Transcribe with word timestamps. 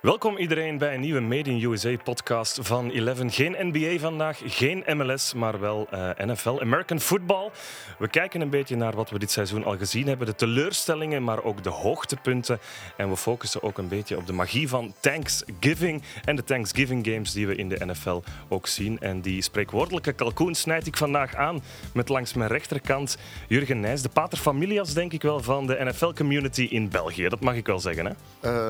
Welkom 0.00 0.36
iedereen 0.36 0.78
bij 0.78 0.94
een 0.94 1.00
nieuwe 1.00 1.20
Made 1.20 1.50
in 1.50 1.62
USA 1.62 1.96
podcast 2.04 2.58
van 2.62 2.90
Eleven. 2.90 3.30
Geen 3.30 3.56
NBA 3.58 3.98
vandaag, 3.98 4.40
geen 4.44 4.84
MLS, 4.96 5.34
maar 5.34 5.60
wel 5.60 5.86
eh, 5.90 6.10
NFL, 6.16 6.60
American 6.60 7.00
Football. 7.00 7.50
We 7.98 8.08
kijken 8.08 8.40
een 8.40 8.50
beetje 8.50 8.76
naar 8.76 8.96
wat 8.96 9.10
we 9.10 9.18
dit 9.18 9.30
seizoen 9.30 9.64
al 9.64 9.76
gezien 9.76 10.06
hebben, 10.06 10.26
de 10.26 10.34
teleurstellingen, 10.34 11.24
maar 11.24 11.42
ook 11.42 11.62
de 11.62 11.68
hoogtepunten. 11.70 12.58
En 12.96 13.08
we 13.08 13.16
focussen 13.16 13.62
ook 13.62 13.78
een 13.78 13.88
beetje 13.88 14.16
op 14.16 14.26
de 14.26 14.32
magie 14.32 14.68
van 14.68 14.94
Thanksgiving 15.00 16.02
en 16.24 16.36
de 16.36 16.44
Thanksgiving 16.44 17.06
games 17.06 17.32
die 17.32 17.46
we 17.46 17.54
in 17.54 17.68
de 17.68 17.86
NFL 17.86 18.22
ook 18.48 18.66
zien. 18.66 19.00
En 19.00 19.20
die 19.20 19.42
spreekwoordelijke 19.42 20.12
kalkoen 20.12 20.54
snijd 20.54 20.86
ik 20.86 20.96
vandaag 20.96 21.34
aan 21.34 21.62
met 21.94 22.08
langs 22.08 22.34
mijn 22.34 22.50
rechterkant 22.50 23.16
Jurgen 23.48 23.80
Nijs, 23.80 24.02
de 24.02 24.08
paterfamilias 24.08 24.94
denk 24.94 25.12
ik 25.12 25.22
wel 25.22 25.40
van 25.40 25.66
de 25.66 25.78
NFL-community 25.84 26.62
in 26.62 26.88
België. 26.88 27.28
Dat 27.28 27.40
mag 27.40 27.54
ik 27.54 27.66
wel 27.66 27.80
zeggen, 27.80 28.06
hè? 28.06 28.12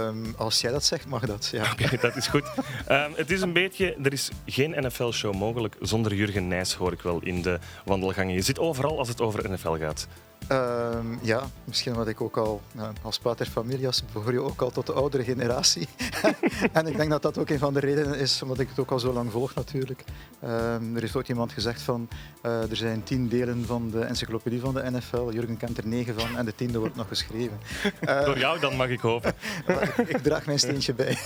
Um, 0.07 0.35
als 0.37 0.61
jij 0.61 0.71
dat 0.71 0.85
zegt, 0.85 1.07
dat. 1.27 1.49
Ja. 1.53 1.71
Oké, 1.73 1.97
dat 2.01 2.17
is 2.17 2.27
goed. 2.27 2.45
Um, 2.91 3.13
het 3.17 3.31
is 3.31 3.41
een 3.41 3.53
beetje, 3.53 3.97
er 4.03 4.13
is 4.13 4.31
geen 4.47 4.75
NFL-show 4.79 5.35
mogelijk 5.35 5.77
zonder 5.81 6.15
Jurgen 6.15 6.49
Nijs, 6.49 6.75
hoor 6.75 6.93
ik 6.93 7.03
wel 7.03 7.21
in 7.23 7.43
de 7.43 7.59
wandelgangen. 7.85 8.35
Je 8.35 8.43
zit 8.43 8.59
overal 8.59 8.99
als 8.99 9.09
het 9.09 9.21
over 9.21 9.51
NFL 9.51 9.77
gaat. 9.79 10.07
Ehm, 10.51 11.07
ja, 11.23 11.43
misschien 11.65 11.95
wat 11.95 12.09
ik 12.09 12.21
ook 12.21 12.37
al 12.37 12.61
als 13.03 13.19
pater 13.19 13.47
familias 13.47 14.03
behoor 14.13 14.33
je 14.33 14.41
ook 14.41 14.61
al 14.61 14.71
tot 14.71 14.87
de 14.87 14.93
oudere 14.93 15.25
generatie. 15.25 15.89
en 16.73 16.87
ik 16.87 16.97
denk 16.97 17.11
dat 17.11 17.23
dat 17.23 17.39
ook 17.39 17.49
een 17.49 17.59
van 17.59 17.75
de 17.75 17.81
redenen 17.81 18.19
is, 18.19 18.43
omdat 18.43 18.59
ik 18.59 18.69
het 18.69 18.79
ook 18.79 18.91
al 18.91 18.99
zo 18.99 19.13
lang 19.13 19.31
volg 19.31 19.55
natuurlijk. 19.55 20.05
Um, 20.45 20.95
er 20.95 21.01
heeft 21.01 21.17
ook 21.17 21.27
iemand 21.27 21.53
gezegd 21.53 21.83
van 21.83 22.09
uh, 22.43 22.71
er 22.71 22.77
zijn 22.77 23.03
tien 23.03 23.29
delen 23.29 23.65
van 23.65 23.91
de 23.91 24.01
encyclopedie 24.01 24.61
van 24.61 24.75
de 24.75 24.91
NFL. 24.91 25.31
Jurgen 25.31 25.57
kent 25.57 25.79
er 25.79 25.87
negen 25.87 26.21
van 26.21 26.37
en 26.37 26.45
de 26.45 26.55
tiende 26.55 26.79
wordt 26.79 26.97
nog 26.97 27.09
geschreven. 27.09 27.61
Uh, 28.01 28.25
Door 28.29 28.39
jou 28.39 28.61
dan 28.61 28.77
mag 28.77 28.89
ik 28.89 29.01
hopen. 29.01 29.35
ik, 29.97 30.09
ik, 30.09 30.19
draag 30.19 30.47
mijn 30.47 30.59
steentje 30.59 30.95
bij. 30.95 31.19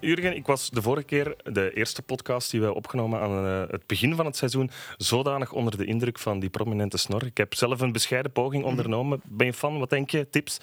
Jurgen, 0.00 0.36
ik 0.36 0.46
was 0.46 0.70
de 0.70 0.82
vorige 0.82 1.06
keer, 1.06 1.36
de 1.42 1.72
eerste 1.74 2.02
podcast 2.02 2.50
die 2.50 2.60
we 2.60 2.74
opgenomen 2.74 3.20
aan 3.20 3.46
uh, 3.46 3.62
het 3.70 3.86
begin 3.86 4.14
van 4.14 4.26
het 4.26 4.36
seizoen, 4.36 4.70
zodanig 4.96 5.52
onder 5.52 5.76
de 5.76 5.84
indruk 5.84 6.18
van 6.18 6.40
die 6.40 6.50
prominente 6.50 6.96
snor. 6.96 7.24
Ik 7.24 7.36
heb 7.36 7.54
zelf 7.54 7.80
een 7.80 7.92
bescheiden 7.92 8.32
poging 8.34 8.62
mhm. 8.62 8.70
ondernomen. 8.70 9.20
Ben 9.24 9.46
je 9.46 9.52
fan? 9.52 9.78
Wat 9.78 9.90
denk 9.90 10.10
je? 10.10 10.30
Tips? 10.30 10.60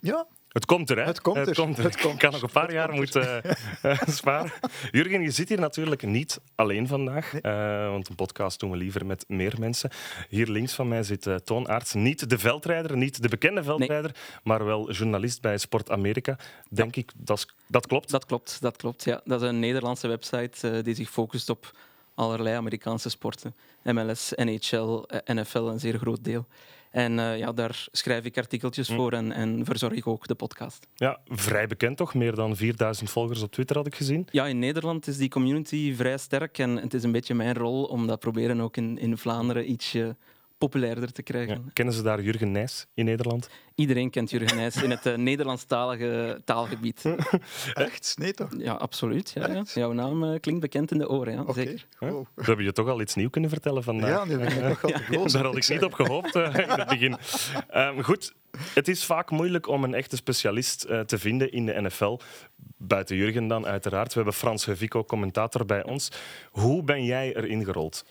Ja, 0.00 0.26
het 0.54 0.66
komt 0.66 0.90
er, 0.90 0.96
hè? 0.96 1.04
Het 1.04 1.20
komt 1.20 1.36
er. 1.36 1.46
Het 1.46 1.56
komt 1.56 1.78
er. 1.78 1.84
Het 1.84 2.04
Ik 2.04 2.18
kan 2.18 2.32
nog 2.32 2.42
een 2.42 2.50
paar 2.50 2.72
jaar 2.72 2.92
moeten 2.92 3.42
uh, 3.82 4.00
sparen. 4.20 4.52
Jurgen, 4.90 5.22
je 5.22 5.30
zit 5.30 5.48
hier 5.48 5.60
natuurlijk 5.60 6.02
niet 6.02 6.40
alleen 6.54 6.86
vandaag, 6.86 7.32
uh, 7.42 7.88
want 7.88 8.08
een 8.08 8.14
podcast 8.14 8.60
doen 8.60 8.70
we 8.70 8.76
liever 8.76 9.06
met 9.06 9.24
meer 9.28 9.54
mensen. 9.58 9.90
Hier 10.28 10.48
links 10.48 10.74
van 10.74 10.88
mij 10.88 11.02
zit 11.02 11.26
uh, 11.26 11.34
Toon 11.34 11.68
Aerts, 11.68 11.94
niet 11.94 12.30
de 12.30 12.38
veldrijder, 12.38 12.96
niet 12.96 13.22
de 13.22 13.28
bekende 13.28 13.62
veldrijder, 13.62 14.10
nee. 14.12 14.40
maar 14.42 14.64
wel 14.64 14.90
journalist 14.90 15.40
bij 15.40 15.58
Sport 15.58 15.90
Amerika. 15.90 16.36
Denk 16.70 16.94
ja. 16.94 17.00
ik, 17.00 17.12
dat, 17.16 17.46
dat 17.66 17.86
klopt? 17.86 18.10
Dat 18.10 18.26
klopt, 18.26 18.60
dat 18.60 18.76
klopt, 18.76 19.04
ja. 19.04 19.20
Dat 19.24 19.42
is 19.42 19.48
een 19.48 19.58
Nederlandse 19.58 20.08
website 20.08 20.82
die 20.82 20.94
zich 20.94 21.10
focust 21.10 21.50
op 21.50 21.72
allerlei 22.14 22.56
Amerikaanse 22.56 23.08
sporten. 23.08 23.54
MLS, 23.82 24.32
NHL, 24.36 25.04
NFL, 25.24 25.58
een 25.58 25.80
zeer 25.80 25.98
groot 25.98 26.24
deel. 26.24 26.46
En 26.94 27.18
uh, 27.18 27.38
ja, 27.38 27.52
daar 27.52 27.86
schrijf 27.92 28.24
ik 28.24 28.38
artikeltjes 28.38 28.88
hm. 28.88 28.94
voor 28.94 29.12
en, 29.12 29.32
en 29.32 29.64
verzorg 29.64 29.92
ik 29.92 30.06
ook 30.06 30.26
de 30.26 30.34
podcast. 30.34 30.86
Ja, 30.94 31.20
vrij 31.28 31.66
bekend 31.66 31.96
toch? 31.96 32.14
Meer 32.14 32.34
dan 32.34 32.56
4000 32.56 33.10
volgers 33.10 33.42
op 33.42 33.52
Twitter 33.52 33.76
had 33.76 33.86
ik 33.86 33.94
gezien. 33.94 34.26
Ja, 34.30 34.46
in 34.46 34.58
Nederland 34.58 35.06
is 35.06 35.16
die 35.16 35.28
community 35.28 35.94
vrij 35.94 36.18
sterk 36.18 36.58
en 36.58 36.76
het 36.76 36.94
is 36.94 37.02
een 37.02 37.12
beetje 37.12 37.34
mijn 37.34 37.54
rol 37.54 37.84
om 37.84 38.06
dat 38.06 38.20
proberen 38.20 38.60
ook 38.60 38.76
in, 38.76 38.98
in 38.98 39.18
Vlaanderen 39.18 39.70
ietsje 39.70 40.16
populairder 40.58 41.12
te 41.12 41.22
krijgen. 41.22 41.54
Ja, 41.54 41.70
kennen 41.72 41.94
ze 41.94 42.02
daar 42.02 42.22
Jurgen 42.22 42.52
Nijs 42.52 42.86
in 42.94 43.04
Nederland? 43.04 43.48
Iedereen 43.74 44.10
kent 44.10 44.30
Jurgen 44.30 44.56
Nijs 44.56 44.82
in 44.82 44.90
het 44.90 45.06
uh, 45.06 45.14
Nederlandstalige 45.14 46.40
taalgebied. 46.44 47.04
Echt? 47.74 48.14
Nee 48.18 48.32
toch? 48.32 48.50
Ja, 48.58 48.72
absoluut. 48.72 49.30
Ja, 49.34 49.48
ja. 49.48 49.64
Jouw 49.74 49.92
naam 49.92 50.24
uh, 50.24 50.40
klinkt 50.40 50.60
bekend 50.60 50.90
in 50.90 50.98
de 50.98 51.08
oren, 51.08 51.32
ja. 51.32 51.40
Okay. 51.40 51.64
zeker. 51.64 51.86
We 52.34 52.42
hebben 52.44 52.64
je 52.64 52.72
toch 52.72 52.88
al 52.88 53.00
iets 53.00 53.14
nieuws 53.14 53.30
kunnen 53.30 53.50
vertellen 53.50 53.82
vandaag. 53.82 54.10
Ja, 54.10 54.24
nu 54.24 54.38
ben 54.38 54.46
ik 54.46 54.60
nog. 55.10 55.30
Daar 55.32 55.44
had 55.44 55.56
ik 55.56 55.68
niet 55.68 55.82
op 55.82 55.92
gehoopt 55.92 56.34
uh, 56.34 56.54
in 56.54 56.68
het 56.68 56.88
begin. 56.88 57.16
Um, 57.74 58.02
goed, 58.02 58.34
het 58.74 58.88
is 58.88 59.04
vaak 59.04 59.30
moeilijk 59.30 59.68
om 59.68 59.84
een 59.84 59.94
echte 59.94 60.16
specialist 60.16 60.86
uh, 60.88 61.00
te 61.00 61.18
vinden 61.18 61.52
in 61.52 61.66
de 61.66 61.80
NFL. 61.80 62.18
Buiten 62.76 63.16
Jurgen 63.16 63.48
dan, 63.48 63.66
uiteraard. 63.66 64.08
We 64.08 64.14
hebben 64.14 64.34
Frans 64.34 64.64
Hevico, 64.64 65.04
commentator 65.04 65.66
bij 65.66 65.84
ons. 65.84 66.08
Hoe 66.50 66.82
ben 66.82 67.04
jij 67.04 67.36
erin 67.36 67.64
gerold? 67.64 68.04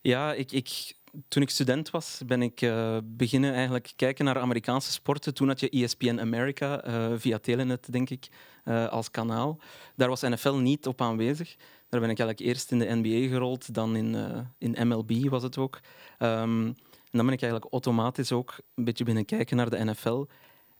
Ja, 0.00 0.32
ik, 0.32 0.52
ik 0.52 0.94
toen 1.28 1.42
ik 1.42 1.50
student 1.50 1.90
was, 1.90 2.20
ben 2.26 2.42
ik 2.42 2.60
uh, 2.60 2.98
beginnen 3.04 3.52
eigenlijk 3.52 3.92
kijken 3.96 4.24
naar 4.24 4.38
Amerikaanse 4.38 4.92
sporten. 4.92 5.34
Toen 5.34 5.48
had 5.48 5.60
je 5.60 5.70
ESPN 5.70 6.18
America 6.18 6.86
uh, 6.86 7.12
via 7.16 7.38
Telenet, 7.38 7.92
denk 7.92 8.10
ik, 8.10 8.28
uh, 8.64 8.88
als 8.88 9.10
kanaal. 9.10 9.58
Daar 9.96 10.08
was 10.08 10.20
NFL 10.20 10.54
niet 10.54 10.86
op 10.86 11.00
aanwezig. 11.00 11.56
Daar 11.88 12.00
ben 12.00 12.10
ik 12.10 12.18
eigenlijk 12.18 12.48
eerst 12.50 12.70
in 12.70 12.78
de 12.78 12.94
NBA 12.94 13.28
gerold, 13.28 13.74
dan 13.74 13.96
in, 13.96 14.16
in 14.58 14.88
MLB 14.88 15.28
was 15.28 15.42
het 15.42 15.58
ook. 15.58 15.80
Um, 16.18 16.74
en 17.16 17.22
dan 17.22 17.30
ben 17.30 17.34
ik 17.34 17.42
eigenlijk 17.42 17.72
automatisch 17.72 18.32
ook 18.32 18.54
een 18.74 18.84
beetje 18.84 19.04
binnen 19.04 19.24
kijken 19.24 19.56
naar 19.56 19.70
de 19.70 19.84
NFL. 19.84 20.24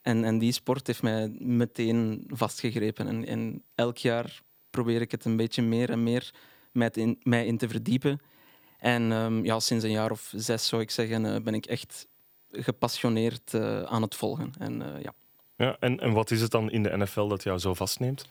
En, 0.02 0.24
en 0.24 0.38
die 0.38 0.52
sport 0.52 0.86
heeft 0.86 1.02
mij 1.02 1.28
meteen 1.38 2.24
vastgegrepen. 2.28 3.06
En, 3.06 3.26
en 3.26 3.62
elk 3.74 3.96
jaar 3.96 4.42
probeer 4.70 5.00
ik 5.00 5.10
het 5.10 5.24
een 5.24 5.36
beetje 5.36 5.62
meer 5.62 5.90
en 5.90 6.02
meer 6.02 6.34
met 6.72 6.96
in, 6.96 7.18
mij 7.22 7.46
in 7.46 7.58
te 7.58 7.68
verdiepen. 7.68 8.20
En 8.78 9.12
um, 9.12 9.44
ja, 9.44 9.60
sinds 9.60 9.84
een 9.84 9.90
jaar 9.90 10.10
of 10.10 10.32
zes 10.36 10.66
zou 10.66 10.82
ik 10.82 10.90
zeggen, 10.90 11.24
uh, 11.24 11.36
ben 11.40 11.54
ik 11.54 11.66
echt 11.66 12.06
gepassioneerd 12.50 13.52
uh, 13.54 13.82
aan 13.82 14.02
het 14.02 14.14
volgen. 14.14 14.52
En, 14.58 14.80
uh, 14.80 15.02
ja. 15.02 15.12
Ja, 15.56 15.76
en, 15.80 16.00
en 16.00 16.12
wat 16.12 16.30
is 16.30 16.40
het 16.40 16.50
dan 16.50 16.70
in 16.70 16.82
de 16.82 16.96
NFL 16.96 17.26
dat 17.26 17.42
jou 17.42 17.58
zo 17.58 17.74
vastneemt? 17.74 18.28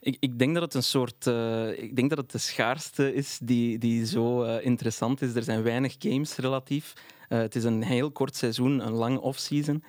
Ik, 0.00 0.16
ik 0.20 0.38
denk 0.38 0.54
dat 0.54 0.62
het 0.62 0.74
een 0.74 0.82
soort. 0.82 1.26
ik 1.76 1.96
denk 1.96 2.08
dat 2.08 2.18
het 2.18 2.30
de 2.30 2.38
schaarste 2.38 3.14
is 3.14 3.38
die, 3.42 3.78
die 3.78 4.06
zo 4.06 4.42
interessant 4.56 5.22
is. 5.22 5.34
Er 5.34 5.42
zijn 5.42 5.62
weinig 5.62 5.94
games 5.98 6.36
relatief. 6.36 6.92
het 7.28 7.54
is 7.54 7.64
een 7.64 7.82
heel 7.82 8.10
kort 8.10 8.36
seizoen, 8.36 8.86
een 8.86 8.92
lang 8.92 9.18
off-season. 9.18 9.84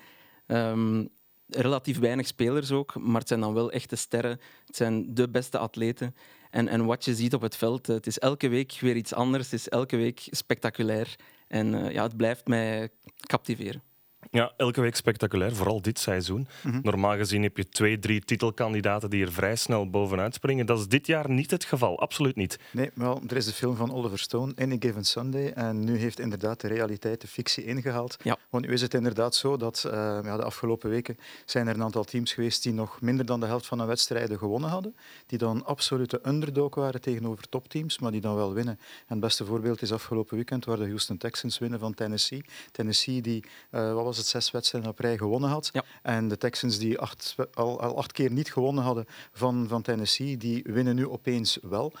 Um, 0.46 1.08
relatief 1.48 1.98
weinig 1.98 2.26
spelers 2.26 2.72
ook, 2.72 2.94
maar 2.98 3.18
het 3.18 3.28
zijn 3.28 3.40
dan 3.40 3.54
wel 3.54 3.70
echte 3.70 3.96
sterren. 3.96 4.40
Het 4.66 4.76
zijn 4.76 5.14
de 5.14 5.28
beste 5.28 5.58
atleten. 5.58 6.14
En, 6.50 6.68
en 6.68 6.84
wat 6.84 7.04
je 7.04 7.14
ziet 7.14 7.34
op 7.34 7.40
het 7.40 7.56
veld, 7.56 7.86
het 7.86 8.06
is 8.06 8.18
elke 8.18 8.48
week 8.48 8.78
weer 8.80 8.96
iets 8.96 9.14
anders. 9.14 9.44
Het 9.44 9.60
is 9.60 9.68
elke 9.68 9.96
week 9.96 10.28
spectaculair. 10.30 11.16
En 11.48 11.74
uh, 11.74 11.90
ja, 11.90 12.02
het 12.02 12.16
blijft 12.16 12.46
mij 12.46 12.88
captiveren. 13.26 13.82
Ja, 14.30 14.52
elke 14.56 14.80
week 14.80 14.96
spectaculair, 14.96 15.54
vooral 15.54 15.82
dit 15.82 15.98
seizoen. 15.98 16.48
Mhm. 16.62 16.78
Normaal 16.82 17.16
gezien 17.16 17.42
heb 17.42 17.56
je 17.56 17.68
twee, 17.68 17.98
drie 17.98 18.20
titelkandidaten 18.20 19.10
die 19.10 19.24
er 19.24 19.32
vrij 19.32 19.56
snel 19.56 19.90
bovenuit 19.90 20.34
springen. 20.34 20.66
Dat 20.66 20.78
is 20.78 20.88
dit 20.88 21.06
jaar 21.06 21.30
niet 21.30 21.50
het 21.50 21.64
geval, 21.64 22.00
absoluut 22.00 22.36
niet. 22.36 22.58
Nee, 22.70 22.90
wel, 22.94 23.22
er 23.28 23.36
is 23.36 23.44
de 23.44 23.52
film 23.52 23.76
van 23.76 23.92
Oliver 23.92 24.18
Stone, 24.18 24.52
Any 24.56 24.76
Given 24.80 25.04
Sunday, 25.04 25.50
en 25.50 25.84
nu 25.84 25.96
heeft 25.96 26.20
inderdaad 26.20 26.60
de 26.60 26.68
realiteit 26.68 27.20
de 27.20 27.26
fictie 27.26 27.64
ingehaald. 27.64 28.16
Ja. 28.22 28.36
Want 28.50 28.66
nu 28.66 28.72
is 28.72 28.80
het 28.80 28.94
inderdaad 28.94 29.34
zo 29.34 29.56
dat 29.56 29.82
uh, 29.86 29.92
ja, 30.24 30.36
de 30.36 30.44
afgelopen 30.44 30.90
weken 30.90 31.16
zijn 31.44 31.68
er 31.68 31.74
een 31.74 31.82
aantal 31.82 32.04
teams 32.04 32.32
geweest 32.32 32.62
die 32.62 32.72
nog 32.72 33.00
minder 33.00 33.26
dan 33.26 33.40
de 33.40 33.46
helft 33.46 33.66
van 33.66 33.78
hun 33.78 33.88
wedstrijden 33.88 34.38
gewonnen 34.38 34.70
hadden, 34.70 34.96
die 35.26 35.38
dan 35.38 35.64
absolute 35.64 36.20
underdog 36.26 36.74
waren 36.74 37.00
tegenover 37.00 37.48
topteams, 37.48 37.98
maar 37.98 38.10
die 38.10 38.20
dan 38.20 38.34
wel 38.34 38.52
winnen. 38.52 38.78
En 38.78 39.04
het 39.06 39.20
beste 39.20 39.44
voorbeeld 39.44 39.82
is 39.82 39.92
afgelopen 39.92 40.36
weekend 40.36 40.64
waar 40.64 40.76
de 40.76 40.86
Houston 40.86 41.16
Texans 41.16 41.58
winnen 41.58 41.78
van 41.78 41.94
Tennessee. 41.94 42.44
Tennessee 42.70 43.20
die, 43.22 43.44
uh, 43.70 43.94
wat 43.94 44.07
was 44.08 44.16
het, 44.16 44.26
zes 44.26 44.50
wedstrijden 44.50 44.90
op 44.90 44.98
rij 44.98 45.18
gewonnen 45.18 45.50
had. 45.50 45.70
Ja. 45.72 45.84
En 46.02 46.28
de 46.28 46.36
Texans 46.36 46.78
die 46.78 46.98
acht, 46.98 47.34
al, 47.54 47.80
al 47.80 47.96
acht 47.96 48.12
keer 48.12 48.30
niet 48.30 48.52
gewonnen 48.52 48.84
hadden 48.84 49.06
van, 49.32 49.66
van 49.68 49.82
Tennessee, 49.82 50.36
die 50.36 50.62
winnen 50.66 50.94
nu 50.94 51.08
opeens 51.08 51.58
wel. 51.62 51.92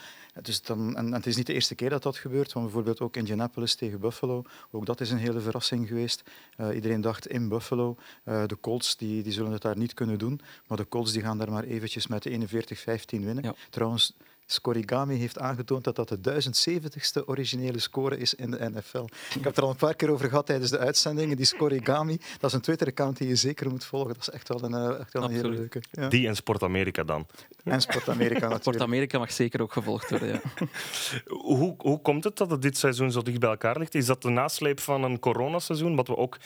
Dus 0.42 0.62
dan, 0.62 0.96
en, 0.96 1.06
en, 1.06 1.12
het 1.12 1.26
is 1.26 1.36
niet 1.36 1.46
de 1.46 1.52
eerste 1.52 1.74
keer 1.74 1.90
dat 1.90 2.02
dat 2.02 2.16
gebeurt, 2.16 2.52
want 2.52 2.66
bijvoorbeeld 2.66 3.00
ook 3.00 3.16
Indianapolis 3.16 3.74
tegen 3.74 4.00
Buffalo, 4.00 4.42
ook 4.70 4.86
dat 4.86 5.00
is 5.00 5.10
een 5.10 5.18
hele 5.18 5.40
verrassing 5.40 5.88
geweest. 5.88 6.22
Uh, 6.56 6.74
iedereen 6.74 7.00
dacht 7.00 7.26
in 7.26 7.48
Buffalo, 7.48 7.96
uh, 8.24 8.42
de 8.46 8.60
Colts 8.60 8.96
die, 8.96 9.22
die 9.22 9.32
zullen 9.32 9.52
het 9.52 9.62
daar 9.62 9.76
niet 9.76 9.94
kunnen 9.94 10.18
doen, 10.18 10.40
maar 10.66 10.76
de 10.76 10.88
Colts 10.88 11.12
die 11.12 11.22
gaan 11.22 11.38
daar 11.38 11.50
maar 11.50 11.64
eventjes 11.64 12.06
met 12.06 12.28
41-15 12.28 12.32
winnen. 13.08 13.42
Ja. 13.42 13.54
Trouwens, 13.70 14.14
Scorigami 14.50 15.16
heeft 15.16 15.38
aangetoond 15.38 15.84
dat 15.84 15.96
dat 15.96 16.08
de 16.08 16.18
1070ste 16.18 17.24
originele 17.26 17.78
score 17.78 18.18
is 18.18 18.34
in 18.34 18.50
de 18.50 18.70
NFL. 18.70 19.04
Ik 19.04 19.34
heb 19.34 19.44
het 19.44 19.56
er 19.56 19.62
al 19.62 19.70
een 19.70 19.76
paar 19.76 19.94
keer 19.94 20.10
over 20.10 20.28
gehad 20.28 20.46
tijdens 20.46 20.70
de 20.70 20.78
uitzendingen. 20.78 21.36
Die 21.36 21.46
Scorigami, 21.46 22.20
dat 22.38 22.50
is 22.50 22.52
een 22.52 22.60
Twitter-account 22.60 23.16
die 23.16 23.28
je 23.28 23.36
zeker 23.36 23.70
moet 23.70 23.84
volgen. 23.84 24.14
Dat 24.14 24.20
is 24.20 24.30
echt 24.30 24.48
wel 24.48 24.62
een, 24.62 24.74
eh, 24.74 25.00
echt 25.00 25.12
wel 25.12 25.24
een 25.24 25.30
hele 25.30 25.48
leuke. 25.48 25.82
Ja. 25.90 26.08
Die 26.08 26.26
en 26.28 26.36
Sport 26.36 26.62
Amerika 26.62 27.04
dan. 27.04 27.26
En 27.64 27.80
Sport 27.80 28.08
Amerika 28.08 28.34
natuurlijk. 28.40 28.62
Sport 28.62 28.80
Amerika 28.80 29.18
mag 29.18 29.32
zeker 29.32 29.62
ook 29.62 29.72
gevolgd 29.72 30.10
worden, 30.10 30.28
ja. 30.28 30.40
hoe, 31.56 31.74
hoe 31.78 32.00
komt 32.00 32.24
het 32.24 32.36
dat 32.36 32.50
het 32.50 32.62
dit 32.62 32.76
seizoen 32.76 33.12
zo 33.12 33.22
dicht 33.22 33.40
bij 33.40 33.50
elkaar 33.50 33.78
ligt? 33.78 33.94
Is 33.94 34.06
dat 34.06 34.22
de 34.22 34.28
nasleep 34.28 34.80
van 34.80 35.02
een 35.02 35.18
coronaseizoen, 35.18 35.96
wat 35.96 36.08
we 36.08 36.16
ook 36.16 36.38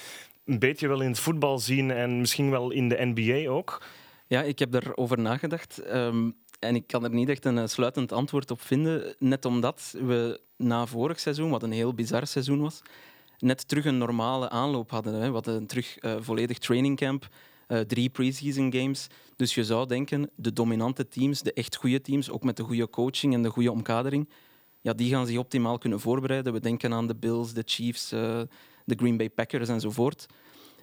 een 0.44 0.58
beetje 0.58 0.88
wel 0.88 1.00
in 1.00 1.08
het 1.08 1.18
voetbal 1.18 1.58
zien 1.58 1.90
en 1.90 2.20
misschien 2.20 2.50
wel 2.50 2.70
in 2.70 2.88
de 2.88 3.12
NBA 3.14 3.50
ook? 3.50 3.82
Ja, 4.26 4.42
ik 4.42 4.58
heb 4.58 4.74
erover 4.74 5.18
nagedacht. 5.18 5.94
Um, 5.94 6.36
en 6.62 6.74
ik 6.74 6.86
kan 6.86 7.04
er 7.04 7.10
niet 7.10 7.28
echt 7.28 7.44
een 7.44 7.58
eh, 7.58 7.66
sluitend 7.66 8.12
antwoord 8.12 8.50
op 8.50 8.60
vinden. 8.60 9.14
Net 9.18 9.44
omdat 9.44 9.94
we 10.00 10.40
na 10.56 10.86
vorig 10.86 11.20
seizoen, 11.20 11.50
wat 11.50 11.62
een 11.62 11.72
heel 11.72 11.94
bizar 11.94 12.26
seizoen 12.26 12.60
was, 12.60 12.82
net 13.38 13.68
terug 13.68 13.84
een 13.84 13.98
normale 13.98 14.50
aanloop 14.50 14.90
hadden. 14.90 15.14
Hè. 15.14 15.26
We 15.26 15.32
hadden 15.32 15.66
terug 15.66 16.04
uh, 16.04 16.14
volledig 16.20 16.58
trainingcamp. 16.58 17.28
uh, 17.68 17.80
drie 17.80 18.08
preseason 18.10 18.72
games. 18.72 19.06
Dus 19.36 19.54
je 19.54 19.64
zou 19.64 19.86
denken, 19.86 20.30
de 20.36 20.52
dominante 20.52 21.08
teams, 21.08 21.42
de 21.42 21.52
echt 21.52 21.76
goede 21.76 22.00
teams, 22.00 22.30
ook 22.30 22.42
met 22.42 22.56
de 22.56 22.62
goede 22.62 22.90
coaching 22.90 23.34
en 23.34 23.42
de 23.42 23.50
goede 23.50 23.70
omkadering, 23.70 24.28
ja, 24.80 24.92
die 24.92 25.10
gaan 25.10 25.26
zich 25.26 25.38
optimaal 25.38 25.78
kunnen 25.78 26.00
voorbereiden. 26.00 26.52
We 26.52 26.60
denken 26.60 26.92
aan 26.92 27.06
de 27.06 27.16
Bills, 27.16 27.52
de 27.52 27.62
Chiefs, 27.64 28.08
de 28.08 28.48
Green 28.96 29.16
Bay 29.16 29.30
Packers 29.30 29.68
enzovoort. 29.68 30.26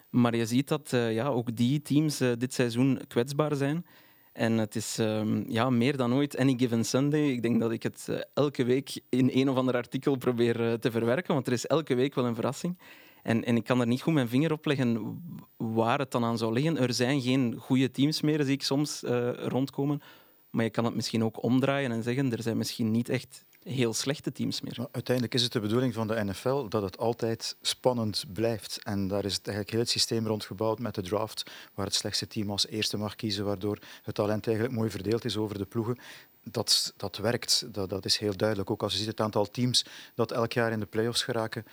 Maar 0.10 0.36
je 0.36 0.46
ziet 0.46 0.68
dat 0.68 0.90
ja, 0.92 1.28
ook 1.28 1.56
die 1.56 1.82
teams 1.82 2.18
dit 2.18 2.54
seizoen 2.54 3.02
kwetsbaar 3.08 3.56
zijn. 3.56 3.86
En 4.34 4.58
het 4.58 4.76
is 4.76 4.98
um, 4.98 5.44
ja, 5.48 5.70
meer 5.70 5.98
dan 5.98 6.14
ooit 6.14 6.38
Any 6.38 6.54
Given 6.58 6.86
Sunday. 6.86 7.30
Ik 7.30 7.42
denk 7.42 7.60
dat 7.60 7.72
ik 7.72 7.84
het 7.84 8.08
uh, 8.10 8.20
elke 8.34 8.64
week 8.64 9.02
in 9.10 9.30
een 9.34 9.50
of 9.50 9.56
ander 9.56 9.76
artikel 9.76 10.16
probeer 10.16 10.60
uh, 10.60 10.74
te 10.74 10.92
verwerken, 10.92 11.34
want 11.34 11.48
er 11.48 11.54
is 11.54 11.66
elke 11.66 11.96
week 11.96 12.16
wel 12.16 12.26
een 12.26 12.36
verrassing. 12.36 12.78
En, 13.24 13.44
en 13.44 13.56
ik 13.56 13.64
kan 13.64 13.80
er 13.80 13.88
niet 13.88 14.02
goed 14.02 14.14
mijn 14.14 14.28
vinger 14.28 14.52
op 14.52 14.66
leggen 14.66 15.22
waar 15.58 16.00
het 16.00 16.12
dan 16.12 16.24
aan 16.24 16.38
zou 16.38 16.54
liggen. 16.54 16.78
Er 16.78 16.94
zijn 16.94 17.22
geen 17.22 17.56
goede 17.58 17.92
teams 17.92 18.22
meer, 18.22 18.44
zie 18.44 18.54
ik 18.54 18.64
soms 18.64 19.04
uh, 19.04 19.34
rondkomen. 19.34 20.02
Maar 20.50 20.64
je 20.64 20.70
kan 20.70 20.86
het 20.86 20.96
misschien 20.96 21.24
ook 21.24 21.44
omdraaien 21.44 21.92
en 21.92 22.04
zeggen, 22.04 22.32
er 22.32 22.42
zijn 22.42 22.58
misschien 22.58 22.92
niet 22.92 23.10
echt 23.10 23.46
heel 23.64 23.94
slechte 23.94 24.32
teams 24.32 24.62
meer. 24.62 24.88
uiteindelijk 24.92 25.36
is 25.36 25.44
het 25.44 25.52
de 25.52 25.60
bedoeling 25.60 25.94
van 25.94 26.08
de 26.08 26.24
NFL 26.24 26.68
dat 26.68 26.82
het 26.82 26.98
altijd 26.98 27.56
spannend 27.62 28.26
blijft. 28.34 28.80
En 28.84 29.08
daar 29.08 29.26
is 29.26 29.34
eigenlijk 29.42 29.70
heel 29.70 29.80
het 29.80 29.90
systeem 29.90 30.28
rond 30.28 30.46
gebouwd 30.46 30.80
met 30.80 30.96
de 30.96 31.02
draft, 31.02 31.52
waar 31.74 31.86
het 31.86 31.96
slechtste 31.96 32.28
team 32.28 32.52
als 32.52 32.68
eerste 32.68 32.98
mag 32.98 33.16
kiezen, 33.16 33.46
waardoor 33.46 33.80
het 34.04 34.16
talent 34.16 34.48
eigenlijk 34.48 34.78
mooi 34.78 34.90
verdeeld 34.90 35.26
is 35.26 35.38
over 35.38 35.58
de 35.58 35.66
ploegen. 35.66 35.98
Dat, 36.44 36.94
dat 36.98 37.18
werkt, 37.18 37.74
dat, 37.74 37.90
dat 37.90 38.06
is 38.06 38.18
heel 38.18 38.38
duidelijk. 38.38 38.70
Ook 38.70 38.84
als 38.84 38.92
je 38.92 38.98
ziet 38.98 39.08
het 39.08 39.22
aantal 39.22 39.46
teams 39.46 39.86
dat 40.16 40.32
elk 40.32 40.54
jaar 40.54 40.72
in 40.72 40.80
de 40.80 40.86
playoffs 40.86 41.24
geraken, 41.24 41.66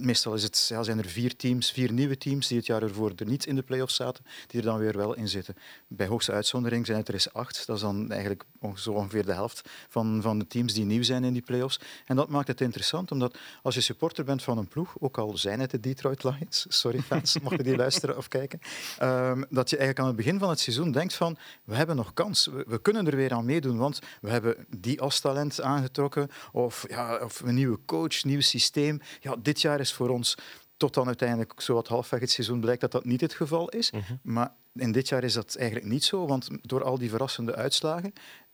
meestal 0.00 0.34
is 0.34 0.42
het, 0.42 0.66
ja, 0.68 0.82
zijn 0.82 0.98
er 0.98 1.08
vier 1.08 1.36
teams, 1.36 1.70
vier 1.70 1.92
nieuwe 1.92 2.18
teams 2.18 2.46
die 2.46 2.56
het 2.56 2.66
jaar 2.66 2.82
ervoor 2.82 3.12
er 3.16 3.26
niet 3.26 3.46
in 3.46 3.56
de 3.56 3.62
play-offs 3.62 3.94
zaten, 3.94 4.24
die 4.46 4.60
er 4.60 4.66
dan 4.66 4.78
weer 4.78 4.96
wel 4.96 5.14
in 5.14 5.28
zitten. 5.28 5.56
Bij 5.86 6.06
hoogste 6.06 6.32
uitzondering 6.32 6.86
zijn 6.86 6.98
het 6.98 7.08
er 7.08 7.14
eens 7.14 7.32
acht. 7.32 7.66
Dat 7.66 7.76
is 7.76 7.82
dan 7.82 8.10
eigenlijk 8.10 8.44
zo 8.74 8.92
ongeveer 8.92 9.24
de 9.24 9.32
helft 9.32 9.68
van, 9.88 10.22
van 10.22 10.38
de 10.38 10.46
teams 10.46 10.74
die 10.74 10.84
nieuw 10.84 11.02
zijn 11.02 11.24
in 11.24 11.32
die 11.32 11.42
play-offs. 11.42 11.80
En 12.06 12.16
dat 12.16 12.28
maakt 12.28 12.48
het 12.48 12.60
interessant, 12.60 13.12
omdat 13.12 13.38
als 13.62 13.74
je 13.74 13.80
supporter 13.80 14.24
bent 14.24 14.42
van 14.42 14.58
een 14.58 14.68
ploeg, 14.68 14.94
ook 14.98 15.18
al 15.18 15.36
zijn 15.36 15.60
het 15.60 15.70
de 15.70 15.80
Detroit 15.80 16.24
Lions, 16.24 16.66
sorry 16.80 17.00
fans, 17.00 17.38
mochten 17.38 17.64
die 17.64 17.76
luisteren 17.76 18.16
of 18.16 18.28
kijken, 18.28 18.60
um, 19.02 19.44
dat 19.50 19.70
je 19.70 19.76
eigenlijk 19.76 19.98
aan 19.98 20.06
het 20.06 20.16
begin 20.16 20.38
van 20.38 20.48
het 20.48 20.60
seizoen 20.60 20.92
denkt 20.92 21.14
van, 21.14 21.36
we 21.64 21.74
hebben 21.74 21.96
nog 21.96 22.14
kans, 22.14 22.46
we, 22.46 22.64
we 22.66 22.80
kunnen 22.80 23.06
er 23.06 23.16
weer 23.16 23.32
aan 23.32 23.44
meedoen, 23.44 23.76
want 23.76 23.98
we 24.20 24.30
hebben 24.30 24.66
die 24.76 25.00
als 25.00 25.20
talent 25.20 25.60
aangetrokken, 25.60 26.30
of, 26.52 26.84
ja, 26.88 27.16
of 27.16 27.40
een 27.40 27.54
nieuwe 27.54 27.78
coach, 27.86 28.24
nieuw 28.24 28.40
systeem. 28.40 29.00
Ja, 29.20 29.36
dit 29.38 29.60
jaar 29.60 29.80
is 29.80 29.89
voor 29.92 30.08
ons 30.08 30.36
tot 30.76 30.94
dan 30.94 31.06
uiteindelijk 31.06 31.60
zo 31.60 31.74
wat 31.74 31.88
halfweg 31.88 32.20
het 32.20 32.30
seizoen 32.30 32.60
blijkt 32.60 32.80
dat 32.80 32.92
dat 32.92 33.04
niet 33.04 33.20
het 33.20 33.34
geval 33.34 33.68
is. 33.68 33.90
Mhm. 33.90 34.02
Maar 34.22 34.52
in 34.74 34.92
dit 34.92 35.08
jaar 35.08 35.24
is 35.24 35.32
dat 35.32 35.56
eigenlijk 35.56 35.88
niet 35.88 36.04
zo, 36.04 36.26
want 36.26 36.48
door 36.62 36.84
al 36.84 36.98
die 36.98 37.10
verrassende 37.10 37.54
uitslagen 37.54 38.12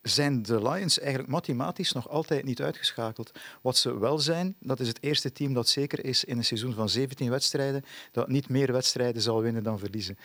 zijn 0.08 0.42
de 0.42 0.62
Lions 0.62 0.98
eigenlijk 0.98 1.30
mathematisch 1.30 1.92
nog 1.92 2.08
altijd 2.08 2.44
niet 2.44 2.62
uitgeschakeld. 2.62 3.30
Wat 3.62 3.76
ze 3.76 3.98
wel 3.98 4.18
zijn, 4.18 4.56
dat 4.60 4.80
is 4.80 4.88
het 4.88 5.02
eerste 5.02 5.32
team 5.32 5.54
dat 5.54 5.68
zeker 5.68 6.04
is 6.04 6.24
in 6.24 6.36
een 6.36 6.44
seizoen 6.44 6.74
van 6.74 6.88
17 6.88 7.30
wedstrijden, 7.30 7.84
dat 8.12 8.28
niet 8.28 8.48
meer 8.48 8.72
wedstrijden 8.72 9.22
zal 9.22 9.42
winnen 9.42 9.62
dan 9.62 9.78
verliezen. 9.78 10.18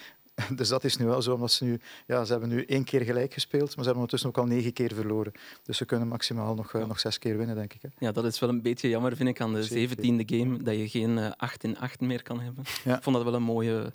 Dus 0.59 0.69
dat 0.69 0.83
is 0.83 0.97
nu 0.97 1.05
wel 1.05 1.21
zo, 1.21 1.33
omdat 1.33 1.51
ze 1.51 1.63
nu, 1.63 1.79
ja, 2.07 2.25
ze 2.25 2.31
hebben 2.31 2.49
nu 2.49 2.65
één 2.65 2.83
keer 2.83 3.01
gelijk 3.01 3.33
gespeeld, 3.33 3.65
maar 3.65 3.69
ze 3.69 3.83
hebben 3.83 3.95
ondertussen 3.95 4.29
ook 4.29 4.37
al 4.37 4.45
negen 4.45 4.73
keer 4.73 4.93
verloren. 4.93 5.31
Dus 5.63 5.77
ze 5.77 5.85
kunnen 5.85 6.07
maximaal 6.07 6.55
nog, 6.55 6.73
uh, 6.73 6.85
nog 6.85 6.99
zes 6.99 7.19
keer 7.19 7.37
winnen, 7.37 7.55
denk 7.55 7.73
ik. 7.73 7.81
Hè. 7.81 7.89
Ja, 7.97 8.11
dat 8.11 8.25
is 8.25 8.39
wel 8.39 8.49
een 8.49 8.61
beetje 8.61 8.89
jammer, 8.89 9.15
vind 9.15 9.29
ik, 9.29 9.41
aan 9.41 9.53
de 9.53 9.63
zeventiende 9.63 10.23
game, 10.25 10.63
dat 10.63 10.75
je 10.75 10.89
geen 10.89 11.17
uh, 11.17 11.31
8 11.37 11.63
in 11.63 11.79
8 11.79 11.99
meer 11.99 12.23
kan 12.23 12.39
hebben. 12.39 12.63
Ja. 12.83 12.97
Ik 12.97 13.03
vond 13.03 13.15
dat 13.15 13.25
wel 13.25 13.33
een 13.33 13.43
mooie 13.43 13.91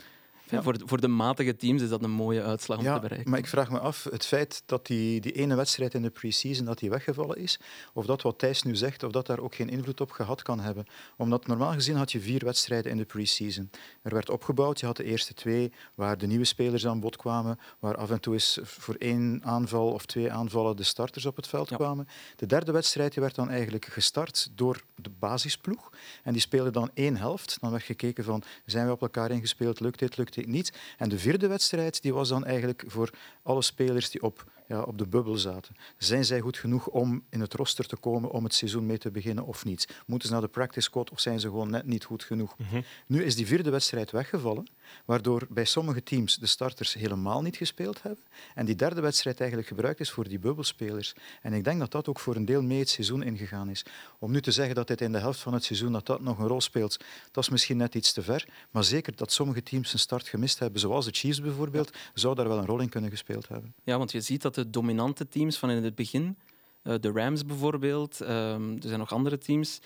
ja. 0.50 0.62
Voor, 0.62 0.76
voor 0.84 1.00
de 1.00 1.08
matige 1.08 1.56
teams 1.56 1.82
is 1.82 1.88
dat 1.88 2.02
een 2.02 2.10
mooie 2.10 2.43
uitslag 2.43 2.78
om 2.78 2.84
ja, 2.84 2.94
te 2.94 3.00
bereiken. 3.00 3.31
Maar 3.31 3.38
ik 3.38 3.46
vraag 3.46 3.70
me 3.70 3.78
af, 3.78 4.06
het 4.10 4.26
feit 4.26 4.62
dat 4.66 4.87
die, 4.87 5.20
die 5.20 5.32
ene 5.32 5.54
wedstrijd 5.54 5.94
in 5.94 6.02
de 6.02 6.10
pre-season 6.10 6.64
dat 6.64 6.78
die 6.78 6.90
weggevallen 6.90 7.37
is, 7.37 7.58
of 7.93 8.06
dat 8.06 8.22
wat 8.22 8.38
Thijs 8.38 8.62
nu 8.62 8.76
zegt, 8.76 9.02
of 9.02 9.12
dat 9.12 9.26
daar 9.26 9.38
ook 9.38 9.54
geen 9.54 9.69
invloed 9.69 10.00
op 10.00 10.10
gehad 10.10 10.43
kan 10.43 10.60
hebben. 10.60 10.87
Omdat 11.16 11.46
normaal 11.46 11.72
gezien 11.72 11.96
had 11.96 12.12
je 12.12 12.20
vier 12.20 12.44
wedstrijden 12.44 12.90
in 12.90 12.96
de 12.96 13.04
pre-season. 13.04 13.70
Er 14.02 14.14
werd 14.14 14.31
opgebouwd, 14.31 14.81
je 14.81 14.87
had 14.87 14.96
de 14.96 15.04
eerste 15.04 15.34
twee, 15.34 15.72
waar 15.94 16.19
de 16.19 16.26
nieuwe 16.26 16.44
spelers 16.44 16.87
aan 16.87 17.00
bod 17.00 17.16
kwamen, 17.16 17.58
waar 17.78 17.96
af 17.96 18.10
en 18.10 18.20
toe 18.20 18.32
eens 18.32 18.58
voor 18.62 18.94
één 18.94 19.40
aanval 19.44 19.92
of 19.92 20.06
twee 20.06 20.32
aanvallen 20.32 20.76
de 20.76 20.82
starters 20.82 21.26
op 21.26 21.37
het 21.37 21.46
veld 21.46 21.69
ja. 21.69 21.76
kwamen. 21.76 22.08
De 22.37 22.46
derde 22.46 22.72
wedstrijd 22.72 23.12
die 23.12 23.22
werd 23.22 23.34
dan 23.34 23.50
eigenlijk 23.50 23.84
gestart 23.84 24.49
door 24.54 24.82
de 24.94 25.10
basisploeg. 25.19 25.90
En 26.22 26.32
die 26.32 26.40
speelde 26.40 26.70
dan 26.70 26.90
één 26.94 27.16
helft. 27.16 27.56
Dan 27.60 27.70
werd 27.70 27.82
gekeken 27.82 28.25
van, 28.25 28.42
zijn 28.64 28.87
we 28.87 28.92
op 28.92 29.02
elkaar 29.02 29.31
ingespeeld, 29.31 29.81
lukt 29.81 29.99
dit, 29.99 30.16
lukt 30.16 30.34
dit 30.34 30.35
niet. 30.44 30.72
En 30.98 31.08
de 31.08 31.18
vierde 31.18 31.46
wedstrijd 31.46 32.02
die 32.02 32.14
was 32.14 32.28
dan 32.28 32.44
eigenlijk 32.44 32.84
voor 32.86 33.10
alle 33.42 33.62
spelers 33.62 34.10
die 34.10 34.22
op, 34.22 34.44
ja, 34.68 34.82
op 34.82 34.98
de 34.98 35.06
bubbel 35.06 35.36
zaten. 35.36 35.74
Zijn 35.98 36.24
zij 36.24 36.40
goed 36.40 36.56
genoeg 36.56 36.88
om 36.88 37.24
in 37.30 37.40
het 37.40 37.54
roster 37.54 37.86
te 37.86 37.96
komen 37.96 38.30
om 38.30 38.44
het 38.44 38.54
seizoen 38.54 38.86
mee 38.86 38.98
te 38.98 39.10
beginnen 39.10 39.46
of 39.46 39.64
niet? 39.64 39.88
Moeten 40.06 40.28
ze 40.28 40.34
naar 40.34 40.42
de 40.42 40.48
practice 40.48 40.80
squad 40.80 41.10
of 41.10 41.20
zijn 41.20 41.40
ze 41.40 41.48
gewoon 41.48 41.70
net 41.70 41.86
niet 41.86 42.04
goed 42.04 42.24
genoeg? 42.24 42.54
Mm 42.58 42.66
-hmm. 42.66 42.84
Nu 43.06 43.24
is 43.24 43.36
die 43.36 43.46
vierde 43.46 43.70
wedstrijd 43.70 44.10
weggevallen, 44.10 44.66
waardoor 45.04 45.46
bij 45.50 45.64
sommige 45.64 46.02
teams 46.02 46.36
de 46.36 46.46
starters 46.46 46.94
helemaal 46.94 47.42
niet 47.42 47.56
gespeeld 47.56 48.02
hebben 48.02 48.24
en 48.54 48.66
die 48.66 48.74
derde 48.74 49.00
wedstrijd 49.00 49.38
eigenlijk 49.38 49.68
gebruikt 49.68 50.00
is 50.00 50.10
voor 50.10 50.28
die 50.28 50.38
bubbelspelers. 50.38 51.14
En 51.42 51.52
ik 51.52 51.64
denk 51.64 51.78
dat 51.78 51.90
dat 51.90 52.08
ook 52.08 52.20
voor 52.20 52.36
een 52.36 52.44
deel 52.44 52.62
mee 52.62 52.78
het 52.78 52.88
seizoen 52.88 53.22
ingegaan 53.22 53.68
is. 53.68 53.84
Om 54.18 54.30
nu 54.30 54.40
te 54.40 54.50
zeggen 54.50 54.74
dat 54.74 54.86
dit 54.86 55.00
in 55.00 55.12
de 55.12 55.18
helft 55.18 55.40
van 55.40 55.54
het 55.54 55.64
seizoen 55.64 55.92
dat 55.92 56.06
dat 56.06 56.20
nog 56.20 56.38
een 56.38 56.46
rol 56.46 56.60
speelt, 56.60 56.96
dat 57.30 57.44
is 57.44 57.50
misschien 57.50 57.76
net 57.76 57.94
iets 57.94 58.12
te 58.12 58.22
ver, 58.22 58.48
maar 58.70 58.84
zeker 58.84 59.16
dat 59.16 59.32
sommige 59.32 59.62
teams 59.62 59.92
een 59.92 59.98
start 59.98 60.28
gemist 60.28 60.58
hebben, 60.58 60.80
zoals 60.80 61.04
de 61.04 61.12
Chiefs 61.12 61.40
bijvoorbeeld, 61.40 61.90
zou 62.14 62.34
daar 62.34 62.48
wel 62.48 62.58
een 62.58 62.66
rol 62.66 62.80
in 62.80 62.88
kunnen 62.88 63.10
gespeeld 63.10 63.48
hebben. 63.48 63.74
Ja, 63.84 63.98
want 63.98 64.12
je 64.12 64.20
ziet 64.20 64.42
dat 64.42 64.55
de 64.56 64.70
dominante 64.70 65.28
teams 65.28 65.58
van 65.58 65.70
in 65.70 65.84
het 65.84 65.94
begin, 65.94 66.38
uh, 66.82 66.94
de 67.00 67.10
Rams 67.10 67.44
bijvoorbeeld, 67.44 68.20
um, 68.20 68.74
er 68.74 68.88
zijn 68.88 68.98
nog 68.98 69.12
andere 69.12 69.38
teams, 69.38 69.80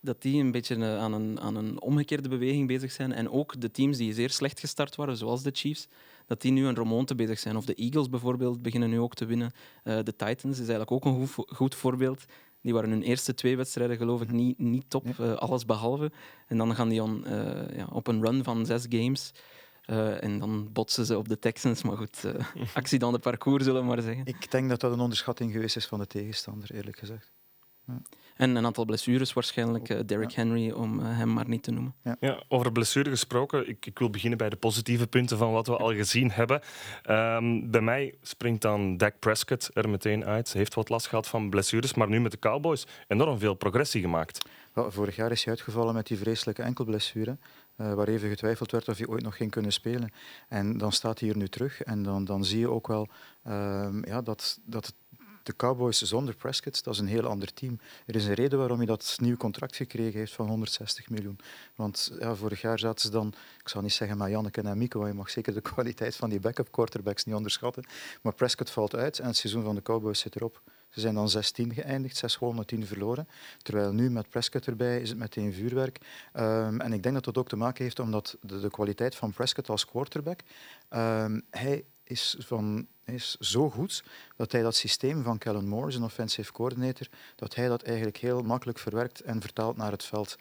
dat 0.00 0.22
die 0.22 0.42
een 0.42 0.50
beetje 0.50 0.76
uh, 0.76 0.98
aan 0.98 1.12
een, 1.12 1.40
aan 1.40 1.56
een 1.56 1.80
omgekeerde 1.80 2.28
beweging 2.28 2.66
bezig 2.66 2.92
zijn. 2.92 3.12
En 3.12 3.30
ook 3.30 3.60
de 3.60 3.70
teams 3.70 3.96
die 3.96 4.14
zeer 4.14 4.30
slecht 4.30 4.60
gestart 4.60 4.96
waren, 4.96 5.16
zoals 5.16 5.42
de 5.42 5.50
Chiefs, 5.52 5.88
dat 6.26 6.40
die 6.40 6.52
nu 6.52 6.66
een 6.66 6.74
remonte 6.74 7.14
bezig 7.14 7.38
zijn. 7.38 7.56
Of 7.56 7.64
de 7.64 7.74
Eagles 7.74 8.08
bijvoorbeeld 8.08 8.62
beginnen 8.62 8.90
nu 8.90 9.00
ook 9.00 9.14
te 9.14 9.26
winnen. 9.26 9.52
Uh, 9.84 9.98
de 10.02 10.16
Titans 10.16 10.58
is 10.58 10.68
eigenlijk 10.68 10.90
ook 10.90 11.04
een 11.04 11.28
goed, 11.28 11.56
goed 11.56 11.74
voorbeeld. 11.74 12.24
Die 12.62 12.72
waren 12.72 12.90
hun 12.90 13.02
eerste 13.02 13.34
twee 13.34 13.56
wedstrijden, 13.56 13.96
geloof 13.96 14.20
ik, 14.22 14.32
niet, 14.32 14.58
niet 14.58 14.84
top, 14.90 15.20
alles 15.20 15.64
behalve. 15.64 16.10
En 16.46 16.56
dan 16.56 16.74
gaan 16.74 16.88
die 16.88 17.02
on, 17.02 17.24
uh, 17.26 17.76
ja, 17.76 17.88
op 17.92 18.06
een 18.06 18.24
run 18.24 18.44
van 18.44 18.66
zes 18.66 18.86
games. 18.88 19.32
Uh, 19.90 20.22
en 20.22 20.38
dan 20.38 20.72
botsen 20.72 21.06
ze 21.06 21.18
op 21.18 21.28
de 21.28 21.38
Texans. 21.38 21.82
Maar 21.82 21.96
goed, 21.96 22.24
actie 22.74 22.98
dan 22.98 23.12
de 23.12 23.18
parcours, 23.18 23.64
zullen 23.64 23.80
we 23.80 23.86
maar 23.86 24.02
zeggen. 24.02 24.26
Ik 24.26 24.50
denk 24.50 24.68
dat 24.68 24.80
dat 24.80 24.92
een 24.92 25.00
onderschatting 25.00 25.52
geweest 25.52 25.76
is 25.76 25.86
van 25.86 25.98
de 25.98 26.06
tegenstander, 26.06 26.74
eerlijk 26.74 26.98
gezegd. 26.98 27.32
Ja. 27.86 28.02
En 28.36 28.56
een 28.56 28.66
aantal 28.66 28.84
blessures 28.84 29.32
waarschijnlijk. 29.32 29.88
Uh, 29.88 30.00
Derrick 30.06 30.30
ja. 30.30 30.42
Henry, 30.42 30.70
om 30.70 31.00
uh, 31.00 31.06
hem 31.06 31.32
maar 31.32 31.48
niet 31.48 31.62
te 31.62 31.70
noemen. 31.70 31.94
Ja, 32.02 32.16
ja 32.20 32.42
over 32.48 32.72
blessure 32.72 33.10
gesproken. 33.10 33.68
Ik, 33.68 33.86
ik, 33.86 33.98
wil 33.98 34.10
beginnen 34.10 34.38
bij 34.38 34.48
de 34.48 34.56
positieve 34.56 35.06
punten 35.06 35.38
van 35.38 35.52
wat 35.52 35.66
we 35.66 35.76
al 35.76 35.94
gezien 35.94 36.30
hebben. 36.30 36.60
Um, 37.10 37.70
bij 37.70 37.80
mij 37.80 38.14
springt 38.22 38.62
dan 38.62 38.96
Dak 38.96 39.18
Prescott 39.18 39.70
er 39.72 39.88
meteen 39.88 40.24
uit. 40.24 40.48
Hij 40.48 40.60
heeft 40.60 40.74
wat 40.74 40.88
last 40.88 41.06
gehad 41.06 41.28
van 41.28 41.50
blessures, 41.50 41.94
maar 41.94 42.08
nu 42.08 42.20
met 42.20 42.30
de 42.30 42.38
Cowboys 42.38 42.86
enorm 43.06 43.38
veel 43.38 43.54
progressie 43.54 44.00
gemaakt. 44.00 44.48
Vorig 44.74 45.16
jaar 45.16 45.30
is 45.30 45.44
hij 45.44 45.52
uitgevallen 45.52 45.94
met 45.94 46.06
die 46.06 46.18
vreselijke 46.18 46.62
enkelblessure. 46.62 47.38
Uh, 47.80 47.94
waar 47.94 48.08
even 48.08 48.28
getwijfeld 48.28 48.70
werd 48.70 48.88
of 48.88 48.98
hij 48.98 49.06
ooit 49.06 49.22
nog 49.22 49.36
ging 49.36 49.50
kunnen 49.50 49.72
spelen. 49.72 50.12
En 50.48 50.78
dan 50.78 50.92
staat 50.92 51.18
hij 51.18 51.28
hier 51.28 51.36
nu 51.36 51.48
terug. 51.48 51.82
En 51.82 52.02
dan, 52.02 52.24
dan 52.24 52.44
zie 52.44 52.58
je 52.58 52.70
ook 52.70 52.86
wel 52.86 53.08
uh, 53.46 53.88
ja, 54.02 54.22
dat, 54.22 54.58
dat 54.64 54.94
de 55.48 55.56
Cowboys 55.56 56.02
zonder 56.02 56.36
Prescott, 56.36 56.84
dat 56.84 56.94
is 56.94 57.00
een 57.00 57.06
heel 57.06 57.26
ander 57.26 57.52
team. 57.54 57.80
Er 58.06 58.14
is 58.14 58.26
een 58.26 58.34
reden 58.34 58.58
waarom 58.58 58.76
hij 58.76 58.86
dat 58.86 59.16
nieuw 59.20 59.36
contract 59.36 59.76
gekregen 59.76 60.18
heeft 60.18 60.32
van 60.32 60.48
160 60.48 61.10
miljoen. 61.10 61.38
Want 61.74 62.12
ja, 62.20 62.34
vorig 62.34 62.60
jaar 62.60 62.78
zaten 62.78 63.00
ze 63.00 63.10
dan, 63.10 63.34
ik 63.60 63.68
zal 63.68 63.82
niet 63.82 63.92
zeggen 63.92 64.16
maar 64.16 64.30
Janneke 64.30 64.60
en 64.60 64.78
Mico, 64.78 65.06
je 65.06 65.12
mag 65.12 65.30
zeker 65.30 65.54
de 65.54 65.60
kwaliteit 65.72 66.16
van 66.16 66.30
die 66.30 66.40
backup 66.40 66.72
quarterbacks 66.72 67.24
niet 67.24 67.34
onderschatten. 67.34 67.84
Maar 68.22 68.34
Prescott 68.34 68.70
valt 68.70 68.94
uit 68.94 69.18
en 69.18 69.26
het 69.26 69.36
seizoen 69.36 69.62
van 69.62 69.74
de 69.74 69.82
Cowboys 69.82 70.18
zit 70.18 70.36
erop. 70.36 70.62
Ze 70.88 71.00
zijn 71.00 71.14
dan 71.14 71.28
16 71.28 71.74
geëindigd, 71.74 72.16
6 72.16 72.36
gewonnen, 72.36 72.66
10 72.66 72.86
verloren. 72.86 73.28
Terwijl 73.62 73.92
nu 73.92 74.10
met 74.10 74.28
Prescott 74.28 74.66
erbij 74.66 75.00
is 75.00 75.08
het 75.08 75.18
meteen 75.18 75.52
vuurwerk. 75.52 75.98
Um, 76.34 76.80
en 76.80 76.92
ik 76.92 77.02
denk 77.02 77.14
dat 77.14 77.24
dat 77.24 77.38
ook 77.38 77.48
te 77.48 77.56
maken 77.56 77.84
heeft 77.84 78.00
omdat 78.00 78.36
de, 78.40 78.70
kwaliteit 78.70 79.14
van 79.14 79.32
Prescott 79.32 79.68
als 79.68 79.86
quarterback. 79.86 80.40
Um, 80.90 81.42
hij 81.50 81.84
is, 82.04 82.36
van, 82.38 82.86
is 83.04 83.36
zo 83.36 83.70
goed 83.70 84.04
dat 84.36 84.52
hij 84.52 84.62
dat 84.62 84.76
systeem 84.76 85.22
van 85.22 85.38
Kellen 85.38 85.68
Moore, 85.68 85.90
zijn 85.90 86.04
offensive 86.04 86.52
coordinator, 86.52 87.08
dat 87.36 87.54
hij 87.54 87.68
dat 87.68 87.82
eigenlijk 87.82 88.16
heel 88.16 88.42
makkelijk 88.42 88.78
verwerkt 88.78 89.20
en 89.20 89.40
vertaalt 89.40 89.76
naar 89.76 89.90
het 89.90 90.04
veld. 90.04 90.36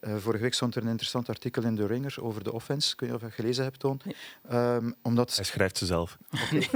Uh, 0.00 0.16
vorige 0.16 0.42
week 0.42 0.54
stond 0.54 0.74
er 0.74 0.82
een 0.82 0.88
interessant 0.88 1.28
artikel 1.28 1.62
in 1.62 1.76
The 1.76 1.86
Ringer 1.86 2.16
over 2.20 2.44
de 2.44 2.52
offense. 2.52 2.96
Kun 2.96 3.06
je 3.06 3.14
of 3.14 3.20
je 3.20 3.30
gelezen 3.30 3.64
hebt, 3.64 3.78
Toon? 3.78 4.00
Um, 4.52 4.94
omdat... 5.02 5.36
Hij 5.36 5.44
schrijft 5.44 5.78
ze 5.78 5.86
zelf. 5.86 6.18
Okay. 6.32 6.68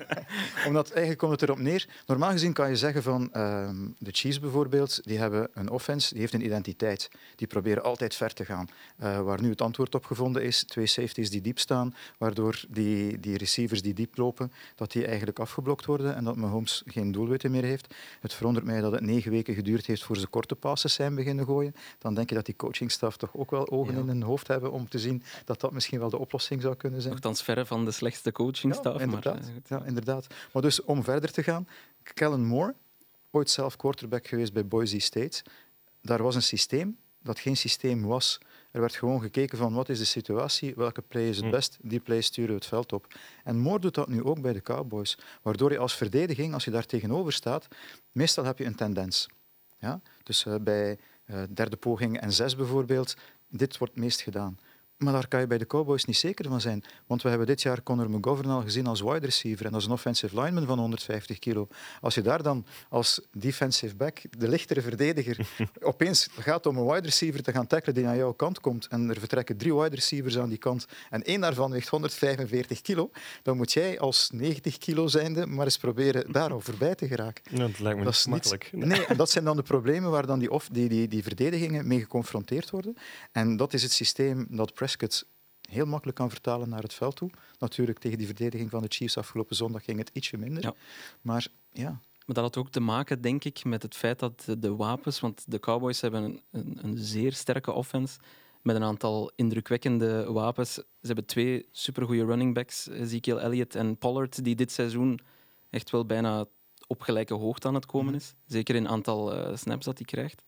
omdat 0.68 0.90
eigenlijk 0.90 1.18
komt 1.18 1.32
het 1.32 1.42
erop 1.42 1.58
neer. 1.58 1.88
Normaal 2.06 2.30
gezien 2.30 2.52
kan 2.52 2.68
je 2.68 2.76
zeggen 2.76 3.02
van 3.02 3.30
um, 3.36 3.94
de 3.98 4.10
Chiefs 4.12 4.40
bijvoorbeeld, 4.40 5.00
die 5.04 5.18
hebben 5.18 5.48
een 5.54 5.70
offense, 5.70 6.10
die 6.10 6.20
heeft 6.20 6.32
een 6.32 6.44
identiteit. 6.44 7.10
Die 7.36 7.46
proberen 7.46 7.82
altijd 7.82 8.14
ver 8.14 8.34
te 8.34 8.44
gaan. 8.44 8.68
Uh, 9.02 9.20
waar 9.20 9.42
nu 9.42 9.50
het 9.50 9.60
antwoord 9.60 9.94
op 9.94 10.04
gevonden 10.04 10.42
is, 10.42 10.62
twee 10.62 10.86
safeties 10.86 11.30
die 11.30 11.40
diep 11.40 11.58
staan, 11.58 11.94
waardoor 12.18 12.60
die, 12.68 13.20
die 13.20 13.36
receivers 13.36 13.82
die 13.82 13.94
diep 13.94 14.16
lopen, 14.16 14.52
dat 14.74 14.92
die 14.92 15.06
eigenlijk 15.06 15.38
afgeblokt 15.38 15.84
worden 15.84 16.16
en 16.16 16.24
dat 16.24 16.36
Mahomes 16.36 16.82
geen 16.86 17.12
doelwitten 17.12 17.50
meer 17.50 17.64
heeft. 17.64 17.94
Het 18.20 18.32
verwondert 18.32 18.66
mij 18.66 18.80
dat 18.80 18.92
het 18.92 19.00
negen 19.00 19.30
weken 19.30 19.54
geduurd 19.54 19.86
heeft 19.86 20.02
voor 20.02 20.16
ze 20.16 20.26
korte 20.26 20.54
passes 20.54 20.94
zijn 20.94 21.14
beginnen 21.14 21.44
gooien. 21.44 21.74
Dan 21.98 22.14
denk 22.14 22.28
je 22.28 22.34
dat 22.34 22.46
die 22.46 22.53
coachingstaf 22.56 23.16
toch 23.16 23.36
ook 23.36 23.50
wel 23.50 23.70
ogen 23.70 23.94
in 23.94 24.08
hun 24.08 24.22
hoofd 24.22 24.48
hebben 24.48 24.72
om 24.72 24.88
te 24.88 24.98
zien 24.98 25.22
dat 25.44 25.60
dat 25.60 25.72
misschien 25.72 25.98
wel 25.98 26.10
de 26.10 26.18
oplossing 26.18 26.62
zou 26.62 26.74
kunnen 26.74 27.00
zijn. 27.00 27.12
Nochtans 27.12 27.42
verre 27.42 27.66
van 27.66 27.84
de 27.84 27.90
slechtste 27.90 28.32
coachingstaf. 28.32 28.94
Ja, 28.94 29.00
inderdaad. 29.00 29.40
Maar, 29.40 29.78
ja, 29.80 29.84
inderdaad. 29.84 30.26
Maar 30.52 30.62
dus 30.62 30.82
om 30.82 31.04
verder 31.04 31.32
te 31.32 31.42
gaan, 31.42 31.68
Kellen 32.02 32.44
Moore, 32.44 32.74
ooit 33.30 33.50
zelf 33.50 33.76
quarterback 33.76 34.26
geweest 34.26 34.52
bij 34.52 34.66
Boise 34.66 34.98
State, 34.98 35.42
daar 36.00 36.22
was 36.22 36.34
een 36.34 36.42
systeem 36.42 36.96
dat 37.24 37.38
geen 37.38 37.56
systeem 37.56 38.02
was. 38.02 38.38
Er 38.70 38.80
werd 38.80 38.94
gewoon 38.94 39.20
gekeken 39.20 39.58
van 39.58 39.74
wat 39.74 39.88
is 39.88 39.98
de 39.98 40.04
situatie, 40.04 40.74
welke 40.76 41.02
play 41.02 41.28
is 41.28 41.36
het 41.36 41.44
hm. 41.44 41.50
best, 41.50 41.78
die 41.80 42.00
play 42.00 42.20
sturen 42.20 42.50
we 42.50 42.56
het 42.56 42.66
veld 42.66 42.92
op. 42.92 43.06
En 43.44 43.58
Moore 43.58 43.80
doet 43.80 43.94
dat 43.94 44.08
nu 44.08 44.24
ook 44.24 44.40
bij 44.40 44.52
de 44.52 44.62
Cowboys, 44.62 45.18
waardoor 45.42 45.72
je 45.72 45.78
als 45.78 45.96
verdediging, 45.96 46.54
als 46.54 46.64
je 46.64 46.70
daar 46.70 46.86
tegenover 46.86 47.32
staat, 47.32 47.68
meestal 48.12 48.44
heb 48.44 48.58
je 48.58 48.64
een 48.64 48.74
tendens. 48.74 49.28
Ja? 49.78 50.00
Dus 50.22 50.44
uh, 50.44 50.54
bij 50.60 50.98
derde 51.50 51.76
poging 51.76 52.20
en 52.20 52.32
zes 52.32 52.56
bijvoorbeeld, 52.56 53.16
dit 53.48 53.78
wordt 53.78 53.96
meest 53.96 54.20
gedaan. 54.20 54.58
Maar 54.96 55.12
daar 55.12 55.28
kan 55.28 55.40
je 55.40 55.46
bij 55.46 55.58
de 55.58 55.66
Cowboys 55.66 56.04
niet 56.04 56.16
zeker 56.16 56.48
van 56.48 56.60
zijn. 56.60 56.84
Want 57.06 57.22
we 57.22 57.28
hebben 57.28 57.46
dit 57.46 57.62
jaar 57.62 57.82
Conor 57.82 58.10
McGovern 58.10 58.50
al 58.50 58.62
gezien 58.62 58.86
als 58.86 59.00
wide 59.00 59.24
receiver 59.24 59.66
en 59.66 59.74
als 59.74 59.84
een 59.84 59.90
offensive 59.90 60.40
lineman 60.40 60.66
van 60.66 60.78
150 60.78 61.38
kilo. 61.38 61.68
Als 62.00 62.14
je 62.14 62.22
daar 62.22 62.42
dan 62.42 62.66
als 62.88 63.20
defensive 63.32 63.96
back, 63.96 64.20
de 64.38 64.48
lichtere 64.48 64.80
verdediger, 64.80 65.46
opeens 65.80 66.28
gaat 66.38 66.66
om 66.66 66.76
een 66.76 66.86
wide 66.86 67.06
receiver 67.06 67.42
te 67.42 67.52
gaan 67.52 67.66
tackelen 67.66 67.94
die 67.94 68.06
aan 68.06 68.16
jouw 68.16 68.32
kant 68.32 68.60
komt 68.60 68.86
en 68.86 69.10
er 69.10 69.18
vertrekken 69.18 69.56
drie 69.56 69.74
wide 69.74 69.94
receivers 69.94 70.38
aan 70.38 70.48
die 70.48 70.58
kant 70.58 70.86
en 71.10 71.22
één 71.22 71.40
daarvan 71.40 71.70
weegt 71.70 71.88
145 71.88 72.80
kilo, 72.80 73.10
dan 73.42 73.56
moet 73.56 73.72
jij 73.72 74.00
als 74.00 74.30
90 74.32 74.78
kilo 74.78 75.06
zijnde 75.06 75.46
maar 75.46 75.64
eens 75.64 75.78
proberen 75.78 76.32
daar 76.32 76.60
voorbij 76.60 76.94
te 76.94 77.06
geraken. 77.06 77.56
Dat 77.56 77.78
lijkt 77.78 77.98
me 77.98 78.04
dat 78.04 78.14
is 78.14 78.26
makkelijk. 78.26 78.70
nee, 78.72 79.06
dat 79.16 79.30
zijn 79.30 79.44
dan 79.44 79.56
de 79.56 79.62
problemen 79.62 80.10
waar 80.10 80.26
dan 80.26 80.38
die, 80.38 80.50
die, 80.70 80.88
die, 80.88 81.08
die 81.08 81.22
verdedigingen 81.22 81.86
mee 81.86 82.00
geconfronteerd 82.00 82.70
worden. 82.70 82.96
En 83.32 83.56
dat 83.56 83.72
is 83.72 83.82
het 83.82 83.92
systeem 83.92 84.46
dat 84.50 84.74
Prescott 84.84 85.26
heel 85.60 85.86
makkelijk 85.86 86.18
kan 86.18 86.30
vertalen 86.30 86.68
naar 86.68 86.82
het 86.82 86.94
veld 86.94 87.16
toe. 87.16 87.30
Natuurlijk, 87.58 87.98
tegen 87.98 88.18
die 88.18 88.26
verdediging 88.26 88.70
van 88.70 88.82
de 88.82 88.88
Chiefs 88.88 89.16
afgelopen 89.16 89.56
zondag 89.56 89.84
ging 89.84 89.98
het 89.98 90.10
ietsje 90.12 90.36
minder. 90.36 90.62
Ja. 90.62 90.74
Maar 91.20 91.46
ja, 91.72 91.88
maar 92.26 92.34
dat 92.34 92.44
had 92.44 92.56
ook 92.56 92.70
te 92.70 92.80
maken, 92.80 93.20
denk 93.20 93.44
ik, 93.44 93.64
met 93.64 93.82
het 93.82 93.94
feit 93.94 94.18
dat 94.18 94.46
de 94.58 94.74
wapens, 94.76 95.20
want 95.20 95.44
de 95.46 95.60
Cowboys 95.60 96.00
hebben 96.00 96.22
een, 96.22 96.42
een, 96.50 96.78
een, 96.82 96.98
zeer 96.98 97.32
sterke 97.32 97.72
offense 97.72 98.18
met 98.62 98.76
een 98.76 98.82
aantal 98.82 99.32
indrukwekkende 99.36 100.32
wapens. 100.32 100.74
Ze 100.74 100.84
hebben 101.00 101.26
twee 101.26 101.68
supergoeie 101.70 102.24
running 102.24 102.54
backs, 102.54 102.88
Ezekiel 102.88 103.40
Elliott 103.40 103.74
en 103.74 103.96
Pollard, 103.98 104.44
die 104.44 104.54
dit 104.54 104.72
seizoen 104.72 105.20
echt 105.70 105.90
wel 105.90 106.06
bijna 106.06 106.44
op 106.86 107.00
gelijke 107.00 107.34
hoogte 107.34 107.68
aan 107.68 107.74
het 107.74 107.86
komen 107.86 108.12
mhm. 108.12 108.16
is. 108.16 108.34
Zeker 108.46 108.74
in 108.74 108.88
aantal 108.88 109.36
uh, 109.36 109.56
snaps 109.56 109.84
dat 109.84 109.98
hij 109.98 110.06
krijgt. 110.06 110.42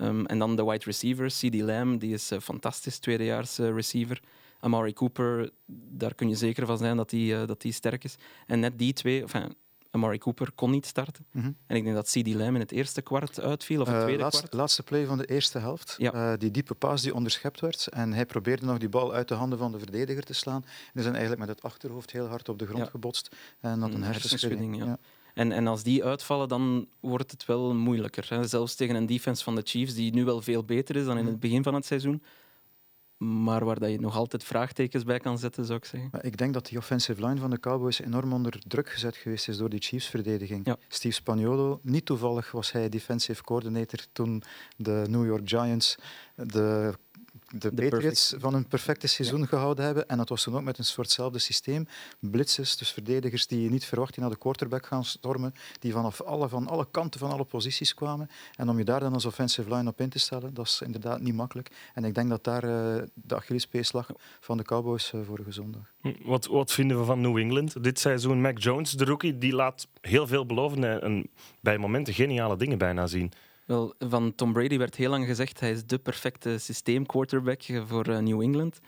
Um, 0.00 0.26
en 0.26 0.38
dan 0.38 0.56
de 0.56 0.64
wide 0.64 0.84
receivers, 0.84 1.38
C.D. 1.38 1.54
Lamb, 1.54 2.00
die 2.00 2.12
is 2.12 2.32
uh, 2.32 2.38
fantastisch, 2.38 2.98
tweedejaars 2.98 3.58
uh, 3.58 3.74
receiver. 3.74 4.22
Amari 4.60 4.92
Cooper, 4.92 5.50
daar 5.66 6.14
kun 6.14 6.28
je 6.28 6.34
zeker 6.34 6.66
van 6.66 6.78
zijn 6.78 6.96
dat 6.96 7.10
die, 7.10 7.32
uh, 7.32 7.46
dat 7.46 7.60
die 7.60 7.72
sterk 7.72 8.04
is. 8.04 8.16
En 8.46 8.60
net 8.60 8.78
die 8.78 8.92
twee, 8.92 9.20
enfin, 9.20 9.54
Amari 9.90 10.18
Cooper 10.18 10.52
kon 10.52 10.70
niet 10.70 10.86
starten. 10.86 11.26
Mm 11.32 11.42
-hmm. 11.42 11.56
En 11.66 11.76
ik 11.76 11.84
denk 11.84 11.94
dat 11.94 12.10
C.D. 12.10 12.34
Lamb 12.34 12.54
in 12.54 12.60
het 12.60 12.72
eerste 12.72 13.02
kwart 13.02 13.40
uitviel, 13.40 13.80
of 13.80 13.88
het 13.88 14.00
tweede 14.00 14.22
laatste, 14.22 14.40
kwart. 14.40 14.54
Laatste 14.54 14.82
play 14.82 15.06
van 15.06 15.18
de 15.18 15.26
eerste 15.26 15.58
helft. 15.58 15.94
Ja. 15.98 16.36
die 16.36 16.50
diepe 16.50 16.74
paas 16.74 17.02
die 17.02 17.14
onderschept 17.14 17.60
werd. 17.60 17.86
En 17.86 18.12
hij 18.12 18.26
probeerde 18.26 18.66
nog 18.66 18.78
die 18.78 18.88
bal 18.88 19.12
uit 19.12 19.28
de 19.28 19.34
handen 19.34 19.58
van 19.58 19.72
de 19.72 19.78
verdediger 19.78 20.22
te 20.22 20.32
slaan. 20.34 20.64
En 20.64 20.98
is 20.98 21.04
dan 21.04 21.14
eigenlijk 21.14 21.46
met 21.46 21.48
het 21.48 21.62
achterhoofd 21.62 22.10
heel 22.10 22.26
hard 22.26 22.48
op 22.48 22.58
de 22.58 22.66
grond 22.66 22.84
ja. 22.84 22.90
gebotst. 22.90 23.36
En 23.60 23.80
had 23.80 23.88
een, 23.88 23.94
een 23.94 24.02
hersenschudding. 24.02 24.76
Ja. 24.76 24.98
En, 25.34 25.52
en 25.52 25.66
als 25.66 25.82
die 25.82 26.04
uitvallen, 26.04 26.48
dan 26.48 26.86
wordt 27.00 27.30
het 27.30 27.46
wel 27.46 27.74
moeilijker. 27.74 28.26
Hè. 28.28 28.46
Zelfs 28.46 28.74
tegen 28.74 28.94
een 28.94 29.06
defense 29.06 29.44
van 29.44 29.54
de 29.54 29.62
Chiefs, 29.64 29.94
die 29.94 30.14
nu 30.14 30.24
wel 30.24 30.42
veel 30.42 30.64
beter 30.64 30.96
is 30.96 31.04
dan 31.04 31.18
in 31.18 31.24
het 31.24 31.32
mhm. 31.32 31.40
begin 31.40 31.62
van 31.62 31.74
het 31.74 31.84
seizoen. 31.84 32.22
Maar 33.16 33.64
waar 33.64 33.78
dat 33.78 33.90
je 33.90 34.00
nog 34.00 34.16
altijd 34.16 34.44
vraagtekens 34.44 35.04
bij 35.04 35.18
kan 35.18 35.38
zetten, 35.38 35.64
zou 35.64 35.78
ik 35.78 35.84
zeggen. 35.84 36.10
Ik 36.20 36.36
denk 36.36 36.54
dat 36.54 36.66
die 36.66 36.78
offensive 36.78 37.26
line 37.26 37.40
van 37.40 37.50
de 37.50 37.60
Cowboys 37.60 38.00
enorm 38.00 38.32
onder 38.32 38.62
druk 38.66 38.90
gezet 38.90 39.16
geweest 39.16 39.48
is 39.48 39.56
door 39.56 39.68
die 39.68 39.80
Chiefs-verdediging. 39.80 40.76
Steve 40.88 41.14
Spagnuolo, 41.14 41.80
niet 41.82 42.04
toevallig 42.04 42.50
was 42.50 42.72
hij 42.72 42.88
defensive 42.88 43.42
coordinator 43.42 43.98
toen 44.12 44.42
de 44.76 45.04
New 45.08 45.26
York 45.26 45.48
Giants 45.48 45.96
de 46.34 46.94
de, 47.50 47.72
Patriots 47.72 48.34
van 48.38 48.54
een 48.54 48.66
perfecte 48.66 49.06
seizoen 49.06 49.46
gehouden 49.46 49.84
hebben. 49.84 50.08
En 50.08 50.16
dat 50.16 50.28
was 50.28 50.42
toen 50.42 50.56
ook 50.56 50.62
met 50.62 50.78
een 50.78 50.84
soortzelfde 50.84 51.38
systeem. 51.38 51.86
Blitzes, 52.20 52.76
dus 52.76 52.92
verdedigers 52.92 53.46
die 53.46 53.62
je 53.62 53.70
niet 53.70 53.84
verwacht, 53.84 54.14
die 54.14 54.22
naar 54.22 54.32
de 54.32 54.38
quarterback 54.38 54.86
gaan 54.86 55.04
stormen, 55.04 55.54
die 55.78 55.92
vanaf 55.92 56.20
alle, 56.20 56.48
van 56.48 56.68
alle 56.68 56.86
kanten, 56.90 57.20
van 57.20 57.30
alle 57.30 57.44
posities 57.44 57.94
kwamen. 57.94 58.30
En 58.56 58.68
om 58.68 58.78
je 58.78 58.84
daar 58.84 59.00
dan 59.00 59.12
als 59.12 59.24
offensive 59.24 59.74
line 59.74 59.88
op 59.88 60.00
in 60.00 60.08
te 60.08 60.18
stellen, 60.18 60.54
dat 60.54 60.66
is 60.66 60.80
inderdaad 60.84 61.20
niet 61.20 61.34
makkelijk. 61.34 61.70
En 61.94 62.04
ik 62.04 62.14
denk 62.14 62.28
dat 62.28 62.44
daar 62.44 62.64
uh, 62.64 62.70
de 63.14 63.36
Achillespees 63.36 63.92
lag 63.92 64.10
van 64.40 64.56
de 64.56 64.62
Cowboys 64.62 65.12
uh, 65.12 65.20
vorige 65.26 65.52
zondag. 65.52 65.92
Hm, 66.00 66.12
wat, 66.22 66.46
wat 66.46 66.72
vinden 66.72 66.98
we 66.98 67.04
van 67.04 67.20
New 67.20 67.36
England? 67.36 67.82
Dit 67.82 67.98
seizoen 67.98 68.40
Mac 68.40 68.58
Jones, 68.58 68.92
de 68.92 69.04
rookie, 69.04 69.38
die 69.38 69.54
laat 69.54 69.88
heel 70.00 70.26
veel 70.26 70.46
beloven 70.46 71.02
en 71.02 71.30
bij 71.60 71.78
momenten 71.78 72.14
geniale 72.14 72.56
dingen 72.56 72.78
bijna 72.78 73.06
zien. 73.06 73.32
Wel, 73.70 73.94
van 73.98 74.34
Tom 74.34 74.52
Brady 74.52 74.78
werd 74.78 74.96
heel 74.96 75.10
lang 75.10 75.26
gezegd 75.26 75.60
hij 75.60 75.70
is 75.70 75.86
de 75.86 75.98
perfecte 75.98 76.58
systeemquarterback 76.58 77.62
voor 77.86 78.08
uh, 78.08 78.18
New 78.18 78.40
England. 78.40 78.78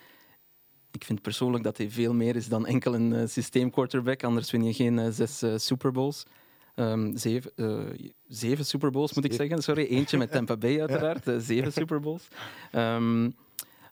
Ik 0.90 1.04
vind 1.04 1.22
persoonlijk 1.22 1.64
dat 1.64 1.76
hij 1.76 1.90
veel 1.90 2.14
meer 2.14 2.36
is 2.36 2.48
dan 2.48 2.66
enkel 2.66 2.94
een 2.94 3.12
uh, 3.12 3.26
systeemquarterback, 3.26 4.24
anders 4.24 4.50
win 4.50 4.64
je 4.64 4.72
geen 4.72 4.98
uh, 4.98 5.06
zes 5.10 5.42
Super 5.56 5.92
Bowls. 5.92 6.22
Um, 6.74 7.16
zeven, 7.16 7.52
zeven 8.26 8.66
Super 8.66 8.90
Bowls 8.90 9.14
moet 9.14 9.24
ik 9.24 9.32
zeggen, 9.32 9.62
sorry. 9.62 9.86
Eentje 9.86 10.18
met 10.18 10.30
Tampa 10.30 10.56
Bay 10.56 10.80
uiteraard, 10.80 11.24
zeven 11.46 11.72
Super 11.72 12.00
Bowls. 12.00 12.28
Um, 12.72 13.34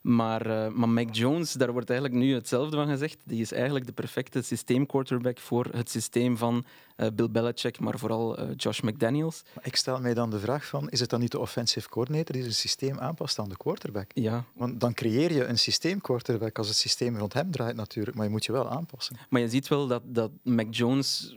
maar, 0.01 0.47
uh, 0.47 0.67
maar 0.67 0.89
Mac 0.89 1.15
Jones, 1.15 1.53
daar 1.53 1.71
wordt 1.71 1.89
eigenlijk 1.89 2.19
nu 2.19 2.33
hetzelfde 2.33 2.75
van 2.75 2.87
gezegd. 2.87 3.17
Die 3.25 3.41
is 3.41 3.51
eigenlijk 3.51 3.85
de 3.85 3.91
perfecte 3.91 4.41
systeemquarterback 4.41 5.39
voor 5.39 5.67
het 5.71 5.89
systeem 5.89 6.37
van 6.37 6.63
uh, 6.97 7.07
Bill 7.13 7.29
Belichick, 7.29 7.79
maar 7.79 7.99
vooral 7.99 8.39
uh, 8.39 8.49
Josh 8.55 8.79
McDaniels. 8.79 9.43
Maar 9.55 9.65
ik 9.65 9.75
stel 9.75 9.99
mij 9.99 10.13
dan 10.13 10.29
de 10.29 10.39
vraag 10.39 10.65
van, 10.65 10.89
is 10.89 10.99
het 10.99 11.09
dan 11.09 11.19
niet 11.19 11.31
de 11.31 11.39
offensive 11.39 11.89
coordinator 11.89 12.33
die 12.33 12.41
zijn 12.41 12.53
systeem 12.53 12.99
aanpast 12.99 13.39
aan 13.39 13.49
de 13.49 13.57
quarterback? 13.57 14.11
Ja. 14.13 14.43
Want 14.53 14.79
dan 14.79 14.93
creëer 14.93 15.33
je 15.33 15.45
een 15.45 15.59
systeemquarterback 15.59 16.57
als 16.57 16.67
het 16.67 16.77
systeem 16.77 17.17
rond 17.17 17.33
hem 17.33 17.51
draait 17.51 17.75
natuurlijk, 17.75 18.15
maar 18.15 18.25
je 18.25 18.31
moet 18.31 18.45
je 18.45 18.51
wel 18.51 18.69
aanpassen. 18.69 19.17
Maar 19.29 19.41
je 19.41 19.49
ziet 19.49 19.67
wel 19.67 19.87
dat, 19.87 20.01
dat 20.05 20.31
Mac 20.43 20.67
Jones 20.69 21.35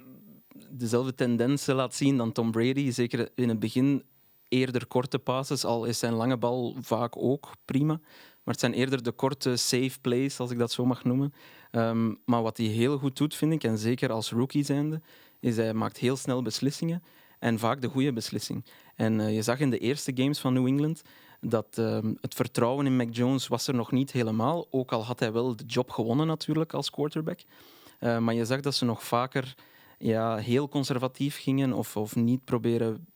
dezelfde 0.71 1.15
tendensen 1.15 1.75
laat 1.75 1.95
zien 1.95 2.17
dan 2.17 2.33
Tom 2.33 2.51
Brady. 2.51 2.91
Zeker 2.91 3.29
in 3.35 3.49
het 3.49 3.59
begin 3.59 4.03
eerder 4.49 4.87
korte 4.87 5.19
passes, 5.19 5.65
al 5.65 5.85
is 5.85 5.99
zijn 5.99 6.13
lange 6.13 6.37
bal 6.37 6.77
vaak 6.81 7.17
ook 7.17 7.51
prima. 7.65 8.01
Maar 8.45 8.55
het 8.55 8.61
zijn 8.61 8.73
eerder 8.73 9.03
de 9.03 9.13
korte 9.13 9.57
safe 9.57 10.01
plays, 10.01 10.41
als 10.41 10.51
ik 10.51 10.59
dat 10.59 10.73
zo 10.73 10.85
mag 10.85 11.05
noemen. 11.05 11.35
Um, 11.73 12.19
maar 12.25 12.43
wat 12.43 12.57
hij 12.57 12.67
heel 12.67 12.99
goed 12.99 13.17
doet, 13.17 13.35
vind 13.35 13.53
ik, 13.53 13.65
en 13.65 13.79
zeker 13.79 14.13
als 14.13 14.31
rookie 14.31 14.65
zijnde, 14.65 15.01
is 15.41 15.57
hij 15.57 15.75
maakt 15.75 15.97
heel 15.97 16.17
snel 16.17 16.43
beslissingen 16.43 17.03
en 17.39 17.59
vaak 17.59 17.81
de 17.81 17.89
goede 17.89 18.13
beslissing. 18.13 18.65
En 18.95 19.19
uh, 19.19 19.35
je 19.35 19.43
zag 19.43 19.61
in 19.61 19.71
de 19.71 19.79
eerste 19.79 20.13
games 20.15 20.39
van 20.39 20.53
New 20.53 20.67
England 20.67 21.03
dat 21.41 21.77
um, 21.79 22.17
het 22.21 22.35
vertrouwen 22.35 22.87
in 22.87 22.97
Mac 22.97 23.09
Jones 23.11 23.49
was 23.49 23.67
er 23.67 23.75
nog 23.75 23.93
niet 23.93 24.13
helemaal, 24.13 24.67
ook 24.71 24.93
al 24.93 25.05
had 25.05 25.21
hij 25.21 25.33
wel 25.33 25.57
de 25.57 25.65
job 25.67 25.91
gewonnen 25.91 26.27
natuurlijk 26.27 26.73
als 26.73 26.91
quarterback. 26.91 27.41
Uh, 28.01 28.19
maar 28.19 28.35
je 28.35 28.45
zag 28.45 28.61
dat 28.61 28.75
ze 28.75 28.85
nog 28.85 29.05
vaker 29.05 29.55
ja, 29.99 30.37
heel 30.37 30.69
conservatief 30.69 31.39
gingen 31.39 31.73
of, 31.73 31.97
of 31.97 32.17
niet 32.17 32.45
proberen 32.45 33.07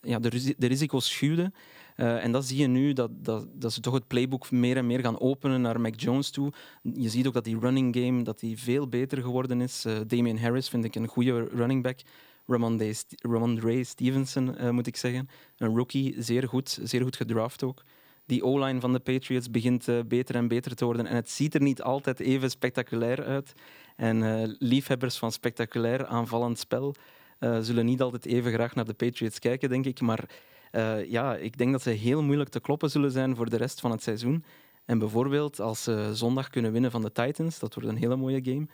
ja, 0.00 0.18
de, 0.18 0.54
de 0.58 0.66
risico's 0.66 1.10
schuwden. 1.10 1.54
Uh, 1.96 2.24
en 2.24 2.32
dat 2.32 2.44
zie 2.44 2.58
je 2.58 2.66
nu, 2.66 2.92
dat, 2.92 3.10
dat, 3.24 3.46
dat 3.54 3.72
ze 3.72 3.80
toch 3.80 3.94
het 3.94 4.06
playbook 4.06 4.50
meer 4.50 4.76
en 4.76 4.86
meer 4.86 5.00
gaan 5.00 5.20
openen 5.20 5.60
naar 5.60 5.80
Mac 5.80 6.00
Jones 6.00 6.30
toe. 6.30 6.52
Je 6.82 7.08
ziet 7.08 7.26
ook 7.26 7.32
dat 7.32 7.44
die 7.44 7.58
running 7.58 7.96
game 7.96 8.22
dat 8.22 8.40
die 8.40 8.58
veel 8.58 8.88
beter 8.88 9.22
geworden 9.22 9.60
is. 9.60 9.86
Uh, 9.86 9.98
Damian 10.06 10.38
Harris 10.38 10.68
vind 10.68 10.84
ik 10.84 10.94
een 10.94 11.06
goede 11.06 11.48
running 11.52 11.82
back. 11.82 11.98
Ramon, 12.46 13.60
Ray 13.60 13.82
Stevenson, 13.82 14.54
uh, 14.60 14.70
moet 14.70 14.86
ik 14.86 14.96
zeggen. 14.96 15.28
Een 15.56 15.76
rookie, 15.76 16.14
zeer 16.18 16.48
goed, 16.48 16.78
zeer 16.82 17.02
goed 17.02 17.16
gedraft 17.16 17.62
ook. 17.62 17.82
Die 18.26 18.44
O-line 18.44 18.80
van 18.80 18.92
de 18.92 18.98
Patriots 18.98 19.50
begint 19.50 20.08
beter 20.08 20.34
en 20.34 20.48
beter 20.48 20.74
te 20.74 20.84
worden. 20.84 21.06
En 21.06 21.16
het 21.16 21.30
ziet 21.30 21.54
er 21.54 21.62
niet 21.62 21.82
altijd 21.82 22.20
even 22.20 22.50
spectaculair 22.50 23.24
uit. 23.24 23.52
En 23.96 24.46
liefhebbers 24.58 25.18
van 25.18 25.32
spectaculair 25.32 26.06
aanvallend 26.06 26.58
spel 26.58 26.94
zullen 27.60 27.84
niet 27.84 28.00
altijd 28.00 28.26
even 28.26 28.52
graag 28.52 28.74
naar 28.74 28.84
de 28.84 28.94
Patriots 28.94 29.38
kijken, 29.38 29.68
denk 29.68 29.86
ik. 29.86 30.00
Maar 30.00 30.28
Uh, 30.72 31.10
ja, 31.10 31.36
ik 31.36 31.58
denk 31.58 31.72
dat 31.72 31.82
ze 31.82 31.90
heel 31.90 32.22
moeilijk 32.22 32.50
te 32.50 32.60
kloppen 32.60 32.90
zullen 32.90 33.10
zijn 33.10 33.36
voor 33.36 33.50
de 33.50 33.56
rest 33.56 33.80
van 33.80 33.90
het 33.90 34.02
seizoen. 34.02 34.44
En 34.84 34.98
bijvoorbeeld 34.98 35.60
als 35.60 35.82
ze 35.82 36.10
zondag 36.12 36.48
kunnen 36.50 36.72
winnen 36.72 36.90
van 36.90 37.02
de 37.02 37.12
Titans, 37.12 37.58
dat 37.58 37.74
wordt 37.74 37.88
een 37.88 37.96
hele 37.96 38.16
mooie 38.16 38.40
game, 38.44 38.66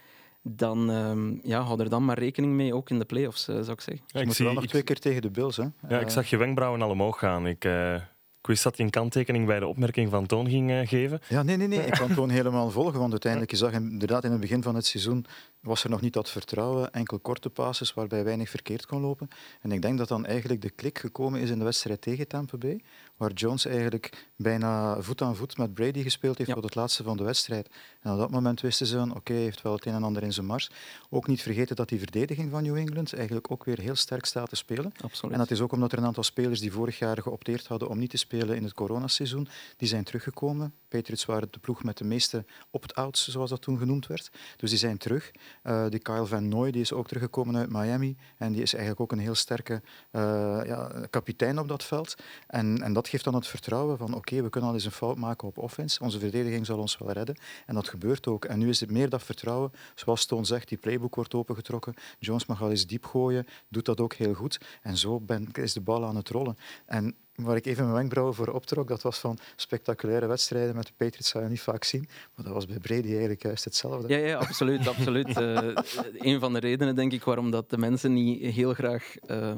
dan 0.43 0.91
um, 0.91 1.41
ja, 1.43 1.61
hou 1.61 1.81
er 1.81 1.89
dan 1.89 2.05
maar 2.05 2.19
rekening 2.19 2.53
mee, 2.53 2.75
ook 2.75 2.91
in 2.91 2.99
de 2.99 3.05
playoffs, 3.05 3.49
uh, 3.49 3.57
zou 3.57 3.73
ik 3.73 3.81
zeggen. 3.81 4.05
Ja, 4.07 4.21
ik 4.21 4.33
zie 4.33 4.45
wel 4.45 4.55
nog 4.55 4.67
twee 4.67 4.83
keer 4.83 4.99
tegen 4.99 5.23
de 5.23 5.31
Bills. 5.31 5.57
Hè? 5.57 5.67
Ja, 5.89 6.01
ik 6.01 6.09
zag 6.09 6.31
je 6.31 6.37
wenkbrauwen 6.37 6.83
al 6.83 6.91
omhoog 6.91 7.19
gaan. 7.19 7.47
Ik, 7.47 7.65
uh, 7.65 7.95
ik 7.95 8.03
wist 8.49 8.63
dat 8.63 8.77
je 8.77 8.83
een 8.83 8.91
kanttekening 8.91 9.47
bij 9.47 9.59
de 9.59 9.67
opmerking 9.67 10.11
van 10.11 10.27
Toon 10.27 10.49
ging 10.49 10.71
uh, 10.71 10.87
geven. 10.87 11.21
Ja, 11.29 11.43
nee, 11.43 11.57
nee, 11.57 11.69
nee. 11.69 11.87
Ik 11.87 11.93
kan 11.93 12.15
Toon 12.15 12.31
helemaal 12.31 12.71
volgen, 12.71 12.99
want 12.99 13.11
uiteindelijk, 13.11 13.51
je 13.51 13.57
zag 13.57 13.73
inderdaad 13.73 14.25
in 14.25 14.31
het 14.31 14.41
begin 14.41 14.63
van 14.63 14.75
het 14.75 14.87
seizoen 14.87 15.27
was 15.61 15.85
er 15.85 15.91
nog 15.91 16.01
niet 16.01 16.13
dat 16.13 16.31
vertrouwen, 16.31 16.93
enkel 16.93 17.19
korte 17.19 17.51
passes 17.51 17.95
waarbij 17.95 18.25
weinig 18.25 18.51
verkeerd 18.51 18.87
kon 18.87 19.01
lopen. 19.01 19.29
En 19.61 19.73
ik 19.73 19.83
denk 19.83 19.99
dat 19.99 20.09
dan 20.09 20.27
eigenlijk 20.27 20.63
de 20.63 20.71
klik 20.71 20.99
gekomen 20.99 21.41
is 21.41 21.51
in 21.51 21.59
de 21.59 21.65
wedstrijd 21.65 22.01
tegen 22.01 22.29
Tampa 22.29 22.57
Bay, 22.57 22.81
waar 23.17 23.33
Jones 23.33 23.67
eigenlijk 23.67 24.29
bijna 24.37 25.01
voet 25.01 25.23
aan 25.23 25.37
voet 25.37 25.57
met 25.57 25.75
Brady 25.75 26.03
gespeeld 26.03 26.39
heeft 26.39 26.49
ja. 26.49 26.55
tot 26.55 26.65
het 26.65 26.75
laatste 26.75 27.03
van 27.03 27.17
de 27.17 27.25
wedstrijd. 27.25 27.69
En 28.01 28.13
op 28.13 28.19
dat 28.19 28.31
moment 28.31 28.61
wisten 28.61 28.87
ze 28.87 28.97
van, 28.97 29.15
oké, 29.15 29.33
hij 29.33 29.43
heeft 29.43 29.63
wel 29.63 29.73
het 29.73 29.87
een 29.87 29.95
en 29.95 30.03
ander 30.03 30.23
in 30.23 30.33
zijn 30.33 30.47
mars. 30.47 30.71
Ook 31.11 31.27
niet 31.27 31.43
vergeten 31.43 31.77
dat 31.77 31.89
die 31.89 31.99
verdediging 31.99 32.51
van 32.51 32.63
New 32.63 32.77
England 32.77 33.15
eigenlijk 33.15 33.51
ook 33.51 33.65
weer 33.65 33.81
heel 33.81 33.97
sterk 33.97 34.25
staat 34.25 34.49
te 34.49 34.57
spelen. 34.57 34.93
Absoluut. 35.01 35.33
En 35.33 35.39
dat 35.39 35.51
is 35.51 35.61
ook 35.61 35.73
omdat 35.73 35.93
er 35.93 35.99
een 35.99 36.05
aantal 36.05 36.23
spelers 36.23 36.61
die 36.61 36.73
vorig 36.73 36.99
jaar 36.99 37.23
geopteerd 37.23 37.67
hadden 37.67 37.89
om 37.89 37.99
niet 37.99 38.11
te 38.11 38.17
spelen 38.17 38.38
in 38.47 38.65
het 38.65 38.75
coronaseizoen, 38.75 39.49
die 39.77 39.89
zijn 39.89 40.05
teruggekomen. 40.05 40.75
Patriots 40.89 41.25
waren 41.25 41.49
de 41.51 41.59
ploeg 41.59 41.85
met 41.85 41.99
de 41.99 42.05
meeste 42.05 42.45
opt-outs, 42.71 43.29
zoals 43.29 43.51
dat 43.51 43.63
toen 43.63 43.79
genoemd 43.79 44.07
werd. 44.07 44.31
Dus 44.57 44.71
die 44.71 44.79
zijn 44.79 44.99
terug. 44.99 45.31
Uh, 45.65 45.89
die 45.89 45.99
Kyle 45.99 46.27
Van 46.27 46.49
Noy 46.49 46.71
die 46.71 46.81
is 46.81 46.93
ook 46.93 47.09
teruggekomen 47.09 47.57
uit 47.57 47.71
Miami. 47.71 48.17
En 48.37 48.53
die 48.53 48.63
is 48.63 48.73
eigenlijk 48.73 49.03
ook 49.03 49.13
een 49.13 49.25
heel 49.25 49.35
sterke 49.35 49.83
uh, 50.13 50.21
ja, 50.65 51.07
kapitein 51.11 51.59
op 51.59 51.69
dat 51.69 51.85
veld. 51.85 52.15
En, 52.47 52.83
en 52.83 52.93
dat 52.93 53.09
geeft 53.09 53.25
dan 53.25 53.35
het 53.35 53.47
vertrouwen 53.47 53.99
van 53.99 54.15
oké, 54.15 54.43
we 54.43 54.49
kunnen 54.49 54.71
al 54.71 54.77
eens 54.77 54.85
een 54.85 54.91
fout 54.91 55.17
maken 55.17 55.49
op 55.49 55.59
offense. 55.59 56.01
Onze 56.03 56.19
verdediging 56.19 56.67
zal 56.67 56.79
ons 56.79 56.99
wel 56.99 57.13
redden. 57.13 57.37
En 57.67 57.75
dat 57.75 57.89
gebeurt 57.89 58.27
ook. 58.27 58.45
En 58.45 58.59
nu 58.59 58.69
is 58.69 58.81
het 58.81 58.91
meer 58.91 59.09
dat 59.09 59.23
vertrouwen. 59.23 59.73
Zoals 59.95 60.21
Stone 60.21 60.45
zegt, 60.45 60.69
die 60.69 60.79
playbook 60.79 61.15
wordt 61.15 61.35
opengetrokken. 61.35 61.95
Jones 62.19 62.47
mag 62.47 62.63
al 62.63 62.71
eens 62.71 62.87
diep 62.87 63.05
gooien, 63.05 63.47
doet 63.69 63.85
dat 63.85 64.01
ook 64.01 64.15
heel 64.15 64.35
goed. 64.35 64.61
En 64.83 64.97
zo 64.97 65.21
ben, 65.21 65.49
is 65.53 65.73
de 65.73 65.81
bal 65.81 66.05
aan 66.05 66.17
het 66.17 66.29
rollen. 66.29 66.57
En 66.87 67.17
waar 67.45 67.57
ik 67.57 67.67
even 67.67 67.83
mijn 67.83 67.97
wenkbrauwen 67.97 68.35
voor 68.35 68.49
optrok, 68.49 68.89
dat 68.89 69.03
was 69.03 69.19
van 69.19 69.39
spectaculaire 69.57 70.27
wedstrijden 70.27 70.75
met 70.75 70.87
de 70.87 70.93
Patriots 70.97 71.29
zou 71.29 71.45
je 71.45 71.51
niet 71.51 71.61
vaak 71.61 71.85
zien. 71.85 72.09
Maar 72.35 72.45
dat 72.45 72.55
was 72.55 72.67
bij 72.67 72.79
Brady 72.79 73.09
eigenlijk 73.09 73.43
juist 73.43 73.65
hetzelfde. 73.65 74.09
Ja, 74.09 74.27
ja 74.27 74.39
absoluut. 74.39 74.89
absoluut. 74.89 75.41
uh, 75.41 75.59
een 76.31 76.41
van 76.41 76.53
de 76.53 76.59
redenen, 76.59 76.95
denk 76.95 77.13
ik, 77.13 77.25
waarom 77.25 77.51
dat 77.51 77.71
de 77.71 77.79
mensen 77.79 78.13
niet 78.13 78.55
heel 78.55 78.75
graag... 78.75 79.15
Uh, 79.27 79.53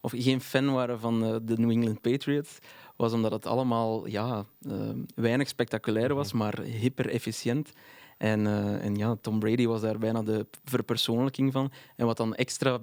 of 0.00 0.12
geen 0.16 0.40
fan 0.40 0.72
waren 0.72 1.00
van 1.00 1.24
uh, 1.24 1.36
de 1.42 1.58
New 1.58 1.70
England 1.70 2.00
Patriots, 2.00 2.58
was 2.96 3.12
omdat 3.12 3.32
het 3.32 3.46
allemaal 3.46 4.06
ja, 4.06 4.44
ehm, 4.62 4.98
weinig 5.14 5.48
spectaculair 5.48 6.14
was, 6.14 6.32
mhm. 6.32 6.42
maar 6.42 6.60
hyper 6.60 7.08
efficiënt. 7.08 7.72
En, 8.18 8.46
eh, 8.46 8.84
en 8.84 8.94
ja, 8.94 9.16
Tom 9.20 9.38
Brady 9.38 9.66
was 9.66 9.80
daar 9.80 9.98
bijna 9.98 10.22
de 10.22 10.46
verpersoonlijking 10.64 11.52
van. 11.52 11.70
En 11.96 12.06
wat 12.06 12.16
dan 12.16 12.34
extra 12.34 12.78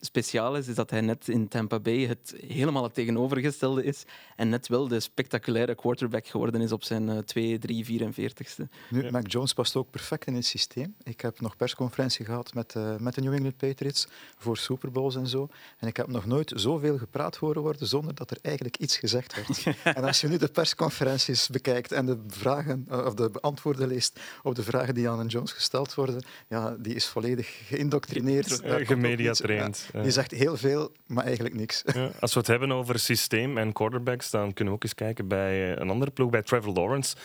speciaal 0.00 0.56
is, 0.56 0.68
is 0.68 0.74
dat 0.74 0.90
hij 0.90 1.00
net 1.00 1.28
in 1.28 1.48
Tampa 1.48 1.78
Bay 1.78 2.06
het 2.06 2.34
helemaal 2.46 2.82
het 2.82 2.94
tegenovergestelde 2.94 3.84
is 3.84 4.04
en 4.36 4.48
net 4.48 4.68
wel 4.68 4.88
de 4.88 5.00
spectaculaire 5.00 5.74
quarterback 5.74 6.26
geworden 6.26 6.60
is 6.60 6.72
op 6.72 6.84
zijn 6.84 7.24
2, 7.24 7.58
3, 7.58 7.84
44ste. 7.84 8.68
Nu, 8.90 9.10
Mac 9.10 9.30
Jones 9.30 9.52
past 9.52 9.76
ook 9.76 9.90
perfect 9.90 10.26
in 10.26 10.34
het 10.34 10.46
systeem. 10.46 10.94
Ik 11.02 11.20
heb 11.20 11.40
nog 11.40 11.56
persconferentie 11.56 12.24
gehad 12.24 12.54
met, 12.54 12.74
uh, 12.74 12.96
met 12.96 13.14
de 13.14 13.20
New 13.20 13.32
England 13.32 13.56
Patriots 13.56 14.08
voor 14.36 14.56
Super 14.56 14.90
Bowls 14.90 15.16
en 15.16 15.26
zo. 15.26 15.48
En 15.78 15.88
ik 15.88 15.96
heb 15.96 16.06
nog 16.06 16.26
nooit 16.26 16.52
zoveel 16.56 16.98
gepraat 16.98 17.36
horen 17.36 17.62
worden 17.62 17.86
zonder 17.86 18.14
dat 18.14 18.30
er 18.30 18.38
eigenlijk 18.42 18.76
iets 18.76 18.96
gezegd 18.96 19.34
werd. 19.34 19.76
en 19.96 20.04
als 20.04 20.20
je 20.20 20.28
nu 20.28 20.36
de 20.36 20.48
persconferenties 20.48 21.48
bekijkt 21.48 21.92
en 21.92 22.06
de, 22.06 22.18
vragen, 22.26 22.86
eh, 22.88 23.04
of 23.04 23.14
de 23.14 23.30
antwoorden 23.40 23.88
leest 23.88 24.20
op 24.42 24.54
de 24.54 24.62
vragen 24.62 24.94
die 24.94 25.08
aan 25.08 25.26
Jones 25.26 25.52
gesteld 25.52 25.94
worden, 25.94 26.22
ja, 26.48 26.76
die 26.78 26.94
is 26.94 27.06
volledig 27.06 27.66
geïndoctrineerd. 27.66 28.60
Gemediatraind. 28.64 29.87
Die 29.92 30.10
zegt 30.10 30.30
heel 30.30 30.56
veel, 30.56 30.92
maar 31.06 31.24
eigenlijk 31.24 31.54
niks. 31.54 31.82
Ja, 31.94 32.10
als 32.20 32.32
we 32.32 32.38
het 32.38 32.48
hebben 32.48 32.72
over 32.72 32.98
systeem 32.98 33.58
en 33.58 33.72
quarterbacks, 33.72 34.30
dan 34.30 34.52
kunnen 34.52 34.66
we 34.66 34.78
ook 34.78 34.82
eens 34.82 34.94
kijken 34.94 35.28
bij 35.28 35.76
een 35.78 35.90
andere 35.90 36.10
ploeg, 36.10 36.30
bij 36.30 36.42
Trevor 36.42 36.72
Lawrence. 36.72 37.16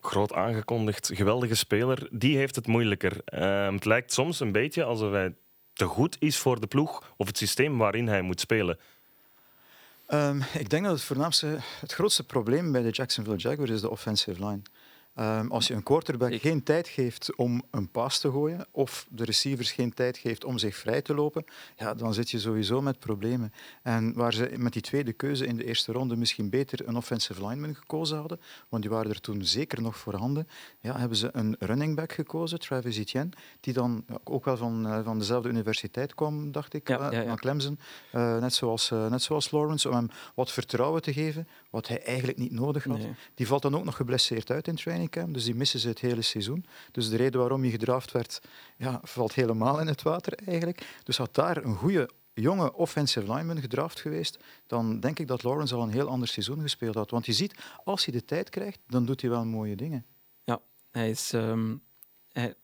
Groot 0.00 0.32
aangekondigd, 0.32 1.10
geweldige 1.14 1.54
speler. 1.54 2.08
Die 2.10 2.36
heeft 2.36 2.54
het 2.54 2.66
moeilijker. 2.66 3.20
Uh, 3.34 3.72
het 3.72 3.84
lijkt 3.84 4.12
soms 4.12 4.40
een 4.40 4.52
beetje 4.52 4.84
alsof 4.84 5.12
hij 5.12 5.34
te 5.72 5.84
goed 5.84 6.16
is 6.18 6.38
voor 6.38 6.60
de 6.60 6.66
ploeg 6.66 7.12
of 7.16 7.26
het 7.26 7.38
systeem 7.38 7.78
waarin 7.78 8.08
hij 8.08 8.22
moet 8.22 8.40
spelen. 8.40 8.78
Um, 10.08 10.42
ik 10.58 10.70
denk 10.70 10.84
dat 10.84 10.92
het 10.92 11.02
voornaamste, 11.02 11.58
het 11.80 11.92
grootste 11.92 12.24
probleem 12.24 12.72
bij 12.72 12.82
de 12.82 12.90
Jacksonville 12.90 13.36
Jaguars 13.36 13.70
is 13.70 13.80
de 13.80 13.90
offensive 13.90 14.46
line. 14.46 14.62
Um, 15.14 15.50
als 15.50 15.66
je 15.66 15.74
een 15.74 15.82
quarterback 15.82 16.34
geen 16.34 16.62
tijd 16.62 16.88
geeft 16.88 17.34
om 17.34 17.62
een 17.70 17.90
paas 17.90 18.18
te 18.18 18.30
gooien 18.30 18.66
of 18.70 19.06
de 19.10 19.24
receivers 19.24 19.72
geen 19.72 19.94
tijd 19.94 20.18
geeft 20.18 20.44
om 20.44 20.58
zich 20.58 20.76
vrij 20.76 21.02
te 21.02 21.14
lopen, 21.14 21.44
ja, 21.76 21.94
dan 21.94 22.14
zit 22.14 22.30
je 22.30 22.38
sowieso 22.38 22.82
met 22.82 22.98
problemen. 22.98 23.52
En 23.82 24.12
waar 24.14 24.32
ze 24.32 24.52
met 24.56 24.72
die 24.72 24.82
tweede 24.82 25.12
keuze 25.12 25.46
in 25.46 25.56
de 25.56 25.64
eerste 25.64 25.92
ronde 25.92 26.16
misschien 26.16 26.50
beter 26.50 26.88
een 26.88 26.96
offensive 26.96 27.46
lineman 27.46 27.74
gekozen 27.74 28.18
hadden, 28.18 28.40
want 28.68 28.82
die 28.82 28.90
waren 28.90 29.10
er 29.10 29.20
toen 29.20 29.44
zeker 29.44 29.82
nog 29.82 29.96
voorhanden, 29.96 30.48
ja, 30.80 30.98
hebben 30.98 31.16
ze 31.16 31.28
een 31.32 31.56
running 31.58 31.96
back 31.96 32.12
gekozen, 32.12 32.58
Travis 32.58 32.98
Etienne, 32.98 33.30
die 33.60 33.72
dan 33.72 34.04
ook 34.24 34.44
wel 34.44 34.56
van, 34.56 34.86
uh, 34.86 35.04
van 35.04 35.18
dezelfde 35.18 35.48
universiteit 35.48 36.14
kwam, 36.14 36.52
dacht 36.52 36.74
ik, 36.74 36.88
ja, 36.88 37.12
uh, 37.12 37.24
ja, 37.24 37.34
Clemson, 37.34 37.78
uh, 38.12 38.38
net, 38.38 38.54
zoals, 38.54 38.90
net 38.90 39.22
zoals 39.22 39.50
Lawrence, 39.50 39.88
om 39.88 39.94
hem 39.94 40.10
wat 40.34 40.52
vertrouwen 40.52 41.02
te 41.02 41.12
geven, 41.12 41.48
wat 41.70 41.88
hij 41.88 42.02
eigenlijk 42.02 42.38
niet 42.38 42.52
nodig 42.52 42.84
had. 42.84 42.98
Nee. 42.98 43.14
Die 43.34 43.46
valt 43.46 43.62
dan 43.62 43.76
ook 43.76 43.84
nog 43.84 43.96
geblesseerd 43.96 44.50
uit 44.50 44.68
in 44.68 44.74
training 44.74 44.99
dus 45.08 45.44
die 45.44 45.54
missen 45.54 45.80
ze 45.80 45.88
het 45.88 45.98
hele 45.98 46.22
seizoen. 46.22 46.64
Dus 46.92 47.08
de 47.08 47.16
reden 47.16 47.40
waarom 47.40 47.60
hij 47.60 47.70
gedraft 47.70 48.12
werd, 48.12 48.40
ja, 48.76 49.00
valt 49.02 49.34
helemaal 49.34 49.80
in 49.80 49.86
het 49.86 50.02
water 50.02 50.32
eigenlijk. 50.46 51.00
Dus 51.04 51.16
had 51.16 51.34
daar 51.34 51.64
een 51.64 51.76
goede 51.76 52.10
jonge 52.34 52.72
offensive 52.72 53.32
lineman 53.32 53.60
gedraft 53.60 54.00
geweest, 54.00 54.38
dan 54.66 55.00
denk 55.00 55.18
ik 55.18 55.26
dat 55.26 55.42
Lawrence 55.42 55.74
al 55.74 55.82
een 55.82 55.90
heel 55.90 56.08
ander 56.08 56.28
seizoen 56.28 56.60
gespeeld 56.60 56.94
had. 56.94 57.10
Want 57.10 57.26
je 57.26 57.32
ziet, 57.32 57.54
als 57.84 58.04
hij 58.04 58.14
de 58.14 58.24
tijd 58.24 58.48
krijgt, 58.48 58.78
dan 58.86 59.04
doet 59.04 59.20
hij 59.20 59.30
wel 59.30 59.44
mooie 59.44 59.76
dingen. 59.76 60.06
Ja, 60.44 60.60
hij 60.90 61.10
is... 61.10 61.32
Um, 61.32 61.82
hij, 62.32 62.54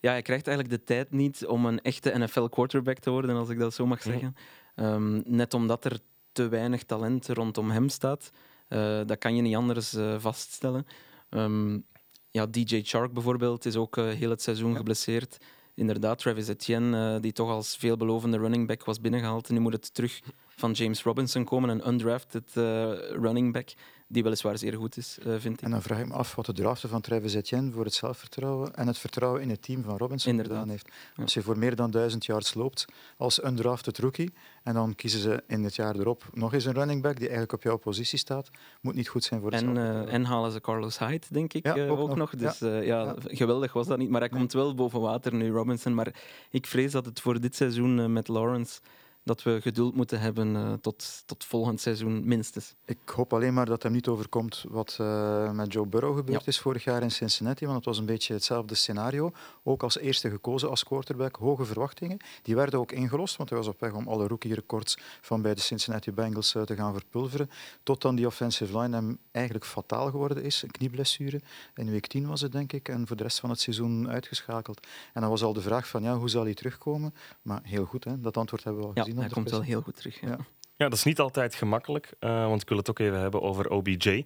ja, 0.00 0.10
hij 0.10 0.22
krijgt 0.22 0.46
eigenlijk 0.46 0.78
de 0.78 0.84
tijd 0.84 1.10
niet 1.10 1.46
om 1.46 1.66
een 1.66 1.82
echte 1.82 2.18
NFL-quarterback 2.18 2.98
te 2.98 3.10
worden, 3.10 3.36
als 3.36 3.48
ik 3.48 3.58
dat 3.58 3.74
zo 3.74 3.86
mag 3.86 4.02
zeggen. 4.02 4.36
Um, 4.76 5.22
net 5.26 5.54
omdat 5.54 5.84
er 5.84 5.98
te 6.32 6.48
weinig 6.48 6.82
talent 6.82 7.28
rondom 7.28 7.70
hem 7.70 7.88
staat. 7.88 8.30
Uh, 8.68 9.00
dat 9.06 9.18
kan 9.18 9.36
je 9.36 9.42
niet 9.42 9.56
anders 9.56 9.94
uh, 9.94 10.14
vaststellen. 10.18 10.86
Um, 11.34 11.84
ja, 12.30 12.46
DJ 12.46 12.80
Chark 12.82 13.12
bijvoorbeeld 13.12 13.64
is 13.64 13.76
ook 13.76 13.96
uh, 13.96 14.08
heel 14.08 14.30
het 14.30 14.42
seizoen 14.42 14.76
geblesseerd. 14.76 15.36
Inderdaad, 15.74 16.18
Travis 16.18 16.48
Etienne, 16.48 17.14
uh, 17.14 17.20
die 17.20 17.32
toch 17.32 17.48
als 17.48 17.76
veelbelovende 17.76 18.38
running 18.38 18.66
back 18.66 18.84
was 18.84 19.00
binnengehaald. 19.00 19.48
Nu 19.48 19.60
moet 19.60 19.72
het 19.72 19.94
terug 19.94 20.20
van 20.48 20.72
James 20.72 21.02
Robinson 21.02 21.44
komen, 21.44 21.68
een 21.68 21.88
undrafted 21.88 22.52
uh, 22.56 22.64
running 23.10 23.52
back 23.52 23.68
die 24.06 24.22
weliswaar 24.22 24.58
zeer 24.58 24.74
goed 24.74 24.96
is, 24.96 25.18
uh, 25.26 25.34
vind 25.38 25.56
ik. 25.56 25.64
En 25.64 25.70
dan 25.70 25.82
vraag 25.82 25.98
ik 25.98 26.08
me 26.08 26.14
af 26.14 26.34
wat 26.34 26.46
de 26.46 26.52
draften 26.52 26.88
van 26.88 27.00
Travis 27.00 27.34
Etienne 27.34 27.72
voor 27.72 27.84
het 27.84 27.94
zelfvertrouwen 27.94 28.74
en 28.74 28.86
het 28.86 28.98
vertrouwen 28.98 29.42
in 29.42 29.50
het 29.50 29.62
team 29.62 29.82
van 29.82 29.96
Robinson 29.96 30.30
Inderdaad. 30.30 30.54
gedaan 30.54 30.70
heeft. 30.70 30.88
Als 31.16 31.34
je 31.34 31.42
voor 31.42 31.58
meer 31.58 31.76
dan 31.76 31.90
duizend 31.90 32.24
yards 32.24 32.54
loopt 32.54 32.84
als 33.16 33.44
undrafted 33.44 33.98
rookie 33.98 34.32
en 34.62 34.74
dan 34.74 34.94
kiezen 34.94 35.20
ze 35.20 35.42
in 35.46 35.64
het 35.64 35.74
jaar 35.74 35.96
erop 35.96 36.24
nog 36.32 36.52
eens 36.52 36.64
een 36.64 36.72
running 36.72 37.02
back 37.02 37.16
die 37.16 37.28
eigenlijk 37.28 37.52
op 37.52 37.62
jouw 37.62 37.76
positie 37.76 38.18
staat, 38.18 38.50
moet 38.80 38.94
niet 38.94 39.08
goed 39.08 39.24
zijn 39.24 39.40
voor 39.40 39.52
het 39.52 39.62
en, 39.62 39.76
uh, 39.76 40.12
en 40.12 40.24
halen 40.24 40.52
ze 40.52 40.60
Carlos 40.60 40.98
Hyde, 40.98 41.26
denk 41.30 41.52
ik, 41.52 41.66
ja, 41.66 41.86
ook, 41.86 41.98
ook, 41.98 42.16
nog. 42.16 42.34
Dus 42.34 42.58
ja. 42.58 42.80
ja. 42.80 43.14
geweldig 43.18 43.72
was 43.72 43.86
dat 43.86 43.98
niet. 43.98 44.10
Maar 44.10 44.20
hij 44.20 44.28
komt 44.28 44.52
wel 44.52 44.74
boven 44.74 45.00
water 45.00 45.34
nu, 45.34 45.50
Robinson. 45.50 45.94
Maar 45.94 46.14
ik 46.50 46.66
vrees 46.66 46.92
dat 46.92 47.06
het 47.06 47.20
voor 47.20 47.40
dit 47.40 47.56
seizoen 47.56 48.12
met 48.12 48.28
Lawrence 48.28 48.80
dat 49.24 49.42
we 49.42 49.60
geduld 49.60 49.94
moeten 49.94 50.20
hebben 50.20 50.54
uh, 50.54 50.72
tot, 50.72 51.22
tot 51.26 51.44
volgend 51.44 51.80
seizoen 51.80 52.26
minstens. 52.26 52.74
Ik 52.84 52.98
hoop 53.04 53.32
alleen 53.32 53.54
maar 53.54 53.66
dat 53.66 53.82
hem 53.82 53.92
niet 53.92 54.08
overkomt 54.08 54.64
wat 54.68 54.98
uh, 55.00 55.50
met 55.50 55.72
Joe 55.72 55.86
Burrow 55.86 56.16
gebeurd 56.16 56.40
ja. 56.40 56.46
is 56.46 56.58
vorig 56.58 56.84
jaar 56.84 57.02
in 57.02 57.10
Cincinnati, 57.10 57.64
want 57.64 57.76
het 57.76 57.86
was 57.86 57.98
een 57.98 58.06
beetje 58.06 58.34
hetzelfde 58.34 58.74
scenario. 58.74 59.32
Ook 59.62 59.82
als 59.82 59.98
eerste 59.98 60.30
gekozen 60.30 60.70
als 60.70 60.84
quarterback, 60.84 61.36
hoge 61.36 61.64
verwachtingen. 61.64 62.18
Die 62.42 62.54
werden 62.54 62.78
ook 62.78 62.92
ingelost, 62.92 63.36
want 63.36 63.48
hij 63.48 63.58
was 63.58 63.68
op 63.68 63.80
weg 63.80 63.92
om 63.92 64.08
alle 64.08 64.26
rookie-records 64.26 64.98
van 65.20 65.42
bij 65.42 65.54
de 65.54 65.60
Cincinnati 65.60 66.12
Bengals 66.12 66.54
uh, 66.54 66.62
te 66.62 66.74
gaan 66.76 66.92
verpulveren. 66.92 67.50
Tot 67.82 68.02
dan 68.02 68.14
die 68.14 68.26
offensive 68.26 68.78
line 68.78 68.96
hem 68.96 69.18
eigenlijk 69.30 69.66
fataal 69.66 70.10
geworden 70.10 70.42
is, 70.42 70.62
een 70.62 70.70
knieblessure. 70.70 71.40
In 71.74 71.90
week 71.90 72.06
10 72.06 72.26
was 72.26 72.40
het, 72.40 72.52
denk 72.52 72.72
ik, 72.72 72.88
en 72.88 73.06
voor 73.06 73.16
de 73.16 73.22
rest 73.22 73.40
van 73.40 73.50
het 73.50 73.60
seizoen 73.60 74.08
uitgeschakeld. 74.08 74.86
En 75.12 75.20
dan 75.20 75.30
was 75.30 75.42
al 75.42 75.52
de 75.52 75.60
vraag 75.60 75.88
van, 75.88 76.02
ja, 76.02 76.16
hoe 76.16 76.28
zal 76.28 76.44
hij 76.44 76.54
terugkomen? 76.54 77.14
Maar 77.42 77.60
heel 77.62 77.84
goed, 77.84 78.04
hè? 78.04 78.20
dat 78.20 78.36
antwoord 78.36 78.64
hebben 78.64 78.82
we 78.82 78.88
al 78.88 78.94
ja. 78.94 79.02
gezien 79.02 79.13
hij 79.18 79.28
komt 79.28 79.50
wel 79.50 79.62
heel 79.62 79.80
goed 79.80 79.96
terug. 79.96 80.20
Ja. 80.20 80.38
ja. 80.76 80.88
dat 80.88 80.92
is 80.92 81.04
niet 81.04 81.20
altijd 81.20 81.54
gemakkelijk, 81.54 82.14
uh, 82.20 82.46
want 82.46 82.62
ik 82.62 82.68
wil 82.68 82.78
het 82.78 82.90
ook 82.90 82.98
even 82.98 83.20
hebben 83.20 83.42
over 83.42 83.70
OBJ. 83.70 84.24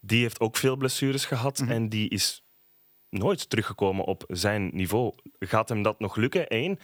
Die 0.00 0.22
heeft 0.22 0.40
ook 0.40 0.56
veel 0.56 0.76
blessures 0.76 1.24
gehad 1.24 1.58
mm 1.58 1.66
-hmm. 1.66 1.74
en 1.74 1.88
die 1.88 2.08
is 2.08 2.44
nooit 3.08 3.50
teruggekomen 3.50 4.04
op 4.04 4.24
zijn 4.28 4.70
niveau. 4.72 5.14
Gaat 5.38 5.68
hem 5.68 5.82
dat 5.82 6.00
nog 6.00 6.16
lukken? 6.16 6.44
Eén. 6.48 6.78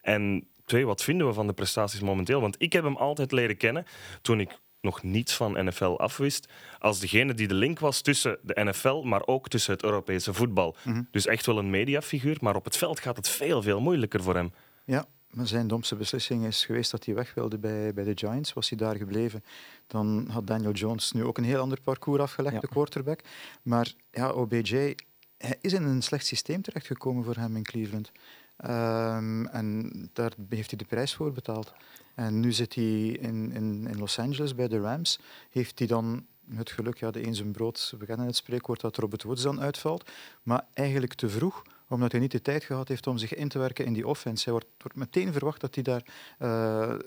En 0.00 0.48
twee, 0.64 0.86
wat 0.86 1.02
vinden 1.02 1.26
we 1.26 1.32
van 1.32 1.46
de 1.46 1.52
prestaties 1.52 2.00
momenteel? 2.00 2.40
Want 2.40 2.62
ik 2.62 2.72
heb 2.72 2.84
hem 2.84 2.96
altijd 2.96 3.32
leren 3.32 3.56
kennen 3.56 3.84
toen 4.22 4.40
ik 4.40 4.62
nog 4.84 5.02
niets 5.02 5.34
van 5.34 5.64
NFL 5.64 5.84
afwist, 5.84 6.48
als 6.78 7.00
degene 7.00 7.34
die 7.34 7.48
de 7.48 7.54
link 7.54 7.78
was 7.78 8.00
tussen 8.00 8.38
de 8.42 8.64
NFL, 8.64 9.02
maar 9.02 9.26
ook 9.26 9.48
tussen 9.48 9.72
het 9.72 9.82
Europese 9.82 10.34
voetbal. 10.34 10.76
Mhm. 10.82 11.02
Dus 11.10 11.26
echt 11.26 11.46
wel 11.46 11.58
een 11.58 11.70
mediafiguur, 11.70 12.36
maar 12.40 12.56
op 12.56 12.64
het 12.64 12.76
veld 12.76 13.00
gaat 13.00 13.16
het 13.16 13.28
veel, 13.28 13.62
veel 13.62 13.80
moeilijker 13.80 14.22
voor 14.22 14.34
hem. 14.34 14.52
Ja, 14.84 15.04
maar 15.34 15.46
zijn 15.46 15.68
domste 15.68 15.96
beslissing 15.96 16.44
is 16.46 16.64
geweest 16.64 16.90
dat 16.90 17.04
hij 17.04 17.14
weg 17.14 17.34
wilde 17.34 17.58
bij, 17.58 17.94
bij 17.94 18.04
de 18.04 18.12
Giants. 18.14 18.52
Was 18.52 18.68
hij 18.68 18.78
daar 18.78 18.96
gebleven, 18.96 19.44
dan 19.86 20.26
had 20.30 20.46
Daniel 20.46 20.72
Jones 20.72 21.12
nu 21.12 21.24
ook 21.24 21.38
een 21.38 21.44
heel 21.44 21.60
ander 21.60 21.80
parcours 21.80 22.20
afgelegd, 22.22 22.54
Ja. 22.54 22.60
de 22.60 22.68
quarterback. 22.68 23.20
Maar 23.62 23.92
ja, 24.10 24.30
OBJ 24.30 24.94
hij 25.38 25.58
is 25.60 25.72
in 25.72 25.82
een 25.82 26.02
slecht 26.02 26.26
systeem 26.26 26.62
terechtgekomen 26.62 27.24
voor 27.24 27.36
hem 27.36 27.56
in 27.56 27.62
Cleveland. 27.62 28.12
Ehm, 28.56 29.46
en 29.46 29.90
daar 30.12 30.32
heeft 30.48 30.70
hij 30.70 30.78
de 30.78 30.84
prijs 30.84 31.14
voor 31.14 31.32
betaald. 31.32 31.72
En 32.14 32.40
nu 32.40 32.52
zit 32.52 32.74
hij 32.74 33.08
in, 33.08 33.52
in, 33.52 33.86
in 33.86 33.98
Los 33.98 34.18
Angeles 34.18 34.54
bij 34.54 34.68
de 34.68 34.80
Rams. 34.80 35.18
Heeft 35.50 35.78
hij 35.78 35.88
dan 35.88 36.26
het 36.54 36.70
geluk, 36.70 36.96
ja, 36.98 37.10
de 37.10 37.26
een 37.26 37.34
zijn 37.34 37.52
brood, 37.52 37.94
we 37.98 38.06
kennen 38.06 38.26
het 38.26 38.36
spreekwoord 38.36 38.80
dat 38.80 38.96
Robert 38.96 39.22
Woods 39.22 39.42
dan 39.42 39.60
uitvalt, 39.60 40.10
maar 40.42 40.66
eigenlijk 40.72 41.14
te 41.14 41.28
vroeg, 41.28 41.62
omdat 41.94 42.12
hij 42.12 42.20
niet 42.20 42.30
de 42.30 42.42
tijd 42.42 42.64
gehad 42.64 42.88
heeft 42.88 43.06
om 43.06 43.18
zich 43.18 43.34
in 43.34 43.48
te 43.48 43.58
werken 43.58 43.84
in 43.84 43.92
die 43.92 44.06
offense. 44.06 44.42
Hij 44.44 44.52
wordt, 44.52 44.66
wordt 44.78 44.96
meteen 44.96 45.32
verwacht 45.32 45.60
dat 45.60 45.74
hij 45.74 45.84
daar 45.84 46.02
eh 46.38 46.48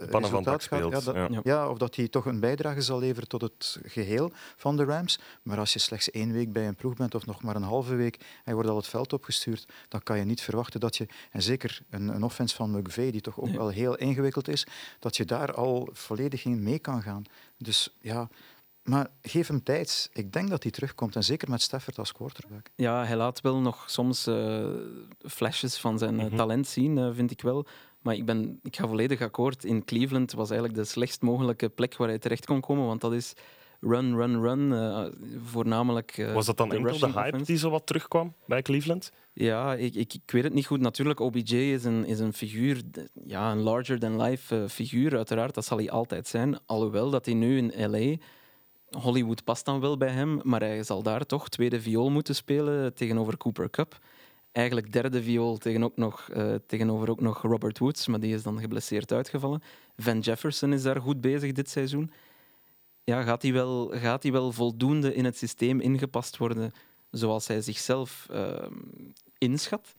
van 0.09 0.21
resultaat 0.21 0.43
dak 0.43 0.53
gaat. 0.53 0.61
speelt. 0.61 0.91
Ja, 1.05 1.27
dat- 1.27 1.43
ja. 1.43 1.69
Of 1.69 1.77
dat 1.77 1.95
hij 1.95 2.07
toch 2.07 2.25
een 2.25 2.39
bijdrage 2.39 2.81
zal 2.81 2.99
leveren 2.99 3.27
tot 3.27 3.41
het 3.41 3.79
geheel 3.85 4.31
van 4.55 4.77
de 4.77 4.83
Rams. 4.83 5.19
Maar 5.43 5.57
als 5.59 5.73
je 5.73 5.79
slechts 5.79 6.11
één 6.11 6.31
week 6.31 6.51
bij 6.53 6.67
een 6.67 6.75
ploeg 6.75 6.93
bent 6.95 7.15
of 7.15 7.25
nog 7.25 7.41
maar 7.43 7.55
een 7.55 7.63
halve 7.63 7.95
week 7.95 8.15
en 8.15 8.25
je 8.45 8.53
wordt 8.53 8.69
al 8.69 8.75
het 8.75 8.87
veld 8.87 9.13
opgestuurd, 9.13 9.65
dan 9.87 10.03
kan 10.03 10.17
je 10.17 10.23
niet 10.25 10.41
verwachten 10.41 10.79
dat 10.79 10.97
je, 10.97 11.07
en 11.31 11.41
zeker 11.41 11.79
een, 11.89 12.07
een 12.07 12.23
offense 12.23 12.55
van 12.55 12.71
McVay, 12.71 13.11
die 13.11 13.21
toch 13.21 13.39
ook 13.39 13.45
Nee. 13.47 13.57
wel 13.57 13.69
heel 13.69 13.95
ingewikkeld 13.97 14.47
is, 14.47 14.67
dat 14.99 15.17
je 15.17 15.25
daar 15.25 15.53
al 15.53 15.89
volledig 15.91 16.45
in 16.45 16.63
mee 16.63 16.79
kan 16.79 17.01
gaan. 17.01 17.23
Dus 17.57 17.95
ja, 18.01 18.29
maar 18.89 19.07
geef 19.21 19.47
hem 19.47 19.63
tijd. 19.63 20.09
Ik 20.13 20.31
denk 20.33 20.49
dat 20.49 20.63
hij 20.63 20.71
terugkomt 20.71 21.15
en 21.15 21.23
zeker 21.23 21.49
met 21.49 21.61
Stafford 21.61 21.97
als 21.99 22.11
quarterback. 22.11 22.69
Ja, 22.75 23.05
hij 23.05 23.15
laat 23.15 23.41
wel 23.41 23.59
nog 23.59 23.83
soms 23.89 24.27
eh, 24.27 24.65
flashes 25.19 25.77
van 25.77 25.97
zijn 25.97 26.19
eh, 26.19 26.25
Mhm. 26.25 26.35
talent 26.35 26.67
zien, 26.67 26.97
eh, 26.97 27.09
vind 27.13 27.31
ik 27.31 27.41
wel. 27.41 27.65
Maar 28.01 28.15
ik, 28.15 28.25
ben, 28.25 28.59
ik 28.63 28.75
ga 28.75 28.87
volledig 28.87 29.21
akkoord. 29.21 29.63
In 29.63 29.85
Cleveland 29.85 30.31
was 30.33 30.49
eigenlijk 30.49 30.79
de 30.79 30.85
slechtst 30.85 31.21
mogelijke 31.21 31.69
plek 31.69 31.97
waar 31.97 32.07
hij 32.07 32.19
terecht 32.19 32.45
kon 32.45 32.61
komen. 32.61 32.85
Want 32.85 33.01
dat 33.01 33.13
is 33.13 33.33
run, 33.81 34.15
run, 34.15 34.41
run. 34.41 35.13
voornamelijk. 35.43 36.29
Was 36.33 36.45
dat 36.45 36.57
dan 36.57 36.69
de 36.69 36.75
enkel 36.75 36.99
de 36.99 37.05
hype 37.05 37.19
offense. 37.19 37.45
die 37.45 37.57
zo 37.57 37.69
wat 37.69 37.85
terugkwam 37.85 38.33
bij 38.45 38.61
Cleveland? 38.61 39.11
Ja, 39.33 39.73
ik, 39.75 39.95
ik, 39.95 40.13
ik 40.13 40.31
weet 40.31 40.43
het 40.43 40.53
niet 40.53 40.65
goed. 40.65 40.79
Natuurlijk, 40.79 41.19
OBJ 41.19 41.55
is 41.55 41.83
een, 41.83 42.05
is 42.05 42.19
een 42.19 42.33
figuur, 42.33 42.81
ja, 43.25 43.51
een 43.51 43.61
larger-than-life 43.61 44.55
eh, 44.63 44.69
figuur, 44.69 45.15
uiteraard. 45.15 45.53
Dat 45.55 45.65
zal 45.65 45.77
hij 45.77 45.91
altijd 45.91 46.27
zijn. 46.27 46.57
Alhoewel 46.65 47.09
dat 47.09 47.25
hij 47.25 47.33
nu 47.35 47.57
in 47.57 47.89
LA. 47.91 48.15
Hollywood 48.89 49.43
past 49.43 49.65
dan 49.65 49.79
wel 49.79 49.97
bij 49.97 50.09
hem, 50.09 50.39
maar 50.43 50.59
hij 50.59 50.83
zal 50.83 51.03
daar 51.03 51.25
toch 51.25 51.49
tweede 51.49 51.81
viool 51.81 52.09
moeten 52.09 52.35
spelen 52.35 52.93
tegenover 52.93 53.37
Cooper 53.37 53.69
Cup. 53.69 53.99
Eigenlijk 54.51 54.93
derde 54.93 55.23
viool 55.23 55.57
tegen 55.57 55.83
ook 55.83 55.97
nog, 55.97 56.29
eh, 56.29 56.55
tegenover 56.67 57.09
ook 57.09 57.21
nog 57.21 57.41
Robert 57.41 57.79
Woods, 57.79 58.07
maar 58.07 58.19
die 58.19 58.33
is 58.33 58.43
dan 58.43 58.59
geblesseerd 58.59 59.11
uitgevallen. 59.11 59.61
Van 59.97 60.19
Jefferson 60.19 60.73
is 60.73 60.83
daar 60.83 61.01
goed 61.01 61.21
bezig 61.21 61.51
dit 61.51 61.69
seizoen. 61.69 62.11
Ja, 63.03 63.21
gaat 63.21 63.41
hij 63.41 63.53
wel, 63.53 63.91
gaat 63.93 64.23
hij 64.23 64.31
wel 64.31 64.51
voldoende 64.51 65.13
in 65.15 65.25
het 65.25 65.37
systeem 65.37 65.79
ingepast 65.79 66.37
worden 66.37 66.71
zoals 67.11 67.47
hij 67.47 67.61
zichzelf 67.61 68.27
ehm, 68.31 68.73
inschat? 69.37 69.95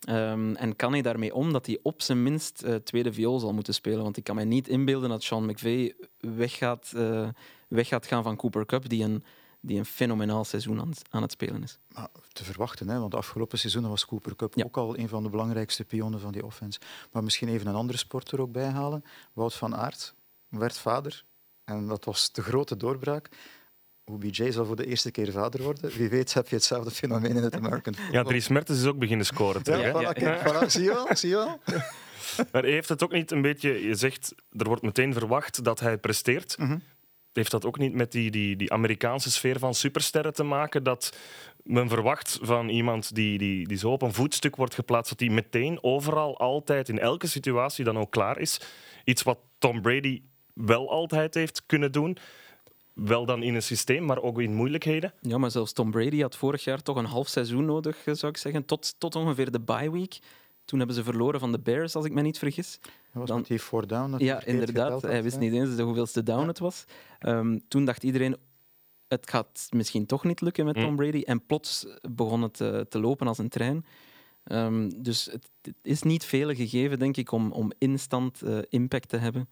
Ehm, 0.00 0.54
en 0.54 0.76
kan 0.76 0.92
hij 0.92 1.02
daarmee 1.02 1.34
om 1.34 1.52
dat 1.52 1.66
hij 1.66 1.78
op 1.82 2.02
zijn 2.02 2.22
minst 2.22 2.62
eh, 2.62 2.74
tweede 2.74 3.12
viool 3.12 3.38
zal 3.38 3.52
moeten 3.52 3.74
spelen? 3.74 4.02
Want 4.02 4.16
ik 4.16 4.24
kan 4.24 4.34
mij 4.34 4.44
niet 4.44 4.68
inbeelden 4.68 5.08
dat 5.08 5.22
Sean 5.22 5.46
McVay 5.46 5.94
weggaat, 6.20 6.92
eh 6.96 7.28
weg 7.70 7.88
gaat 7.88 8.06
gaan 8.06 8.22
van 8.22 8.36
Cooper 8.36 8.66
Cup, 8.66 8.88
die 8.88 9.04
een, 9.04 9.24
die 9.60 9.78
een 9.78 9.84
fenomenaal 9.84 10.44
seizoen 10.44 10.80
aan, 10.80 10.92
aan 11.10 11.22
het 11.22 11.30
spelen 11.32 11.62
is. 11.62 11.78
Maar 11.88 12.08
te 12.32 12.44
verwachten, 12.44 12.88
hè, 12.88 12.98
want 12.98 13.14
afgelopen 13.14 13.58
seizoenen 13.58 13.90
was 13.90 14.06
Cooper 14.06 14.36
Cup 14.36 14.54
Ja. 14.54 14.64
ook 14.64 14.76
al 14.76 14.98
een 14.98 15.08
van 15.08 15.22
de 15.22 15.28
belangrijkste 15.28 15.84
pionnen 15.84 16.20
van 16.20 16.32
die 16.32 16.44
offense. 16.44 16.80
Maar 17.12 17.24
misschien 17.24 17.48
even 17.48 17.66
een 17.66 17.74
andere 17.74 17.98
sport 17.98 18.30
er 18.30 18.40
ook 18.40 18.52
bij 18.52 18.68
halen. 18.68 19.04
Wout 19.32 19.54
van 19.54 19.76
Aert 19.76 20.14
werd 20.48 20.78
vader 20.78 21.24
en 21.64 21.86
dat 21.86 22.04
was 22.04 22.32
de 22.32 22.42
grote 22.42 22.76
doorbraak. 22.76 23.28
OBJ 24.04 24.50
zal 24.50 24.64
voor 24.66 24.76
de 24.76 24.86
eerste 24.86 25.10
keer 25.10 25.32
vader 25.32 25.62
worden. 25.62 25.90
Wie 25.90 26.08
weet 26.08 26.32
heb 26.34 26.48
je 26.48 26.54
hetzelfde 26.54 26.90
fenomeen 26.90 27.36
in 27.36 27.42
het 27.42 27.54
American 27.54 27.94
football. 27.94 28.14
Ja, 28.14 28.22
Dries 28.22 28.48
Mertens 28.48 28.78
is 28.78 28.86
ook 28.86 28.98
beginnen 28.98 29.26
scoren. 29.26 29.62
terug, 29.62 29.80
Ja, 29.80 29.92
hè? 29.92 30.00
Ja, 30.00 30.10
voilà, 30.10 30.18
kijk, 30.18 30.40
voilà, 30.64 30.66
zie 30.66 30.82
je 30.82 30.88
wel? 30.92 31.16
Zie 31.16 31.28
je 31.28 31.34
wel? 31.36 31.60
Maar 32.52 32.64
heeft 32.64 32.88
het 32.88 33.02
ook 33.02 33.12
niet 33.12 33.30
een 33.30 33.42
beetje... 33.42 33.86
Je 33.86 33.94
zegt, 33.94 34.34
er 34.50 34.66
wordt 34.66 34.82
meteen 34.82 35.12
verwacht 35.12 35.64
dat 35.64 35.80
hij 35.80 35.98
presteert. 35.98 36.58
Mhm. 36.58 36.78
Heeft 37.32 37.50
dat 37.50 37.64
ook 37.64 37.78
niet 37.78 37.94
met 37.94 38.12
die, 38.12 38.30
die, 38.30 38.56
die 38.56 38.72
Amerikaanse 38.72 39.30
sfeer 39.30 39.58
van 39.58 39.74
supersterren 39.74 40.34
te 40.34 40.42
maken? 40.42 40.82
Dat 40.82 41.16
men 41.64 41.88
verwacht 41.88 42.38
van 42.42 42.68
iemand 42.68 43.14
die, 43.14 43.38
die, 43.38 43.66
die 43.66 43.78
zo 43.78 43.90
op 43.90 44.02
een 44.02 44.12
voetstuk 44.12 44.56
wordt 44.56 44.74
geplaatst, 44.74 45.10
dat 45.10 45.20
hij 45.20 45.28
meteen 45.28 45.82
overal, 45.82 46.38
altijd, 46.38 46.88
in 46.88 46.98
elke 46.98 47.26
situatie 47.26 47.84
dan 47.84 47.98
ook 47.98 48.10
klaar 48.10 48.38
is. 48.38 48.60
Iets 49.04 49.22
wat 49.22 49.38
Tom 49.58 49.82
Brady 49.82 50.22
wel 50.54 50.90
altijd 50.90 51.34
heeft 51.34 51.62
kunnen 51.66 51.92
doen. 51.92 52.16
Wel 52.92 53.26
dan 53.26 53.42
in 53.42 53.54
een 53.54 53.62
systeem, 53.62 54.04
maar 54.04 54.22
ook 54.22 54.40
in 54.40 54.54
moeilijkheden. 54.54 55.12
Ja, 55.20 55.38
maar 55.38 55.50
zelfs 55.50 55.72
Tom 55.72 55.90
Brady 55.90 56.20
had 56.20 56.36
vorig 56.36 56.64
jaar 56.64 56.82
toch 56.82 56.96
een 56.96 57.04
half 57.04 57.28
seizoen 57.28 57.64
nodig, 57.64 57.96
eh, 58.04 58.14
zou 58.14 58.32
ik 58.32 58.38
zeggen, 58.38 58.64
tot, 58.64 58.94
tot 58.98 59.14
ongeveer 59.14 59.50
de 59.50 59.60
bye 59.60 59.90
week. 59.90 60.18
Toen 60.64 60.78
hebben 60.78 60.96
ze 60.96 61.04
verloren 61.04 61.40
van 61.40 61.52
de 61.52 61.58
Bears, 61.58 61.96
als 61.96 62.04
ik 62.04 62.12
me 62.12 62.22
niet 62.22 62.38
vergis. 62.38 62.78
Dat 63.12 63.20
was 63.20 63.28
Dan- 63.28 63.38
met 63.38 63.46
die 63.46 63.58
four 63.58 63.86
down. 63.86 64.10
dat 64.10 64.20
Ja, 64.20 64.44
inderdaad. 64.44 64.90
had, 64.90 65.02
Hij 65.02 65.22
wist 65.22 65.38
niet 65.38 65.52
eens 65.52 65.76
de 65.76 65.82
hoeveelste 65.82 66.22
down 66.22 66.40
Ja. 66.40 66.46
het 66.46 66.58
was. 66.58 66.84
Ehm, 67.18 67.58
toen 67.68 67.84
dacht 67.84 68.02
iedereen, 68.04 68.36
het 69.08 69.30
gaat 69.30 69.66
misschien 69.70 70.06
toch 70.06 70.24
niet 70.24 70.40
lukken 70.40 70.64
met 70.64 70.76
Mm. 70.76 70.82
Tom 70.82 70.96
Brady. 70.96 71.20
En 71.22 71.46
plots 71.46 71.86
begon 72.10 72.42
het 72.42 72.60
eh, 72.60 72.80
te 72.80 73.00
lopen 73.00 73.26
als 73.26 73.38
een 73.38 73.48
trein. 73.48 73.84
Ehm, 74.44 74.90
dus 74.96 75.24
het, 75.24 75.48
het 75.62 75.74
is 75.82 76.02
niet 76.02 76.24
veel 76.24 76.54
gegeven, 76.54 76.98
denk 76.98 77.16
ik, 77.16 77.32
om, 77.32 77.52
om 77.52 77.72
instant 77.78 78.42
eh, 78.42 78.58
impact 78.68 79.08
te 79.08 79.16
hebben 79.16 79.48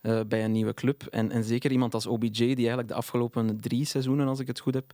eh, 0.00 0.20
bij 0.28 0.44
een 0.44 0.52
nieuwe 0.52 0.74
club. 0.74 1.02
En, 1.06 1.30
en 1.30 1.44
zeker 1.44 1.70
iemand 1.70 1.94
als 1.94 2.06
OBJ, 2.06 2.30
die 2.30 2.54
eigenlijk 2.56 2.88
de 2.88 2.94
afgelopen 2.94 3.60
drie 3.60 3.84
seizoenen, 3.84 4.28
als 4.28 4.38
ik 4.40 4.46
het 4.46 4.60
goed 4.60 4.74
heb, 4.74 4.92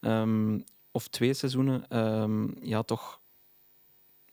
ehm, 0.00 0.60
of 0.90 1.08
twee 1.08 1.34
seizoenen, 1.34 1.88
ehm, 1.88 2.46
ja, 2.66 2.82
toch 2.82 3.20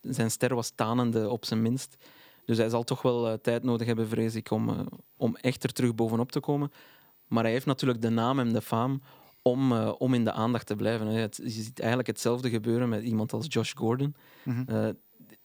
zijn 0.01 0.31
ster 0.31 0.55
was 0.55 0.69
tanende 0.75 1.29
op 1.29 1.45
zijn 1.45 1.61
minst. 1.61 1.95
Dus 2.45 2.57
hij 2.57 2.69
zal 2.69 2.83
toch 2.83 3.01
wel 3.01 3.27
eh, 3.27 3.33
tijd 3.33 3.63
nodig 3.63 3.87
hebben, 3.87 4.07
vrees 4.07 4.35
ik, 4.35 4.51
om, 4.51 4.69
eh, 4.69 4.79
om 5.17 5.35
echt 5.35 5.63
er 5.63 5.73
terug 5.73 5.95
bovenop 5.95 6.31
te 6.31 6.39
komen. 6.39 6.71
Maar 7.27 7.43
hij 7.43 7.51
heeft 7.51 7.65
natuurlijk 7.65 8.01
de 8.01 8.09
naam 8.09 8.39
en 8.39 8.53
de 8.53 8.61
faam 8.61 9.01
om, 9.41 9.71
eh, 9.71 9.91
om 9.97 10.13
in 10.13 10.23
de 10.23 10.31
aandacht 10.31 10.67
te 10.67 10.75
blijven. 10.75 11.07
hè. 11.07 11.19
Het, 11.19 11.39
je 11.43 11.49
ziet 11.49 11.79
eigenlijk 11.79 12.07
hetzelfde 12.07 12.49
gebeuren 12.49 12.89
met 12.89 13.03
iemand 13.03 13.33
als 13.33 13.45
Josh 13.49 13.71
Gordon. 13.75 14.15
Mhm. 14.43 14.63
Eh, 14.67 14.87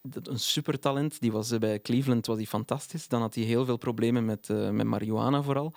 dat- 0.02 0.28
een 0.28 0.38
supertalent. 0.38 1.20
Die 1.20 1.32
was, 1.32 1.58
bij 1.58 1.80
Cleveland 1.80 2.26
was 2.26 2.36
hij 2.36 2.46
fantastisch. 2.46 3.08
Dan 3.08 3.20
had 3.20 3.34
hij 3.34 3.44
heel 3.44 3.64
veel 3.64 3.76
problemen 3.76 4.24
met, 4.24 4.50
eh, 4.50 4.70
met 4.70 4.86
marihuana 4.86 5.42
vooral. 5.42 5.72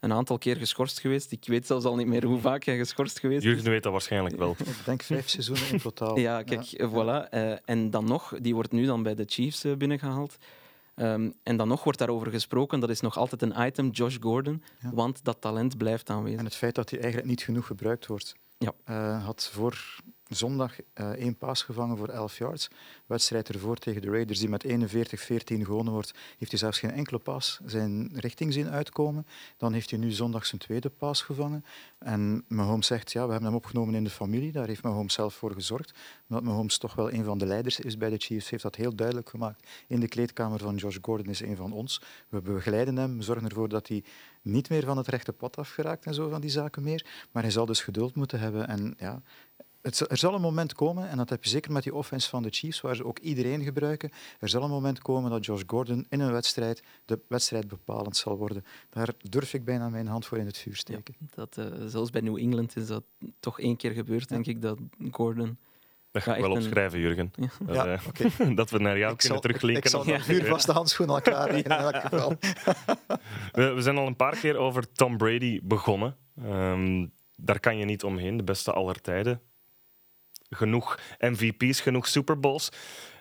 Een 0.00 0.12
aantal 0.12 0.38
keer 0.38 0.56
geschorst 0.56 1.00
geweest. 1.00 1.32
Ik 1.32 1.44
weet 1.46 1.66
zelfs 1.66 1.84
al 1.84 1.96
niet 1.96 2.06
meer 2.06 2.24
hoe 2.24 2.38
vaak 2.40 2.64
hij 2.64 2.76
geschorst 2.76 3.18
geweest 3.18 3.44
is. 3.44 3.50
Jurgen 3.50 3.70
weet 3.70 3.82
dat 3.82 3.92
waarschijnlijk 3.92 4.36
wel. 4.36 4.50
Ik 4.58 4.84
denk 4.84 5.02
vijf 5.02 5.28
seizoenen 5.28 5.68
in 5.72 5.78
totaal. 5.78 6.18
Ja, 6.18 6.42
kijk, 6.42 6.62
eh, 6.72 6.90
voilà. 6.92 7.28
Eh, 7.30 7.52
en 7.64 7.90
dan 7.90 8.04
nog, 8.04 8.34
die 8.40 8.54
wordt 8.54 8.72
nu 8.72 8.86
dan 8.86 9.02
bij 9.02 9.14
de 9.14 9.24
Chiefs 9.26 9.64
eh, 9.64 9.74
binnengehaald. 9.76 10.36
Ehm, 11.00 11.30
en 11.42 11.56
dan 11.56 11.68
nog 11.68 11.84
wordt 11.84 11.98
daarover 11.98 12.30
gesproken. 12.30 12.80
Dat 12.80 12.90
is 12.90 13.00
nog 13.00 13.16
altijd 13.16 13.42
een 13.42 13.66
item, 13.66 13.90
Josh 13.90 14.16
Gordon. 14.20 14.62
Ja. 14.80 14.90
Want 14.92 15.24
dat 15.24 15.40
talent 15.40 15.76
blijft 15.76 16.10
aanwezig. 16.10 16.38
En 16.38 16.44
het 16.44 16.54
feit 16.54 16.74
dat 16.74 16.90
hij 16.90 16.98
eigenlijk 16.98 17.30
niet 17.30 17.42
genoeg 17.42 17.66
gebruikt 17.66 18.06
wordt. 18.06 18.34
Ja. 18.58 18.72
Eh, 18.84 19.24
had 19.24 19.50
voor 19.52 20.00
zondag 20.30 20.76
eh, 20.92 21.10
één 21.10 21.36
paas 21.36 21.62
gevangen 21.62 21.96
voor 21.96 22.08
11 22.08 22.38
yards. 22.38 22.68
Wedstrijd 23.06 23.48
ervoor 23.48 23.76
tegen 23.76 24.02
de 24.02 24.10
Raiders, 24.10 24.38
die 24.38 24.48
met 24.48 24.64
41-14 24.64 24.68
gewonnen 25.46 25.92
wordt, 25.92 26.14
heeft 26.38 26.50
hij 26.50 26.60
zelfs 26.60 26.78
geen 26.78 26.90
enkele 26.90 27.18
paas 27.18 27.60
zijn 27.64 28.10
richting 28.14 28.52
zien 28.52 28.68
uitkomen. 28.68 29.26
Dan 29.56 29.72
heeft 29.72 29.90
hij 29.90 29.98
nu 29.98 30.10
zondag 30.10 30.46
zijn 30.46 30.60
tweede 30.60 30.88
paas 30.88 31.22
gevangen. 31.22 31.64
En 31.98 32.44
Mahomes 32.48 32.86
zegt, 32.86 33.12
ja, 33.12 33.24
we 33.24 33.30
hebben 33.30 33.48
hem 33.48 33.58
opgenomen 33.58 33.94
in 33.94 34.04
de 34.04 34.10
familie. 34.10 34.52
Daar 34.52 34.66
heeft 34.66 34.82
Mahomes 34.82 35.14
zelf 35.14 35.34
voor 35.34 35.52
gezorgd. 35.52 35.92
Omdat 36.28 36.44
Mahomes 36.44 36.78
toch 36.78 36.94
wel 36.94 37.12
een 37.12 37.24
van 37.24 37.38
de 37.38 37.46
leiders 37.46 37.80
is 37.80 37.96
bij 37.96 38.10
de 38.10 38.18
Chiefs, 38.18 38.50
heeft 38.50 38.62
dat 38.62 38.76
heel 38.76 38.94
duidelijk 38.94 39.28
gemaakt. 39.28 39.68
In 39.86 40.00
de 40.00 40.08
kleedkamer 40.08 40.58
van 40.58 40.76
Josh 40.76 40.98
Gordon 41.02 41.28
is 41.28 41.40
een 41.40 41.56
van 41.56 41.72
ons. 41.72 42.02
We 42.28 42.40
begeleiden 42.40 42.96
hem, 42.96 43.16
we 43.16 43.22
zorgen 43.22 43.48
ervoor 43.48 43.68
dat 43.68 43.88
hij 43.88 44.04
niet 44.42 44.68
meer 44.70 44.84
van 44.84 44.96
het 44.96 45.06
rechte 45.06 45.32
pad 45.32 45.56
afgeraakt 45.56 46.06
en 46.06 46.14
zo 46.14 46.28
van 46.28 46.40
die 46.40 46.50
zaken 46.50 46.82
meer. 46.82 47.06
Maar 47.32 47.42
hij 47.42 47.52
zal 47.52 47.66
dus 47.66 47.82
geduld 47.82 48.14
moeten 48.14 48.40
hebben. 48.40 48.68
En 48.68 48.94
ja, 48.98 49.22
het, 49.82 50.10
er 50.10 50.16
zal 50.16 50.34
een 50.34 50.40
moment 50.40 50.74
komen, 50.74 51.08
en 51.08 51.16
dat 51.16 51.28
heb 51.30 51.44
je 51.44 51.50
zeker 51.50 51.72
met 51.72 51.82
die 51.82 51.94
offense 51.94 52.28
van 52.28 52.42
de 52.42 52.48
Chiefs, 52.50 52.80
waar 52.80 52.96
ze 52.96 53.04
ook 53.04 53.18
iedereen 53.18 53.62
gebruiken. 53.62 54.10
Er 54.40 54.48
zal 54.48 54.62
een 54.62 54.70
moment 54.70 54.98
komen 54.98 55.30
dat 55.30 55.44
Josh 55.44 55.62
Gordon 55.66 56.06
in 56.08 56.20
een 56.20 56.32
wedstrijd 56.32 56.82
de 57.04 57.20
wedstrijd 57.28 57.68
bepalend 57.68 58.16
zal 58.16 58.36
worden. 58.36 58.64
Daar 58.90 59.08
durf 59.30 59.54
ik 59.54 59.64
bijna 59.64 59.88
mijn 59.88 60.06
hand 60.06 60.26
voor 60.26 60.38
in 60.38 60.46
het 60.46 60.58
vuur 60.58 60.76
steken. 60.76 61.14
Dat, 61.34 61.56
eh, 61.58 61.64
zelfs 61.86 62.10
bij 62.10 62.20
New 62.20 62.36
England 62.38 62.76
is 62.76 62.86
dat 62.86 63.02
toch 63.40 63.60
één 63.60 63.76
keer 63.76 63.90
gebeurd, 63.92 64.28
denk 64.28 64.46
ik, 64.46 64.62
dat 64.62 64.78
Gordon 65.10 65.58
Dat 66.10 66.22
ga 66.22 66.34
ik 66.34 66.40
wel 66.40 66.50
echt 66.50 66.58
een- 66.60 66.64
opschrijven, 66.66 66.98
Jurgen. 67.00 67.32
Ja. 67.36 67.48
Dat, 67.66 67.74
Ja, 67.74 67.86
eh, 67.86 68.06
oké. 68.08 68.54
dat 68.60 68.70
we 68.70 68.78
naar 68.78 68.98
jou 68.98 69.12
Ik 69.12 69.18
kunnen 69.18 69.40
teruglinken. 69.40 69.82
ik 69.82 69.88
zal 69.90 70.06
een 70.06 70.12
wat. 70.12 70.22
vuurvaste 70.22 70.72
handschoen 70.72 71.08
al 71.08 71.20
klaar 71.20 71.52
liggen 71.52 71.70
in 71.78 71.82
elk 71.84 71.96
geval. 71.96 72.36
We, 73.52 73.72
we 73.72 73.82
zijn 73.82 73.96
al 73.98 74.06
een 74.06 74.16
paar 74.16 74.36
keer 74.36 74.56
over 74.56 74.92
Tom 74.92 75.16
Brady 75.16 75.60
begonnen. 75.62 76.16
Ehm, 76.44 77.06
daar 77.36 77.60
kan 77.60 77.76
je 77.76 77.84
niet 77.84 78.04
omheen. 78.04 78.36
De 78.36 78.42
beste 78.42 78.72
aller 78.72 79.00
tijden. 79.00 79.40
Genoeg 80.50 80.98
MVP's, 81.18 81.80
genoeg 81.80 82.06
Super 82.08 82.40
Bowls. 82.40 82.68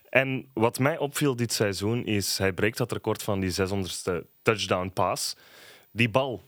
En 0.09 0.49
wat 0.53 0.79
mij 0.79 0.97
opviel 0.97 1.35
dit 1.35 1.53
seizoen 1.53 2.05
is, 2.05 2.37
hij 2.37 2.53
breekt 2.53 2.77
dat 2.77 2.91
record 2.91 3.23
van 3.23 3.39
die 3.39 3.51
600ste 3.51 4.25
touchdown 4.41 4.91
pass. 4.93 5.35
Die 5.91 6.09
bal 6.09 6.43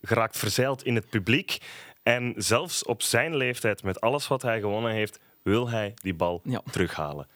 geraakt 0.00 0.36
verzeild 0.38 0.84
in 0.84 0.94
het 0.94 1.08
publiek. 1.10 1.58
En 2.02 2.34
zelfs 2.36 2.84
op 2.84 3.02
zijn 3.02 3.36
leeftijd, 3.36 3.82
met 3.82 4.00
alles 4.00 4.28
wat 4.28 4.42
hij 4.42 4.60
gewonnen 4.60 4.92
heeft, 4.92 5.18
wil 5.42 5.68
hij 5.68 5.94
die 5.94 6.14
bal 6.14 6.40
Ja. 6.44 6.62
terughalen. 6.70 7.28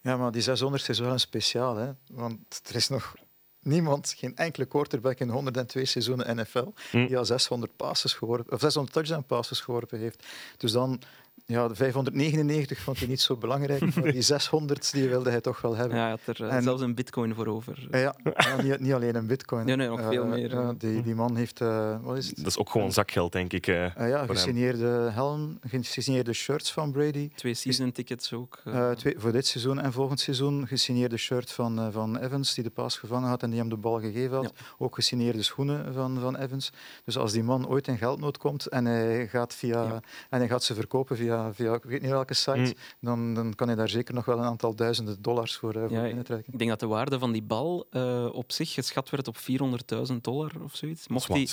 Ja, 0.00 0.16
maar 0.16 0.32
die 0.32 0.42
600 0.42 0.88
is 0.88 0.98
wel 0.98 1.12
een 1.12 1.20
speciaal. 1.20 1.76
Hè? 1.76 1.90
Want 2.06 2.60
er 2.68 2.74
is 2.74 2.88
nog 2.88 3.14
niemand, 3.60 4.14
geen 4.18 4.36
enkele 4.36 4.66
quarterback 4.66 5.18
in 5.20 5.28
102 5.28 5.84
seizoenen 5.84 6.36
NFL, 6.36 6.72
Hm. 6.90 7.06
die 7.06 7.18
al 7.18 7.24
600, 7.24 7.76
passes 7.76 8.12
geworpen, 8.14 8.52
of 8.52 8.60
600 8.60 8.94
touchdown 8.94 9.24
passes 9.26 9.60
geworpen 9.60 9.98
heeft. 9.98 10.26
Dus 10.56 10.72
dan, 10.72 11.00
ja, 11.46 11.68
de 11.68 11.74
599 11.74 12.78
vond 12.78 12.98
hij 12.98 13.08
niet 13.08 13.20
zo 13.20 13.36
belangrijk, 13.36 13.94
maar 13.94 14.12
die 14.12 14.22
600 14.36 14.92
die 14.92 15.08
wilde 15.08 15.30
hij 15.30 15.40
toch 15.40 15.60
wel 15.60 15.76
hebben. 15.76 15.96
Ja, 15.96 16.02
hij 16.02 16.10
had 16.10 16.36
er 16.38 16.46
eh, 16.48 16.56
En- 16.56 16.62
zelfs 16.62 16.82
een 16.82 16.94
bitcoin 16.94 17.34
voor 17.34 17.46
over. 17.46 17.88
Ja, 17.90 18.14
niet, 18.62 18.80
niet 18.80 18.92
alleen 18.92 19.14
een 19.14 19.26
bitcoin. 19.26 19.66
Nee, 19.66 19.76
nee, 19.76 19.88
nog 19.88 20.00
veel 20.08 20.22
Eh, 20.24 20.28
meer, 20.28 20.74
die, 20.78 21.02
die 21.02 21.14
man 21.14 21.36
heeft, 21.36 21.60
eh, 21.60 21.96
wat 22.02 22.16
is 22.16 22.26
het? 22.26 22.36
Dat 22.36 22.46
is 22.46 22.58
ook 22.58 22.70
gewoon 22.70 22.92
zakgeld, 22.92 23.32
denk 23.32 23.52
ik. 23.52 23.66
ja, 23.66 23.92
hem. 23.96 24.28
gesigneerde 24.28 25.10
helm, 25.12 25.58
gesigneerde 25.66 26.32
shirts 26.32 26.72
van 26.72 26.92
Brady. 26.92 27.30
Twee 27.34 27.54
season 27.54 27.92
tickets 27.92 28.32
ook. 28.32 28.62
twee, 28.96 29.14
voor 29.18 29.32
dit 29.32 29.46
seizoen 29.46 29.80
en 29.80 29.92
volgend 29.92 30.20
seizoen 30.20 30.66
gesigneerde 30.66 31.16
shirt 31.16 31.52
van, 31.52 31.92
van 31.92 32.16
Evans, 32.18 32.54
die 32.54 32.64
de 32.64 32.70
paas 32.70 32.96
gevangen 32.98 33.28
had 33.28 33.42
en 33.42 33.50
die 33.50 33.58
hem 33.58 33.68
de 33.68 33.76
bal 33.76 34.00
gegeven 34.00 34.36
had. 34.36 34.52
Ook 34.78 34.94
gesigneerde 34.94 35.42
schoenen 35.42 35.92
van, 35.94 36.18
van 36.20 36.36
Evans. 36.36 36.72
Dus 37.04 37.16
als 37.18 37.32
die 37.32 37.42
man 37.42 37.68
ooit 37.68 37.88
in 37.88 37.98
geldnood 37.98 38.38
komt 38.38 38.66
en 38.66 38.84
hij 38.84 39.28
gaat, 39.28 39.54
via, 39.54 39.82
Ja. 39.82 40.00
en 40.30 40.38
hij 40.38 40.48
gaat 40.48 40.62
ze 40.64 40.74
verkopen 40.74 41.16
via, 41.22 41.54
via 41.54 41.74
ik 41.74 41.82
weet 41.84 42.02
niet 42.02 42.10
welke 42.10 42.34
site, 42.34 42.58
Mm. 42.58 42.72
dan, 43.00 43.34
dan 43.34 43.54
kan 43.54 43.66
hij 43.66 43.76
daar 43.76 43.88
zeker 43.88 44.14
nog 44.14 44.24
wel 44.24 44.38
een 44.38 44.44
aantal 44.44 44.74
duizenden 44.74 45.22
dollars 45.22 45.56
voor, 45.56 45.74
eh, 45.74 45.80
voor 45.80 45.90
Ja, 45.90 46.02
binnentrekken. 46.02 46.52
Ik 46.52 46.58
denk 46.58 46.70
dat 46.70 46.80
de 46.80 46.86
waarde 46.86 47.18
van 47.18 47.32
die 47.32 47.42
bal 47.42 47.86
eh, 47.90 48.28
op 48.32 48.52
zich 48.52 48.72
geschat 48.72 49.10
werd 49.10 49.28
op 49.28 49.36
400.000 49.36 50.24
dollar 50.24 50.50
of 50.64 50.76
zoiets. 50.76 51.08
Mocht 51.08 51.28
hij 51.28 51.46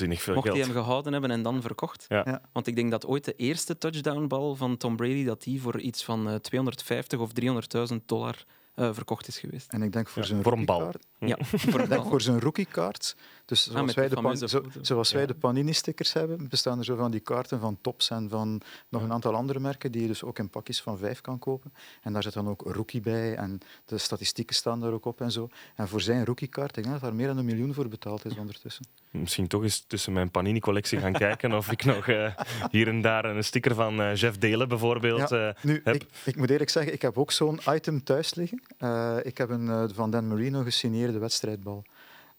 hem 0.61 0.71
gehouden 0.71 1.11
hebben 1.11 1.31
en 1.31 1.41
dan 1.41 1.61
verkocht. 1.61 2.05
Ja. 2.07 2.21
Ja. 2.25 2.41
Want 2.53 2.67
ik 2.67 2.75
denk 2.75 2.91
dat 2.91 3.05
ooit 3.05 3.25
de 3.25 3.35
eerste 3.35 3.77
touchdownbal 3.77 4.55
van 4.55 4.77
Tom 4.77 4.95
Brady 4.95 5.23
dat 5.25 5.43
die 5.43 5.61
voor 5.61 5.79
iets 5.79 6.03
van 6.03 6.29
eh, 6.29 6.35
250 6.35 7.19
of 7.19 7.31
300.000 7.33 7.95
dollar 8.05 8.45
eh, 8.79 8.93
verkocht 8.93 9.27
is 9.27 9.39
geweest. 9.39 9.71
En 9.73 9.81
ik 9.81 9.91
denk 9.93 10.07
voor 10.07 10.21
Ja, 10.21 10.27
zijn 10.27 10.43
voor 10.43 10.51
een 10.53 10.65
bal. 10.65 10.79
rookiekaart- 10.79 11.07
Ja, 11.19 11.37
voor 11.69 11.79
Ik 11.81 11.89
denk 11.89 12.05
voor 12.05 12.21
zijn 12.21 12.39
rookiekaart. 12.39 13.15
Dus 13.45 13.63
zoals 13.63 13.79
Ah, 13.79 13.85
met 13.85 13.95
wij, 13.95 14.07
de 14.09 14.21
pan- 14.21 14.37
zo- 14.37 14.63
zoals 14.81 15.11
wij 15.11 15.25
de 15.25 15.33
Panini-stickers 15.33 16.13
hebben, 16.13 16.47
bestaan 16.49 16.77
er 16.77 16.83
zo 16.85 16.95
van 16.95 17.11
die 17.11 17.19
kaarten 17.19 17.59
van 17.59 17.77
Tops 17.81 18.09
en 18.09 18.29
van 18.29 18.61
nog 18.89 19.01
een 19.03 19.11
aantal 19.11 19.35
andere 19.35 19.59
merken 19.59 19.91
die 19.91 20.01
je 20.01 20.07
dus 20.07 20.23
ook 20.23 20.39
in 20.39 20.49
pakjes 20.49 20.81
van 20.81 20.97
vijf 20.97 21.21
kan 21.21 21.39
kopen. 21.39 21.73
En 22.01 22.13
daar 22.13 22.23
zit 22.23 22.33
dan 22.33 22.47
ook 22.49 22.61
rookie 22.65 23.01
bij 23.01 23.35
en 23.35 23.59
de 23.85 23.97
statistieken 23.97 24.55
staan 24.55 24.79
daar 24.79 24.91
ook 24.91 25.05
op 25.05 25.21
en 25.21 25.31
zo. 25.31 25.49
En 25.75 25.87
voor 25.87 26.01
zijn 26.01 26.25
rookiekaart, 26.25 26.77
ik 26.77 26.83
denk 26.83 26.95
dat 26.95 27.03
daar 27.03 27.15
meer 27.15 27.27
dan 27.27 27.37
een 27.37 27.45
miljoen 27.45 27.73
voor 27.73 27.87
betaald 27.87 28.25
is 28.25 28.37
ondertussen. 28.37 28.85
Misschien 29.11 29.47
toch 29.47 29.63
eens 29.63 29.79
tussen 29.87 30.13
mijn 30.13 30.31
Panini-collectie 30.31 30.99
gaan 30.99 31.13
kijken 31.13 31.53
of 31.53 31.71
ik 31.71 31.83
nog 31.85 32.07
eh, 32.07 32.35
hier 32.71 32.87
en 32.87 33.01
daar 33.01 33.25
een 33.25 33.43
sticker 33.43 33.75
van 33.75 34.01
eh, 34.01 34.15
Jeff 34.15 34.37
Delen 34.37 34.67
bijvoorbeeld 34.67 35.29
Ja. 35.29 35.47
eh, 35.53 35.63
Nu, 35.63 35.81
heb. 35.83 35.95
ik, 35.95 36.05
ik 36.25 36.35
moet 36.35 36.49
eerlijk 36.49 36.69
zeggen, 36.69 36.93
ik 36.93 37.01
heb 37.01 37.17
ook 37.17 37.31
zo'n 37.31 37.59
item 37.69 38.03
thuis 38.03 38.35
liggen. 38.35 38.61
Eh, 38.77 39.17
ik 39.23 39.37
heb 39.37 39.49
een 39.49 39.69
eh, 39.69 39.83
van 39.93 40.11
Dan 40.11 40.27
Marino 40.27 40.63
gesigneerde 40.63 41.19
wedstrijdbal. 41.19 41.83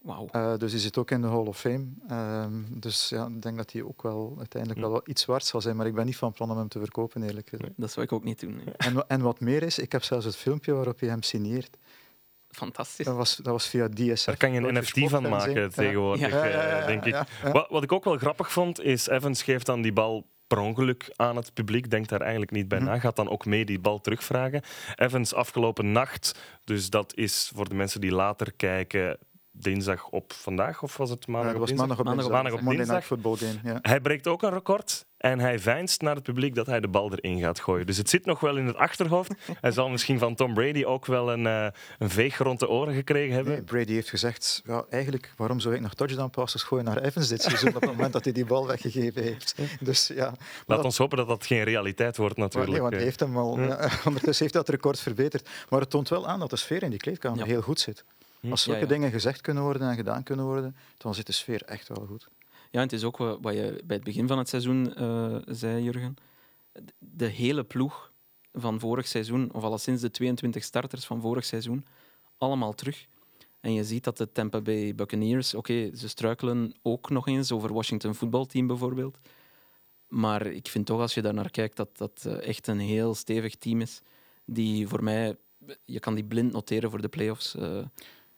Wauw. 0.00 0.28
Eh, 0.30 0.56
dus 0.56 0.70
die 0.70 0.80
zit 0.80 0.98
ook 0.98 1.10
in 1.10 1.20
de 1.20 1.26
Hall 1.26 1.46
of 1.46 1.58
Fame. 1.58 1.86
Ehm, 2.08 2.52
dus 2.68 3.08
ja, 3.08 3.26
ik 3.26 3.42
denk 3.42 3.56
dat 3.56 3.72
hij 3.72 3.82
ook 3.82 4.02
wel 4.02 4.34
uiteindelijk 4.38 4.80
wel 4.80 5.02
iets 5.04 5.24
waard 5.24 5.44
zal 5.44 5.60
zijn. 5.60 5.76
Maar 5.76 5.86
ik 5.86 5.94
ben 5.94 6.06
niet 6.06 6.16
van 6.16 6.32
plan 6.32 6.50
om 6.50 6.58
hem 6.58 6.68
te 6.68 6.78
verkopen, 6.78 7.22
eerlijk 7.22 7.48
gezegd. 7.48 7.72
Dat 7.76 7.90
zou 7.90 8.06
ik 8.06 8.12
ook 8.12 8.24
niet 8.24 8.40
doen. 8.40 8.54
nee. 8.54 8.74
En, 8.86 9.08
en 9.08 9.20
wat 9.20 9.40
meer 9.40 9.62
is, 9.62 9.78
ik 9.78 9.92
heb 9.92 10.02
zelfs 10.02 10.24
het 10.24 10.36
filmpje 10.36 10.72
waarop 10.72 11.00
je 11.00 11.06
hem 11.06 11.22
signeert. 11.22 11.76
Fantastisch. 12.50 13.04
Dat 13.04 13.16
was, 13.16 13.36
dat 13.36 13.52
was 13.52 13.66
via 13.66 13.88
DSF. 13.88 14.24
Daar 14.24 14.36
kan 14.36 14.52
je 14.52 14.60
een 14.60 14.74
NFT 14.74 15.08
van 15.08 15.28
maken 15.28 15.70
tegenwoordig, 15.72 16.28
Ja. 16.28 16.28
Ja, 16.28 16.44
ja, 16.44 16.50
ja, 16.50 16.62
eh, 16.62 16.80
ja, 16.80 16.86
denk 16.86 17.04
ik. 17.04 17.52
Wat, 17.52 17.68
wat 17.68 17.82
ik 17.82 17.92
ook 17.92 18.04
wel 18.04 18.16
grappig 18.16 18.52
vond, 18.52 18.80
is 18.80 19.06
Evans 19.06 19.42
geeft 19.42 19.66
dan 19.66 19.82
die 19.82 19.92
bal 19.92 20.26
per 20.50 20.58
ongeluk 20.58 21.12
aan 21.16 21.36
het 21.36 21.54
publiek, 21.54 21.90
denkt 21.90 22.08
daar 22.08 22.20
eigenlijk 22.20 22.50
niet 22.50 22.68
bij 22.68 22.78
Mhm. 22.78 22.88
na, 22.88 22.98
gaat 22.98 23.16
dan 23.16 23.28
ook 23.28 23.44
mee 23.46 23.64
die 23.64 23.78
bal 23.78 24.00
terugvragen. 24.00 24.62
Evans 24.96 25.34
afgelopen 25.34 25.92
nacht, 25.92 26.38
dus 26.64 26.90
dat 26.90 27.14
is 27.14 27.50
voor 27.54 27.68
de 27.68 27.74
mensen 27.74 28.00
die 28.00 28.12
later 28.12 28.52
kijken, 28.52 29.18
dinsdag 29.50 30.08
op 30.08 30.32
vandaag, 30.32 30.82
of 30.82 30.96
was 30.96 31.10
het 31.10 31.24
Ja, 31.26 31.32
maandag 31.32 31.52
dat 31.52 31.60
op 31.62 31.68
was 31.68 31.76
dinsdag? 31.76 32.04
maandag 32.04 32.24
op 32.24 32.32
Maandag 32.32 32.52
op 32.60 32.76
dinsdag. 32.76 33.04
Football 33.04 33.36
game. 33.36 33.58
Ja. 33.64 33.78
Hij 33.82 34.00
breekt 34.00 34.26
ook 34.26 34.42
een 34.42 34.50
record 34.50 35.06
en 35.20 35.38
hij 35.40 35.58
veinst 35.58 36.00
naar 36.02 36.14
het 36.14 36.24
publiek 36.24 36.54
dat 36.54 36.66
hij 36.66 36.80
de 36.80 36.88
bal 36.88 37.12
erin 37.12 37.40
gaat 37.40 37.60
gooien. 37.60 37.86
Dus 37.86 37.96
het 37.96 38.08
zit 38.10 38.24
nog 38.24 38.40
wel 38.40 38.56
in 38.56 38.66
het 38.66 38.76
achterhoofd. 38.76 39.34
Hij 39.60 39.70
zal 39.72 39.88
misschien 39.88 40.18
van 40.18 40.34
Tom 40.34 40.54
Brady 40.54 40.84
ook 40.84 41.06
wel 41.06 41.32
een, 41.32 41.46
eh, 41.46 41.66
een 41.98 42.10
veeg 42.10 42.38
rond 42.38 42.58
de 42.60 42.68
oren 42.68 42.94
gekregen 42.94 43.34
hebben. 43.34 43.52
Nee, 43.52 43.62
Brady 43.62 43.92
heeft 43.92 44.08
gezegd, 44.08 44.62
ja, 44.66 44.84
eigenlijk, 44.90 45.32
waarom 45.36 45.60
zou 45.60 45.74
ik 45.74 45.80
nog 45.80 45.94
touchdown 45.94 46.30
passes 46.30 46.62
gooien 46.62 46.84
naar 46.84 46.98
Evans 47.02 47.28
dit 47.28 47.42
seizoen 47.42 47.68
op 47.68 47.80
het 47.80 47.90
moment 47.90 48.12
dat 48.12 48.24
hij 48.24 48.32
die 48.32 48.44
bal 48.46 48.66
weggegeven 48.66 49.22
heeft. 49.22 49.54
Dus 49.80 50.06
ja, 50.06 50.24
maar 50.24 50.38
Laat 50.66 50.76
dat- 50.76 50.84
ons 50.84 50.98
hopen 50.98 51.16
dat 51.16 51.28
dat 51.28 51.46
geen 51.46 51.62
realiteit 51.64 52.16
wordt 52.16 52.36
natuurlijk. 52.36 52.70
nee, 52.72 52.80
want 52.80 52.92
hij 52.92 53.00
Eh, 53.02 53.06
heeft 53.08 53.20
hem 53.20 53.36
al, 53.36 53.60
ja, 53.60 53.88
ondertussen 54.04 54.42
heeft 54.44 54.52
dat 54.54 54.68
record 54.68 55.00
verbeterd. 55.00 55.48
Maar 55.68 55.80
het 55.80 55.90
toont 55.90 56.08
wel 56.08 56.26
aan 56.28 56.40
dat 56.40 56.50
de 56.50 56.56
sfeer 56.56 56.82
in 56.82 56.90
die 56.90 56.98
kleedkamer 56.98 57.38
Ja. 57.38 57.44
heel 57.44 57.62
goed 57.62 57.80
zit. 57.80 58.04
Hm. 58.40 58.50
Als 58.50 58.62
zulke 58.62 58.78
Ja, 58.80 58.84
ja. 58.86 58.92
dingen 58.92 59.10
gezegd 59.10 59.40
kunnen 59.40 59.62
worden 59.62 59.88
en 59.88 59.94
gedaan 59.96 60.22
kunnen 60.22 60.44
worden, 60.44 60.76
dan 60.98 61.14
zit 61.14 61.26
de 61.26 61.32
sfeer 61.32 61.62
echt 61.66 61.88
wel 61.88 62.06
goed. 62.08 62.28
Ja, 62.70 62.78
en 62.78 62.84
het 62.84 62.92
is 62.92 63.04
ook 63.04 63.16
wat 63.16 63.38
wat 63.40 63.54
je 63.54 63.82
bij 63.84 63.96
het 63.96 64.04
begin 64.04 64.26
van 64.28 64.38
het 64.38 64.48
seizoen 64.48 64.94
eh, 64.94 65.36
zei, 65.46 65.82
Jurgen. 65.82 66.14
De 66.98 67.26
hele 67.26 67.64
ploeg 67.64 68.12
van 68.52 68.80
vorig 68.80 69.06
seizoen, 69.06 69.52
of 69.52 69.62
alleszins 69.62 70.00
de 70.00 70.10
22 70.10 70.64
starters 70.64 71.04
van 71.04 71.20
vorig 71.20 71.44
seizoen, 71.44 71.84
allemaal 72.38 72.74
terug. 72.74 73.06
En 73.60 73.72
je 73.72 73.84
ziet 73.84 74.04
dat 74.04 74.16
de 74.16 74.32
Tampa 74.32 74.60
Bay 74.60 74.94
Buccaneers, 74.94 75.54
oké, 75.54 75.96
ze 75.96 76.08
struikelen 76.08 76.74
ook 76.82 77.10
nog 77.10 77.26
eens 77.26 77.52
over 77.52 77.72
Washington 77.72 78.14
voetbalteam 78.14 78.66
bijvoorbeeld. 78.66 79.18
Maar 80.08 80.46
ik 80.46 80.68
vind 80.68 80.86
toch, 80.86 81.00
als 81.00 81.14
je 81.14 81.22
daar 81.22 81.34
naar 81.34 81.50
kijkt, 81.50 81.76
dat 81.76 81.98
dat 81.98 82.24
eh, 82.26 82.48
echt 82.48 82.66
een 82.66 82.78
heel 82.78 83.14
stevig 83.14 83.54
team 83.54 83.80
is. 83.80 84.00
Die 84.44 84.88
voor 84.88 85.02
mij, 85.04 85.36
je 85.84 86.00
kan 86.00 86.14
die 86.14 86.24
blind 86.24 86.52
noteren 86.52 86.90
voor 86.90 87.00
de 87.00 87.08
playoffs. 87.08 87.54
eh 87.54 87.84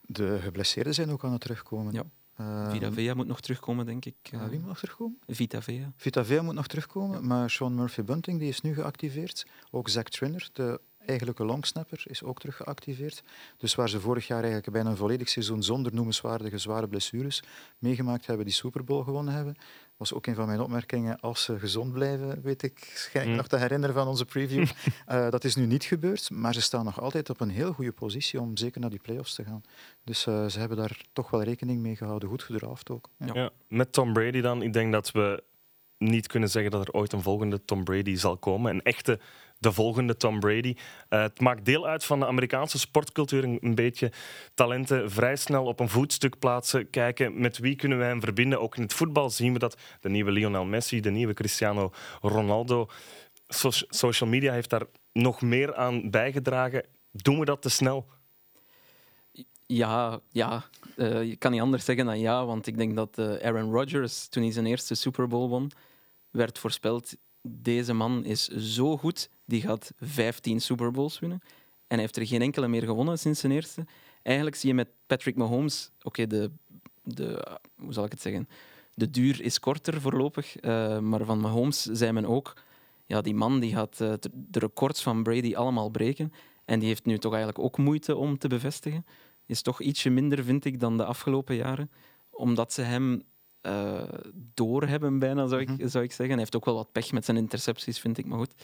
De 0.00 0.38
geblesseerden 0.40 0.94
zijn 0.94 1.10
ook 1.10 1.24
aan 1.24 1.32
het 1.32 1.40
terugkomen. 1.40 1.92
Ja. 1.92 2.04
Ehm, 2.42 2.70
Vita 2.70 2.92
Vea 2.92 3.14
moet 3.14 3.26
nog 3.26 3.40
terugkomen, 3.40 3.86
denk 3.86 4.04
ik. 4.04 4.14
eh, 4.30 4.48
wie 4.48 4.58
moet 4.58 4.68
nog 4.68 4.78
terugkomen? 4.78 5.18
Vita 5.26 5.62
Vea. 5.62 5.92
Vita 5.96 6.24
Vea 6.24 6.42
moet 6.42 6.54
nog 6.54 6.66
terugkomen, 6.66 7.26
maar 7.26 7.50
Sean 7.50 7.74
Murphy-Bunting 7.74 8.38
die 8.38 8.48
is 8.48 8.60
nu 8.60 8.74
geactiveerd. 8.74 9.46
Ook 9.70 9.88
Zach 9.88 10.04
Trinner, 10.04 10.48
de 10.52 10.80
eigenlijke 11.06 11.44
longsnapper, 11.44 12.02
is 12.06 12.22
ook 12.22 12.38
terug 12.40 12.56
geactiveerd. 12.56 13.22
Dus 13.56 13.74
waar 13.74 13.88
ze 13.88 14.00
vorig 14.00 14.26
jaar 14.26 14.42
eigenlijk 14.42 14.72
bijna 14.72 14.90
een 14.90 14.96
volledig 14.96 15.28
seizoen 15.28 15.62
zonder 15.62 15.94
noemenswaardige 15.94 16.58
zware 16.58 16.88
blessures 16.88 17.42
meegemaakt 17.78 18.26
hebben, 18.26 18.44
die 18.44 18.54
Super 18.54 18.84
Bowl 18.84 19.02
gewonnen 19.04 19.34
hebben, 19.34 19.56
was 20.02 20.14
ook 20.14 20.26
een 20.26 20.34
van 20.34 20.46
mijn 20.46 20.60
opmerkingen. 20.60 21.20
Als 21.20 21.42
ze 21.44 21.58
gezond 21.58 21.92
blijven, 21.92 22.42
weet 22.42 22.62
ik, 22.62 22.92
schijn 22.94 23.24
ik 23.24 23.30
Mm. 23.30 23.36
nog 23.36 23.46
te 23.48 23.56
herinneren 23.56 23.94
van 23.94 24.06
onze 24.08 24.24
preview. 24.24 24.66
Eh, 25.06 25.30
dat 25.30 25.44
is 25.44 25.56
nu 25.56 25.66
niet 25.66 25.84
gebeurd, 25.84 26.30
maar 26.30 26.54
ze 26.54 26.60
staan 26.60 26.84
nog 26.84 27.00
altijd 27.00 27.30
op 27.30 27.40
een 27.40 27.50
heel 27.50 27.72
goede 27.72 27.92
positie 27.92 28.40
om 28.40 28.56
zeker 28.56 28.80
naar 28.80 28.90
die 28.90 28.98
playoffs 29.02 29.34
te 29.34 29.44
gaan. 29.44 29.62
Dus 30.04 30.26
eh, 30.26 30.46
ze 30.46 30.58
hebben 30.58 30.76
daar 30.76 31.00
toch 31.12 31.30
wel 31.30 31.42
rekening 31.42 31.80
mee 31.80 31.96
gehouden. 31.96 32.28
Goed 32.28 32.42
gedraafd 32.42 32.90
ook. 32.90 33.08
Ja. 33.18 33.26
Ja. 33.26 33.34
Ja, 33.34 33.50
met 33.68 33.92
Tom 33.92 34.12
Brady 34.12 34.40
dan. 34.40 34.62
Ik 34.62 34.72
denk 34.72 34.92
dat 34.92 35.10
we 35.10 35.42
niet 35.98 36.26
kunnen 36.26 36.48
zeggen 36.48 36.70
dat 36.70 36.86
er 36.88 36.92
ooit 36.94 37.12
een 37.12 37.22
volgende 37.22 37.64
Tom 37.64 37.84
Brady 37.84 38.16
zal 38.16 38.36
komen. 38.36 38.74
Een 38.74 38.82
echte, 38.82 39.18
de 39.62 39.72
volgende 39.72 40.16
Tom 40.16 40.40
Brady. 40.40 40.74
Eh, 41.08 41.22
het 41.22 41.40
maakt 41.40 41.64
deel 41.64 41.86
uit 41.86 42.04
van 42.04 42.20
de 42.20 42.26
Amerikaanse 42.26 42.78
sportcultuur. 42.78 43.44
Een, 43.44 43.74
beetje 43.74 44.12
talenten 44.54 45.10
vrij 45.10 45.36
snel 45.36 45.64
op 45.64 45.80
een 45.80 45.88
voetstuk 45.88 46.38
plaatsen. 46.38 46.90
Kijken 46.90 47.40
met 47.40 47.58
wie 47.58 47.76
kunnen 47.76 47.98
wij 47.98 48.08
hem 48.08 48.20
verbinden. 48.20 48.60
Ook 48.60 48.76
in 48.76 48.82
het 48.82 48.94
voetbal 48.94 49.30
zien 49.30 49.52
we 49.52 49.58
dat. 49.58 49.76
De 50.00 50.08
nieuwe 50.08 50.30
Lionel 50.30 50.64
Messi, 50.64 51.00
de 51.00 51.10
nieuwe 51.10 51.34
Cristiano 51.34 51.92
Ronaldo. 52.20 52.88
So- 53.48 53.86
social 53.88 54.30
media 54.30 54.52
heeft 54.52 54.70
daar 54.70 54.86
nog 55.12 55.42
meer 55.42 55.74
aan 55.74 56.10
bijgedragen. 56.10 56.84
Doen 57.10 57.38
we 57.38 57.44
dat 57.44 57.62
te 57.62 57.68
snel? 57.68 58.06
Ja, 59.66 60.20
ja. 60.30 60.64
Eh, 60.96 61.22
je 61.22 61.36
kan 61.36 61.50
niet 61.50 61.60
anders 61.60 61.84
zeggen 61.84 62.06
dan 62.06 62.18
ja, 62.18 62.46
want 62.46 62.66
ik 62.66 62.76
denk 62.76 62.96
dat 62.96 63.18
eh, 63.18 63.34
Aaron 63.34 63.72
Rodgers, 63.72 64.28
toen 64.28 64.42
hij 64.42 64.52
zijn 64.52 64.66
eerste 64.66 64.94
Super 64.94 65.28
Bowl 65.28 65.48
won, 65.48 65.70
werd 66.30 66.58
voorspeld, 66.58 67.16
deze 67.42 67.92
man 67.92 68.24
is 68.24 68.48
zo 68.48 68.96
goed, 68.96 69.30
die 69.52 69.60
gaat 69.60 69.92
15 70.00 70.60
Super 70.60 70.90
Bowls 70.90 71.18
winnen. 71.18 71.40
En 71.86 71.98
hij 71.98 72.00
heeft 72.00 72.16
er 72.16 72.26
geen 72.26 72.42
enkele 72.42 72.68
meer 72.68 72.82
gewonnen 72.82 73.18
sinds 73.18 73.40
zijn 73.40 73.52
eerste. 73.52 73.84
Eigenlijk 74.22 74.56
zie 74.56 74.68
je 74.68 74.74
met 74.74 74.88
Patrick 75.06 75.36
Mahomes, 75.36 75.90
oké, 76.02 76.26
de, 76.26 76.50
de, 77.02 77.58
hoe 77.76 77.92
zal 77.92 78.04
ik 78.04 78.10
het 78.10 78.20
zeggen, 78.20 78.48
de 78.94 79.10
duur 79.10 79.42
is 79.42 79.58
korter 79.58 80.00
voorlopig, 80.00 80.56
eh, 80.56 80.98
maar 80.98 81.24
van 81.24 81.40
Mahomes 81.40 81.82
zei 81.82 82.12
men 82.12 82.24
ook, 82.24 82.56
ja, 83.06 83.20
die 83.20 83.34
man 83.34 83.60
die 83.60 83.74
gaat 83.74 84.00
uh, 84.00 84.12
de 84.32 84.58
records 84.58 85.02
van 85.02 85.22
Brady 85.22 85.54
allemaal 85.54 85.88
breken. 85.88 86.32
En 86.64 86.78
die 86.78 86.88
heeft 86.88 87.04
nu 87.04 87.18
toch 87.18 87.32
eigenlijk 87.32 87.64
ook 87.64 87.78
moeite 87.78 88.16
om 88.16 88.38
te 88.38 88.48
bevestigen. 88.48 89.06
Is 89.46 89.62
toch 89.62 89.80
ietsje 89.80 90.10
minder, 90.10 90.44
vind 90.44 90.64
ik, 90.64 90.80
dan 90.80 90.96
de 90.96 91.04
afgelopen 91.04 91.54
jaren. 91.54 91.90
Omdat 92.30 92.72
ze 92.72 92.82
hem 92.82 93.22
uh, 93.62 94.02
doorhebben, 94.54 95.18
bijna 95.18 95.46
zou 95.46 95.60
ik, 95.60 95.68
mhm. 95.68 95.88
zou 95.88 96.04
ik 96.04 96.10
zeggen. 96.10 96.28
Hij 96.28 96.38
heeft 96.38 96.56
ook 96.56 96.64
wel 96.64 96.74
wat 96.74 96.92
pech 96.92 97.12
met 97.12 97.24
zijn 97.24 97.36
intercepties, 97.36 97.98
vind 97.98 98.18
ik, 98.18 98.26
maar 98.26 98.38
goed. 98.38 98.54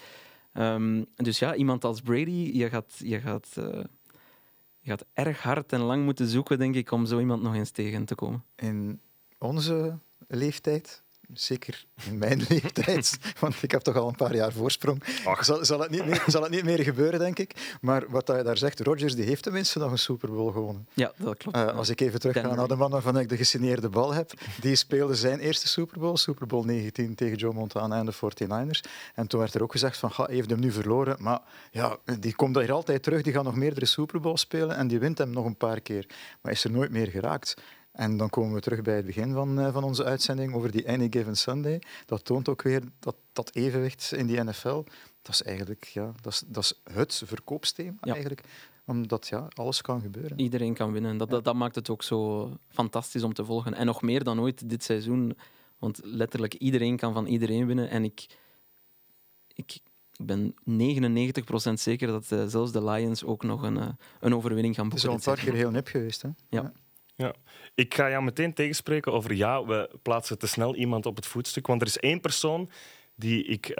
Um, 0.58 1.06
dus 1.14 1.38
ja, 1.38 1.54
iemand 1.54 1.84
als 1.84 2.00
Brady, 2.00 2.50
je 2.54 2.68
gaat, 2.68 2.94
je, 2.98 3.20
gaat, 3.20 3.54
uh, 3.58 3.64
je 4.78 4.90
gaat 4.90 5.04
erg 5.12 5.42
hard 5.42 5.72
en 5.72 5.80
lang 5.80 6.04
moeten 6.04 6.26
zoeken, 6.26 6.58
denk 6.58 6.74
ik, 6.74 6.90
om 6.90 7.06
zo 7.06 7.18
iemand 7.18 7.42
nog 7.42 7.54
eens 7.54 7.70
tegen 7.70 8.04
te 8.04 8.14
komen. 8.14 8.44
In 8.56 9.00
onze 9.38 9.98
leeftijd 10.28 11.02
Zeker 11.34 11.84
in 12.04 12.18
mijn 12.18 12.44
leeftijd, 12.48 13.18
want 13.40 13.62
ik 13.62 13.70
heb 13.70 13.80
toch 13.80 13.96
al 13.96 14.08
een 14.08 14.14
paar 14.14 14.34
jaar 14.34 14.52
voorsprong. 14.52 15.02
Zal, 15.40 15.64
zal, 15.64 15.80
het 15.80 15.90
niet 15.90 16.04
meer, 16.06 16.24
zal 16.26 16.42
het 16.42 16.50
niet 16.50 16.64
meer 16.64 16.82
gebeuren, 16.82 17.18
denk 17.18 17.38
ik. 17.38 17.76
Maar 17.80 18.04
wat 18.08 18.26
je 18.26 18.42
daar 18.42 18.56
zegt, 18.56 18.80
Rodgers 18.80 19.14
die 19.14 19.24
heeft 19.24 19.42
tenminste 19.42 19.78
nog 19.78 19.90
een 19.90 19.98
Super 19.98 20.28
Bowl 20.28 20.52
gewonnen. 20.52 20.88
Ja, 20.94 21.12
dat 21.16 21.36
klopt. 21.36 21.56
Uh, 21.56 21.66
als 21.76 21.88
ik 21.88 22.00
even 22.00 22.20
terug 22.20 22.40
ga 22.40 22.54
naar 22.54 22.68
de 22.68 22.76
man 22.76 22.90
waarvan 22.90 23.18
ik 23.18 23.28
de 23.28 23.36
gesigneerde 23.36 23.88
bal 23.88 24.12
heb, 24.12 24.32
die 24.60 24.76
speelde 24.76 25.14
zijn 25.14 25.38
eerste 25.38 25.68
Super 25.68 25.98
Bowl, 25.98 26.16
Super 26.16 26.46
Bowl 26.46 26.64
19 26.64 27.14
tegen 27.14 27.36
Joe 27.36 27.52
Montana 27.52 27.98
en 27.98 28.06
de 28.06 28.14
49ers. 28.14 28.90
En 29.14 29.26
toen 29.26 29.40
werd 29.40 29.54
er 29.54 29.62
ook 29.62 29.72
gezegd 29.72 29.96
van, 29.96 30.10
hij 30.14 30.34
heeft 30.34 30.50
hem 30.50 30.60
nu 30.60 30.72
verloren, 30.72 31.16
maar 31.18 31.40
ja, 31.70 31.96
die 32.18 32.34
komt 32.34 32.56
hier 32.56 32.72
altijd 32.72 33.02
terug, 33.02 33.22
die 33.22 33.32
gaat 33.32 33.44
nog 33.44 33.56
meerdere 33.56 33.86
Super 33.86 34.20
Bowls 34.20 34.40
spelen 34.40 34.76
en 34.76 34.88
die 34.88 34.98
wint 34.98 35.18
hem 35.18 35.30
nog 35.30 35.44
een 35.44 35.56
paar 35.56 35.80
keer. 35.80 36.06
Maar 36.42 36.52
is 36.52 36.64
er 36.64 36.70
nooit 36.70 36.90
meer 36.90 37.06
geraakt. 37.06 37.56
En 37.98 38.16
dan 38.16 38.30
komen 38.30 38.54
we 38.54 38.60
terug 38.60 38.82
bij 38.82 38.96
het 38.96 39.06
begin 39.06 39.32
van, 39.32 39.58
uh, 39.58 39.72
van 39.72 39.84
onze 39.84 40.04
uitzending 40.04 40.54
over 40.54 40.70
die 40.70 40.88
Any 40.88 41.06
Given 41.10 41.36
Sunday. 41.36 41.82
Dat 42.06 42.24
toont 42.24 42.48
ook 42.48 42.62
weer 42.62 42.82
dat, 42.98 43.16
dat 43.32 43.54
evenwicht 43.54 44.12
in 44.12 44.26
die 44.26 44.42
NFL. 44.42 44.84
Dat 45.22 45.34
is 45.34 45.42
eigenlijk 45.42 45.84
ja, 45.84 46.12
dat 46.20 46.32
is, 46.32 46.42
dat 46.46 46.62
is 46.62 46.94
het 46.94 47.22
verkoopsthema 47.24 47.96
eigenlijk 48.00 48.42
omdat 48.84 49.28
ja, 49.28 49.48
alles 49.54 49.80
kan 49.80 50.00
gebeuren. 50.00 50.40
Iedereen 50.40 50.74
kan 50.74 50.92
winnen. 50.92 51.16
Dat, 51.16 51.30
dat, 51.30 51.44
dat, 51.44 51.54
maakt 51.54 51.74
het 51.74 51.90
ook 51.90 52.02
zo 52.02 52.50
fantastisch 52.68 53.22
om 53.22 53.34
te 53.34 53.44
volgen. 53.44 53.74
En 53.74 53.86
nog 53.86 54.02
meer 54.02 54.24
dan 54.24 54.40
ooit 54.40 54.68
dit 54.68 54.84
seizoen. 54.84 55.36
Want 55.78 56.00
letterlijk 56.02 56.54
iedereen 56.54 56.96
kan 56.96 57.12
van 57.12 57.26
iedereen 57.26 57.66
winnen. 57.66 57.90
En 57.90 58.04
ik, 58.04 58.26
ik, 59.54 59.78
ben 60.20 60.54
99% 60.70 61.72
zeker 61.74 62.06
dat 62.06 62.30
uh, 62.32 62.44
zelfs 62.46 62.72
de 62.72 62.84
Lions 62.84 63.24
ook 63.24 63.42
nog 63.42 63.62
een, 63.62 63.76
uh, 63.76 63.88
een 64.20 64.34
overwinning 64.34 64.74
gaan 64.74 64.88
boeken. 64.88 65.10
Het 65.10 65.18
is 65.20 65.26
al 65.26 65.32
een 65.32 65.38
paar 65.38 65.44
keer 65.44 65.60
heel 65.60 65.70
nip 65.70 65.86
geweest. 65.86 66.22
Hè? 66.22 66.28
ja. 66.48 66.62
Ja. 66.62 66.72
Ik 67.74 67.94
ga 67.94 68.10
jou 68.10 68.22
meteen 68.22 68.54
tegenspreken 68.54 69.12
over 69.12 69.34
ja, 69.34 69.64
we 69.64 69.90
plaatsen 70.02 70.38
te 70.38 70.46
snel 70.46 70.74
iemand 70.74 71.06
op 71.06 71.16
het 71.16 71.26
voetstuk. 71.26 71.66
Want 71.66 71.80
er 71.80 71.86
is 71.86 71.98
één 71.98 72.20
persoon 72.20 72.70
die 73.14 73.44
ik, 73.44 73.76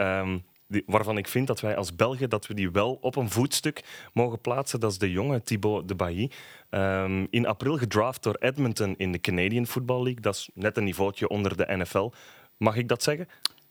die, 0.67 0.83
waarvan 0.87 1.19
ik 1.19 1.29
vind 1.29 1.47
dat 1.47 1.61
wij 1.61 1.77
als 1.77 1.97
Belgen 1.97 2.31
dat 2.31 2.47
we 2.47 2.55
die 2.55 2.71
wel 2.71 2.99
op 3.01 3.17
een 3.17 3.31
voetstuk 3.31 3.83
mogen 4.13 4.41
plaatsen. 4.41 4.81
Dat 4.81 4.91
is 4.91 4.99
de 4.99 5.11
jonge 5.11 5.43
Thibaut 5.43 5.89
de 5.89 5.95
Bailly. 5.95 6.31
Um, 6.71 7.27
in 7.31 7.47
april 7.47 7.77
gedraft 7.77 8.23
door 8.23 8.35
Edmonton 8.35 8.95
in 8.97 9.13
de 9.13 9.21
Canadian 9.21 9.67
Football 9.67 10.03
League. 10.03 10.21
Dat 10.21 10.35
is 10.35 10.51
net 10.55 10.77
een 10.77 10.85
niveautje 10.85 11.29
onder 11.29 11.57
de 11.57 11.77
NFL. 11.77 12.11
Mag 12.57 12.77
ik 12.77 12.89
dat 12.89 13.03
zeggen? 13.03 13.29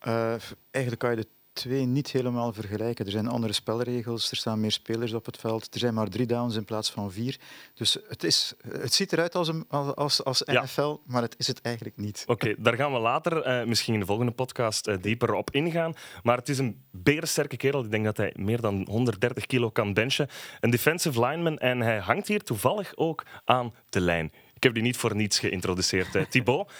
Uh, 0.08 0.36
eigenlijk 0.72 0.98
kan 0.98 1.10
je 1.10 1.16
de 1.16 1.28
twee 1.58 1.86
niet 1.86 2.12
helemaal 2.12 2.54
vergelijken. 2.54 3.06
Er 3.06 3.12
zijn 3.12 3.28
andere 3.28 3.54
spelregels, 3.54 4.32
er 4.32 4.38
staan 4.38 4.60
meer 4.60 4.72
spelers 4.72 5.14
op 5.14 5.26
het 5.26 5.38
veld. 5.38 5.74
Er 5.74 5.80
zijn 5.80 5.94
maar 5.94 6.10
drie 6.10 6.26
downs 6.26 6.56
in 6.56 6.66
plaats 6.66 6.92
van 6.92 7.12
vier. 7.12 7.38
Dus 7.74 7.98
het, 8.08 8.24
is, 8.24 8.54
het 8.68 8.94
ziet 8.94 9.14
eruit 9.14 9.36
als, 9.36 9.48
een, 9.48 9.66
als, 9.96 10.24
als 10.24 10.42
NFL, 10.46 10.96
maar 11.06 11.22
het 11.22 11.36
is 11.38 11.48
het 11.48 11.62
eigenlijk 11.62 11.98
niet. 11.98 12.24
Oké, 12.28 12.56
daar 12.58 12.74
gaan 12.74 12.94
we 12.94 13.00
later, 13.00 13.48
uh, 13.48 13.68
misschien 13.68 13.94
in 13.94 14.00
de 14.00 14.06
volgende 14.06 14.32
podcast, 14.32 14.88
uh, 14.88 14.96
dieper 15.02 15.34
op 15.34 15.52
ingaan. 15.52 15.94
Maar 16.24 16.38
het 16.38 16.50
is 16.50 16.58
een 16.58 16.84
berensterke 16.92 17.58
kerel. 17.58 17.84
Ik 17.84 17.92
denk 17.92 18.06
dat 18.06 18.18
hij 18.18 18.34
meer 18.36 18.62
dan 18.62 18.88
130 18.90 19.46
kilo 19.46 19.70
kan 19.70 19.94
benchen. 19.94 20.28
Een 20.60 20.70
defensive 20.70 21.26
lineman 21.26 21.58
en 21.58 21.82
hij 21.82 22.00
hangt 22.00 22.28
hier 22.28 22.44
toevallig 22.44 22.96
ook 22.96 23.26
aan 23.46 23.74
de 23.90 24.02
lijn. 24.02 24.32
Ik 24.54 24.64
heb 24.64 24.74
die 24.74 24.84
niet 24.84 24.98
voor 24.98 25.16
niets 25.16 25.40
geïntroduceerd. 25.40 26.16
Uh, 26.16 26.26
Thibaut, 26.26 26.72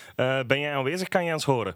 ben 0.48 0.60
jij 0.60 0.74
aanwezig? 0.74 1.08
Kan 1.08 1.26
je 1.26 1.34
ons 1.34 1.46
horen? 1.46 1.76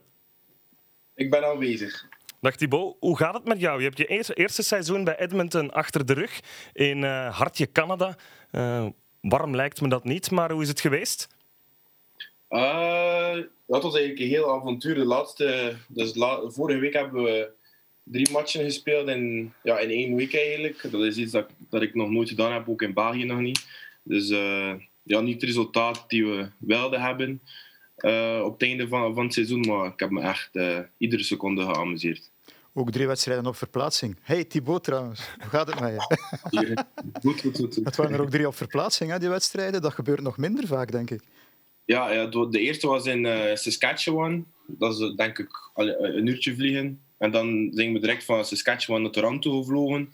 Ik 1.15 1.29
ben 1.29 1.45
aanwezig. 1.45 2.07
Dag 2.41 2.55
Thibaut, 2.55 2.95
hoe 2.99 3.17
gaat 3.17 3.33
het 3.33 3.45
met 3.45 3.59
jou? 3.59 3.77
Je 3.77 3.85
hebt 3.85 3.97
je 3.97 4.33
eerste, 4.33 4.63
seizoen 4.63 5.03
bij 5.03 5.19
Edmonton 5.19 5.71
achter 5.71 6.05
de 6.05 6.13
rug 6.13 6.39
in 6.73 6.97
uh, 6.97 7.37
Hartje, 7.37 7.71
Canada. 7.71 8.15
Uh, 8.51 8.85
warm 9.21 9.55
lijkt 9.55 9.81
me 9.81 9.87
dat 9.87 10.03
niet, 10.03 10.31
maar 10.31 10.51
hoe 10.51 10.61
is 10.61 10.67
het 10.67 10.81
geweest? 10.81 11.27
Uh, 12.49 13.33
dat 13.67 13.83
was 13.83 13.95
eigenlijk 13.95 14.19
een 14.19 14.27
heel 14.27 14.53
avontuur. 14.53 14.95
De 14.95 15.05
laatste, 15.05 15.75
dus 15.87 16.13
vorige 16.47 16.79
week 16.79 16.93
hebben 16.93 17.23
we 17.23 17.49
drie 18.03 18.31
matchen 18.31 18.63
gespeeld 18.63 19.07
in, 19.07 19.53
ja, 19.63 19.79
in 19.79 19.89
één 19.89 20.15
week 20.15 20.35
eigenlijk. 20.35 20.91
Dat 20.91 21.01
is 21.01 21.17
iets 21.17 21.31
dat, 21.31 21.49
dat 21.69 21.81
ik 21.81 21.95
nog 21.95 22.09
nooit 22.09 22.29
gedaan 22.29 22.53
heb, 22.53 22.69
ook 22.69 22.81
in 22.81 22.93
België 22.93 23.25
nog 23.25 23.39
niet. 23.39 23.67
Dus 24.03 24.27
ja, 25.03 25.19
niet 25.19 25.33
het 25.33 25.43
resultaat 25.43 26.03
die 26.07 26.25
we 26.25 26.49
wilden 26.57 27.01
hebben. 27.01 27.41
Uh, 28.01 28.41
op 28.43 28.53
het 28.53 28.61
einde 28.61 28.87
van, 28.87 29.13
van 29.13 29.23
het 29.23 29.33
seizoen. 29.33 29.59
Maar 29.59 29.85
ik 29.85 29.99
heb 29.99 30.09
me 30.09 30.21
echt 30.21 30.49
uh, 30.55 30.79
iedere 30.97 31.23
seconde 31.23 31.61
geamuseerd. 31.61 32.31
Ook 32.73 32.91
drie 32.91 33.07
wedstrijden 33.07 33.45
op 33.45 33.55
verplaatsing. 33.55 34.17
Hey 34.21 34.43
Thibaut 34.43 34.83
trouwens, 34.83 35.29
hoe 35.39 35.49
gaat 35.49 35.67
het 35.67 35.79
met 35.79 36.07
je? 36.49 36.85
goed, 37.23 37.41
goed, 37.41 37.57
goed, 37.57 37.75
Het 37.75 37.95
waren 37.95 38.13
er 38.13 38.21
ook 38.21 38.29
drie 38.29 38.47
op 38.47 38.55
verplaatsing, 38.55 39.11
hè, 39.11 39.19
die 39.19 39.29
wedstrijden. 39.29 39.81
Dat 39.81 39.93
gebeurt 39.93 40.21
nog 40.21 40.37
minder 40.37 40.67
vaak, 40.67 40.91
denk 40.91 41.09
ik. 41.09 41.21
Ja, 41.85 42.11
ja 42.11 42.25
de 42.25 42.59
eerste 42.59 42.87
was 42.87 43.05
in 43.05 43.25
uh, 43.25 43.55
Saskatchewan. 43.55 44.45
Dat 44.67 44.99
is 44.99 45.15
denk 45.15 45.39
ik 45.39 45.49
een 45.73 46.27
uurtje 46.27 46.55
vliegen. 46.55 47.01
En 47.17 47.31
dan 47.31 47.69
zijn 47.73 47.93
we 47.93 47.99
direct 47.99 48.25
van 48.25 48.45
Saskatchewan 48.45 49.01
naar 49.01 49.11
Toronto 49.11 49.61
gevlogen. 49.61 50.13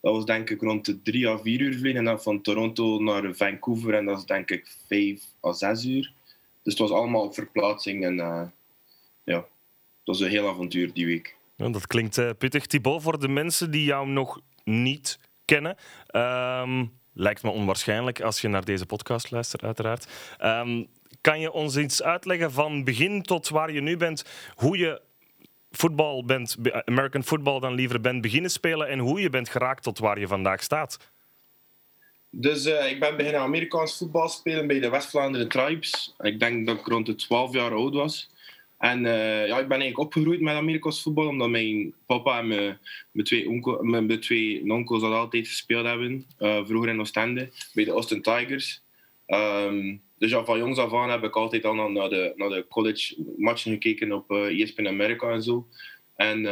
Dat 0.00 0.14
was 0.14 0.24
denk 0.24 0.50
ik 0.50 0.60
rond 0.60 0.84
de 0.84 1.02
drie 1.02 1.28
à 1.28 1.38
vier 1.38 1.60
uur 1.60 1.78
vliegen. 1.78 1.98
En 1.98 2.04
dan 2.04 2.22
van 2.22 2.42
Toronto 2.42 2.98
naar 2.98 3.34
Vancouver. 3.34 3.94
En 3.94 4.04
dat 4.04 4.18
is 4.18 4.24
denk 4.24 4.50
ik 4.50 4.66
vijf 4.86 5.22
à 5.44 5.52
zes 5.52 5.84
uur. 5.84 6.12
Dus 6.68 6.78
het 6.78 6.88
was 6.88 6.98
allemaal 6.98 7.22
op 7.22 7.34
verplaatsing. 7.34 8.04
En 8.04 8.16
uh, 8.16 8.42
ja, 9.24 9.36
het 9.36 10.04
was 10.04 10.20
een 10.20 10.28
heel 10.28 10.48
avontuur 10.48 10.92
die 10.92 11.06
week. 11.06 11.36
Dat 11.56 11.86
klinkt 11.86 12.16
uh, 12.16 12.30
pittig. 12.38 12.66
Thibaut, 12.66 13.02
voor 13.02 13.20
de 13.20 13.28
mensen 13.28 13.70
die 13.70 13.84
jou 13.84 14.08
nog 14.08 14.40
niet 14.64 15.18
kennen... 15.44 15.76
Um, 16.10 16.96
lijkt 17.12 17.42
me 17.42 17.50
onwaarschijnlijk 17.50 18.20
als 18.20 18.40
je 18.40 18.48
naar 18.48 18.64
deze 18.64 18.86
podcast 18.86 19.30
luistert, 19.30 19.62
uiteraard. 19.62 20.08
Um, 20.44 20.86
kan 21.20 21.40
je 21.40 21.52
ons 21.52 21.76
iets 21.76 22.02
uitleggen 22.02 22.52
van 22.52 22.84
begin 22.84 23.22
tot 23.22 23.48
waar 23.48 23.72
je 23.72 23.80
nu 23.80 23.96
bent, 23.96 24.24
hoe 24.54 24.78
je 24.78 25.02
voetbal 25.70 26.24
bent, 26.24 26.56
American 26.84 27.22
football 27.22 27.60
dan 27.60 27.74
liever 27.74 28.00
bent 28.00 28.20
beginnen 28.20 28.50
spelen 28.50 28.88
en 28.88 28.98
hoe 28.98 29.20
je 29.20 29.30
bent 29.30 29.48
geraakt 29.48 29.82
tot 29.82 29.98
waar 29.98 30.18
je 30.18 30.26
vandaag 30.26 30.62
staat? 30.62 31.10
Dus 32.30 32.66
uh, 32.66 32.90
ik 32.90 33.00
ben 33.00 33.16
beginnen 33.16 33.40
Amerikaans 33.40 33.98
voetbal 33.98 34.28
spelen 34.28 34.66
bij 34.66 34.80
de 34.80 34.90
West-Vlaanderen 34.90 35.48
Tribes. 35.48 36.14
Ik 36.20 36.40
denk 36.40 36.66
dat 36.66 36.78
ik 36.78 36.86
rond 36.86 37.06
de 37.06 37.14
12 37.14 37.52
jaar 37.52 37.72
oud 37.72 37.94
was. 37.94 38.30
En 38.78 39.04
uh, 39.04 39.46
ja, 39.46 39.58
ik 39.58 39.68
ben 39.68 39.80
eigenlijk 39.80 39.98
opgegroeid 39.98 40.40
met 40.40 40.54
Amerikaans 40.54 41.02
voetbal, 41.02 41.26
omdat 41.26 41.48
mijn 41.48 41.94
papa 42.06 42.38
en 42.38 42.46
mijn, 42.48 43.24
twee, 43.24 43.60
mijn, 43.80 44.20
twee 44.20 44.72
onkels 44.72 45.00
dat 45.00 45.12
altijd 45.12 45.48
gespeeld 45.48 45.86
hebben. 45.86 46.26
Uh, 46.38 46.66
vroeger 46.66 46.90
in 46.90 47.00
Oostende, 47.00 47.50
bij 47.74 47.84
de 47.84 47.90
Austin 47.90 48.22
Tigers. 48.22 48.82
Um, 49.26 50.02
dus 50.18 50.30
ja, 50.30 50.44
van 50.44 50.58
jongs 50.58 50.78
af 50.78 50.94
aan 50.94 51.10
heb 51.10 51.24
ik 51.24 51.36
altijd 51.36 51.64
al 51.64 51.74
naar 51.74 52.08
de, 52.08 52.32
naar 52.36 52.48
de 52.48 52.66
college 52.68 53.14
matchen 53.36 53.72
gekeken 53.72 54.12
op 54.12 54.30
uh, 54.30 54.62
ESPN 54.62 54.86
Amerika 54.86 55.30
en 55.30 55.42
zo. 55.42 55.66
En, 56.16 56.42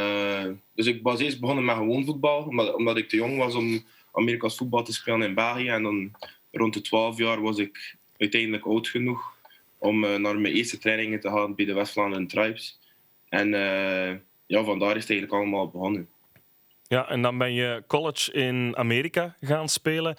dus 0.75 0.87
ik 0.87 1.03
was 1.03 1.21
eerst 1.21 1.41
begonnen 1.41 1.65
met 1.65 1.77
gewoon 1.77 2.05
voetbal, 2.05 2.43
omdat, 2.43 2.75
omdat 2.75 2.97
ik 2.97 3.09
te 3.09 3.17
jong 3.17 3.37
was 3.37 3.55
om 3.55 3.85
Amerikaans 4.17 4.57
voetbal 4.57 4.83
te 4.83 4.93
spelen 4.93 5.29
in 5.29 5.35
België. 5.35 5.69
En 5.69 5.83
dan 5.83 6.13
rond 6.51 6.75
de 6.75 6.81
12 6.81 7.19
jaar 7.19 7.43
was 7.43 7.59
ik 7.59 7.97
uiteindelijk 8.17 8.67
oud 8.67 8.89
genoeg 8.89 9.35
om 9.79 10.05
uh, 10.05 10.17
naar 10.17 10.39
mijn 10.39 10.55
eerste 10.55 10.79
trainingen 10.79 11.21
te 11.21 11.29
gaan 11.29 11.55
bij 11.55 11.65
de 11.65 11.75
West-Vlaanderen 11.75 12.27
Tribes. 12.27 12.79
En 13.29 13.53
uh, 13.53 14.11
ja, 14.47 14.65
vandaar 14.65 14.97
is 14.97 15.03
het 15.03 15.11
eigenlijk 15.11 15.33
allemaal 15.33 15.69
begonnen. 15.69 16.09
Ja, 16.89 17.09
en 17.09 17.23
dan 17.23 17.39
ben 17.39 17.53
je 17.53 17.83
college 17.87 18.33
in 18.33 18.77
Amerika 18.77 19.37
gaan 19.41 19.69
spelen. 19.69 20.17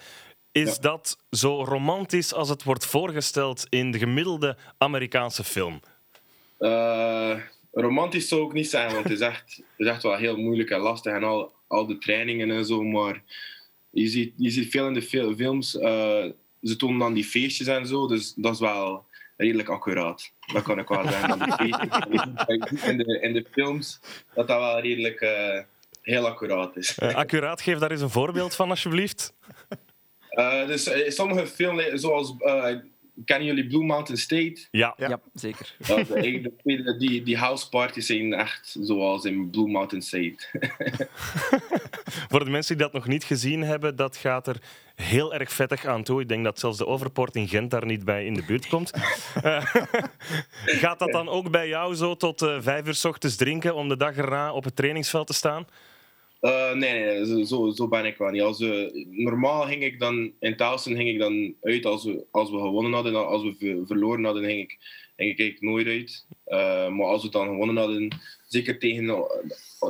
Is 0.51 0.75
ja. 0.75 0.81
dat 0.81 1.17
zo 1.31 1.63
romantisch 1.63 2.33
als 2.33 2.49
het 2.49 2.63
wordt 2.63 2.85
voorgesteld 2.85 3.65
in 3.69 3.91
de 3.91 3.97
gemiddelde 3.97 4.57
Amerikaanse 4.77 5.43
film? 5.43 5.79
Uh, 6.59 7.39
romantisch 7.71 8.27
zou 8.27 8.45
ik 8.45 8.53
niet 8.53 8.69
zijn, 8.69 8.91
want 8.91 9.03
het 9.03 9.13
is 9.13 9.19
echt, 9.19 9.55
het 9.55 9.65
is 9.77 9.87
echt 9.87 10.03
wel 10.03 10.15
heel 10.15 10.37
moeilijk 10.37 10.69
en 10.69 10.79
lastig 10.79 11.13
en 11.13 11.23
al, 11.23 11.53
al 11.67 11.85
de 11.85 11.97
trainingen 11.97 12.51
en 12.51 12.65
zo. 12.65 12.83
Maar 12.83 13.21
je 14.01 14.07
ziet, 14.07 14.33
je 14.35 14.49
ziet 14.49 14.69
veel 14.69 14.87
in 14.87 14.93
de 14.93 15.01
films, 15.01 15.75
uh, 15.75 16.25
ze 16.61 16.75
tonen 16.77 16.99
dan 16.99 17.13
die 17.13 17.23
feestjes 17.23 17.67
en 17.67 17.87
zo, 17.87 18.07
dus 18.07 18.33
dat 18.35 18.53
is 18.53 18.59
wel 18.59 19.05
redelijk 19.37 19.69
accuraat. 19.69 20.31
Dat 20.53 20.63
kan 20.63 20.79
ik 20.79 20.87
wel 20.87 21.07
zeggen. 21.07 21.39
in, 22.91 22.97
de, 22.97 23.19
in 23.21 23.33
de 23.33 23.45
films, 23.51 23.99
dat 24.33 24.47
dat 24.47 24.59
wel 24.59 24.79
redelijk 24.79 25.21
uh, 25.21 25.59
heel 26.01 26.27
accuraat 26.27 26.77
is. 26.77 26.97
Uh, 27.03 27.15
accuraat, 27.15 27.61
geef 27.61 27.77
daar 27.77 27.91
eens 27.91 28.01
een 28.01 28.09
voorbeeld 28.09 28.55
van, 28.55 28.69
alsjeblieft. 28.69 29.33
dus 30.67 30.89
sommige 31.07 31.47
films, 31.47 31.83
zoals 31.93 32.35
kennen 33.25 33.47
jullie 33.47 33.67
Blue 33.67 33.83
Mountain 33.83 34.17
State? 34.17 34.67
Ja. 34.71 34.93
Ja. 34.97 35.07
Ja, 35.09 35.19
zeker. 35.33 35.75
De- 35.77 36.95
die, 36.99 37.23
die 37.23 37.37
house 37.37 37.69
parties 37.69 38.05
zijn 38.05 38.33
echt 38.33 38.75
zoals 38.81 39.25
in 39.25 39.49
Blue 39.49 39.67
Mountain 39.67 40.03
State. 40.03 40.35
Voor 42.29 42.45
de 42.45 42.51
mensen 42.51 42.77
die 42.77 42.85
dat 42.85 42.93
nog 42.93 43.07
niet 43.07 43.23
gezien 43.23 43.61
hebben, 43.63 43.95
dat 43.95 44.17
gaat 44.17 44.47
er 44.47 44.61
heel 44.95 45.33
erg 45.33 45.51
vettig 45.51 45.85
aan 45.85 46.03
toe. 46.03 46.21
Ik 46.21 46.27
denk 46.27 46.43
dat 46.43 46.59
zelfs 46.59 46.77
de 46.77 46.85
Overpoort 46.87 47.35
in 47.35 47.47
Gent 47.47 47.71
daar 47.71 47.85
niet 47.85 48.05
bij 48.05 48.25
in 48.25 48.33
de 48.33 48.43
buurt 48.43 48.67
komt. 48.67 48.91
Eh, 49.43 49.65
gaat 50.65 50.99
dat 50.99 51.11
dan 51.11 51.29
ook 51.29 51.51
bij 51.51 51.67
jou 51.67 51.95
zo 51.95 52.15
tot 52.15 52.41
eh, 52.41 52.57
vijf 52.59 52.87
uur 52.87 52.95
's 52.95 53.05
ochtends 53.05 53.35
drinken 53.35 53.75
om 53.75 53.89
de 53.89 53.97
dag 53.97 54.15
erna 54.15 54.53
op 54.53 54.63
het 54.63 54.75
trainingsveld 54.75 55.27
te 55.27 55.33
staan? 55.33 55.65
Eh, 56.47 56.73
nee, 56.73 57.25
nee, 57.25 57.45
zo- 57.45 57.87
ben 57.87 58.05
ik 58.05 58.17
wel 58.17 58.29
niet. 58.29 58.41
Als 58.41 58.59
we, 58.59 59.05
normaal 59.09 59.61
ging 59.65 59.83
ik 59.83 59.99
dan 59.99 60.31
in 60.39 60.55
Towson 60.55 60.95
ging 60.95 61.09
ik 61.09 61.19
dan 61.19 61.55
uit 61.61 61.85
als 61.85 62.03
we, 62.03 62.25
als 62.31 62.49
we 62.51 62.57
gewonnen 62.57 62.93
hadden. 62.93 63.27
Als 63.27 63.43
we 63.43 63.55
ver- 63.59 63.85
verloren 63.87 64.23
hadden, 64.23 64.43
ging 64.43 64.59
ik, 64.61 64.77
ging 65.15 65.37
ik 65.37 65.61
nooit 65.61 65.87
uit. 65.87 66.25
Eh, 66.43 66.89
maar 66.89 67.05
als 67.05 67.23
we 67.23 67.29
dan 67.29 67.47
gewonnen 67.47 67.77
hadden, 67.77 68.09
zeker 68.47 68.79
tegen, 68.79 69.25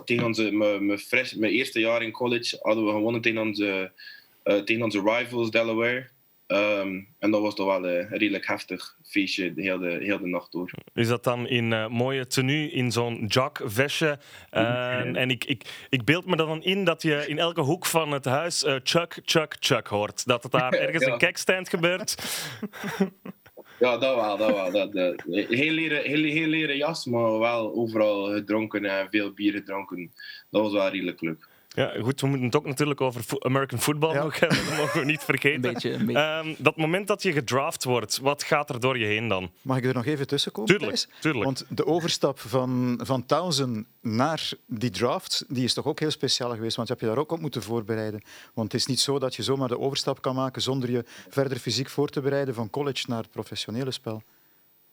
tegen 0.06 0.26
onze, 0.26 0.52
mijn, 0.52 0.86
mijn, 0.86 1.00
fresh, 1.00 1.34
eerste 1.34 1.80
jaar 1.80 2.02
in 2.04 2.12
college, 2.12 2.58
hadden 2.62 2.86
we 2.86 2.92
gewonnen 2.92 3.22
tegen 3.22 3.42
onze, 3.42 3.92
eh, 4.44 4.58
tegen 4.58 4.84
onze 4.84 5.02
rivals 5.02 5.52
Delaware. 5.52 6.10
Ehm, 6.48 7.00
en 7.20 7.32
dat 7.32 7.42
was 7.42 7.56
toch 7.56 7.66
wel 7.66 7.88
een 7.90 8.08
redelijk 8.08 8.48
heftig 8.48 8.96
feestje 9.04 9.54
de 9.54 9.62
hele, 9.62 9.90
heel 9.90 10.20
de 10.20 10.28
nacht 10.28 10.52
door. 10.52 10.72
Is 10.94 11.08
dat 11.08 11.24
dan 11.24 11.48
in 11.48 11.74
eh, 11.74 11.88
mooie 11.88 12.28
tenue, 12.28 12.72
in 12.72 12.92
zo'n 12.92 13.26
jogvestje? 13.26 14.20
Eh, 14.50 15.16
en 15.16 15.30
ik, 15.30 15.44
ik, 15.46 15.86
ik 15.90 16.04
beeld 16.06 16.26
me 16.26 16.36
dan 16.36 16.64
in 16.64 16.84
dat 16.84 17.02
je 17.02 17.28
in 17.28 17.40
elke 17.40 17.62
hoek 17.62 17.86
van 17.86 18.12
het 18.12 18.26
huis 18.26 18.64
eh, 18.64 18.76
Chuck, 18.84 19.20
Chuck, 19.24 19.56
Chuck 19.60 19.88
hoort. 19.88 20.26
Dat 20.26 20.44
het 20.44 20.52
daar 20.52 20.74
ergens 20.88 21.06
Ja. 21.06 21.12
een 21.12 21.18
kekstand 21.18 21.70
gebeurt. 21.70 22.16
Ja, 23.80 23.98
dat 23.98 24.16
wel. 24.16 24.38
Dat 24.38 24.52
wel. 24.52 24.72
Dat, 24.72 24.94
dat, 24.94 25.24
heel, 25.50 25.72
leren, 25.72 26.04
heel, 26.04 26.24
heel 26.24 26.48
leren 26.48 26.78
jas, 26.78 27.06
maar 27.06 27.40
wel 27.40 27.74
overal 27.74 28.24
gedronken 28.26 28.86
en 28.86 29.08
veel 29.10 29.32
bier 29.34 29.54
gedronken. 29.54 30.12
Dat 30.50 30.62
was 30.62 30.72
wel 30.72 30.90
redelijk 30.90 31.22
leuk. 31.22 31.48
Ja, 31.78 31.94
goed, 32.02 32.22
we 32.22 32.28
moeten 32.28 32.46
het 32.46 32.56
ook 32.56 32.66
natuurlijk 32.66 33.02
over 33.02 33.22
fo- 33.22 33.40
American 33.40 33.80
football 33.80 34.14
Ja. 34.14 34.24
nog 34.24 34.40
hebben. 34.40 34.58
Dat 34.66 34.78
mogen 34.78 35.00
we 35.00 35.06
niet 35.06 35.24
vergeten. 35.24 35.64
Een 35.68 35.74
beetje. 35.74 35.94
Een 35.94 36.06
beetje. 36.06 36.22
Ehm, 36.22 36.54
dat 36.58 36.78
moment 36.78 37.08
dat 37.08 37.24
je 37.24 37.32
gedraft 37.32 37.84
wordt, 37.84 38.20
wat 38.20 38.44
gaat 38.44 38.70
er 38.70 38.80
door 38.80 38.98
je 38.98 39.06
heen 39.06 39.28
dan? 39.28 39.52
Mag 39.62 39.78
ik 39.78 39.86
er 39.86 39.94
nog 39.94 40.06
even 40.06 40.28
tussen 40.28 40.52
komen? 40.52 40.78
Tuurlijk, 40.78 41.08
tuurlijk. 41.20 41.44
Want 41.46 41.66
de 41.70 41.86
overstap 41.86 42.40
van, 42.40 43.00
van 43.04 43.26
Townsend 43.26 43.86
naar 44.02 44.50
die 44.68 44.90
draft, 44.90 45.44
die 45.48 45.64
is 45.64 45.74
toch 45.74 45.86
ook 45.86 46.00
heel 46.00 46.12
speciaal 46.12 46.50
geweest, 46.54 46.76
want 46.76 46.88
je 46.88 46.94
hebt 46.94 47.06
je 47.06 47.12
daar 47.14 47.22
ook 47.24 47.32
op 47.32 47.40
moeten 47.40 47.64
voorbereiden. 47.64 48.22
Want 48.54 48.72
het 48.72 48.82
is 48.82 48.88
niet 48.88 49.00
zo 49.00 49.20
dat 49.20 49.36
je 49.36 49.44
zomaar 49.44 49.68
de 49.68 49.80
overstap 49.80 50.22
kan 50.22 50.36
maken 50.36 50.62
zonder 50.62 50.92
je 50.92 51.04
verder 51.30 51.58
fysiek 51.58 51.90
voor 51.90 52.10
te 52.10 52.22
bereiden 52.22 52.54
van 52.54 52.70
college 52.70 53.04
naar 53.08 53.22
het 53.22 53.32
professionele 53.32 53.92
spel. 53.92 54.24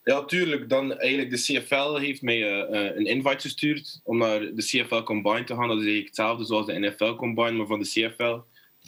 Ja, 0.05 0.25
tuurlijk. 0.25 0.69
Dan 0.69 0.99
eigenlijk 0.99 1.31
de 1.31 1.37
CFL 1.43 1.97
heeft 1.97 2.23
mij 2.23 2.43
eh, 2.43 2.89
eh, 2.89 2.97
een 2.97 3.07
invite 3.07 3.41
gestuurd 3.41 4.01
om 4.03 4.19
naar 4.19 4.41
de 4.41 4.63
CFL 4.63 5.03
Combine 5.03 5.45
te 5.45 5.55
gaan. 5.55 5.69
Dat 5.69 5.77
is 5.77 5.85
eigenlijk 5.85 6.07
hetzelfde 6.07 6.45
zoals 6.45 6.67
de 6.67 6.79
NFL 6.79 7.15
Combine, 7.15 7.53
maar 7.53 7.67
van 7.67 7.81
de 7.81 7.89
CFL. 7.89 8.39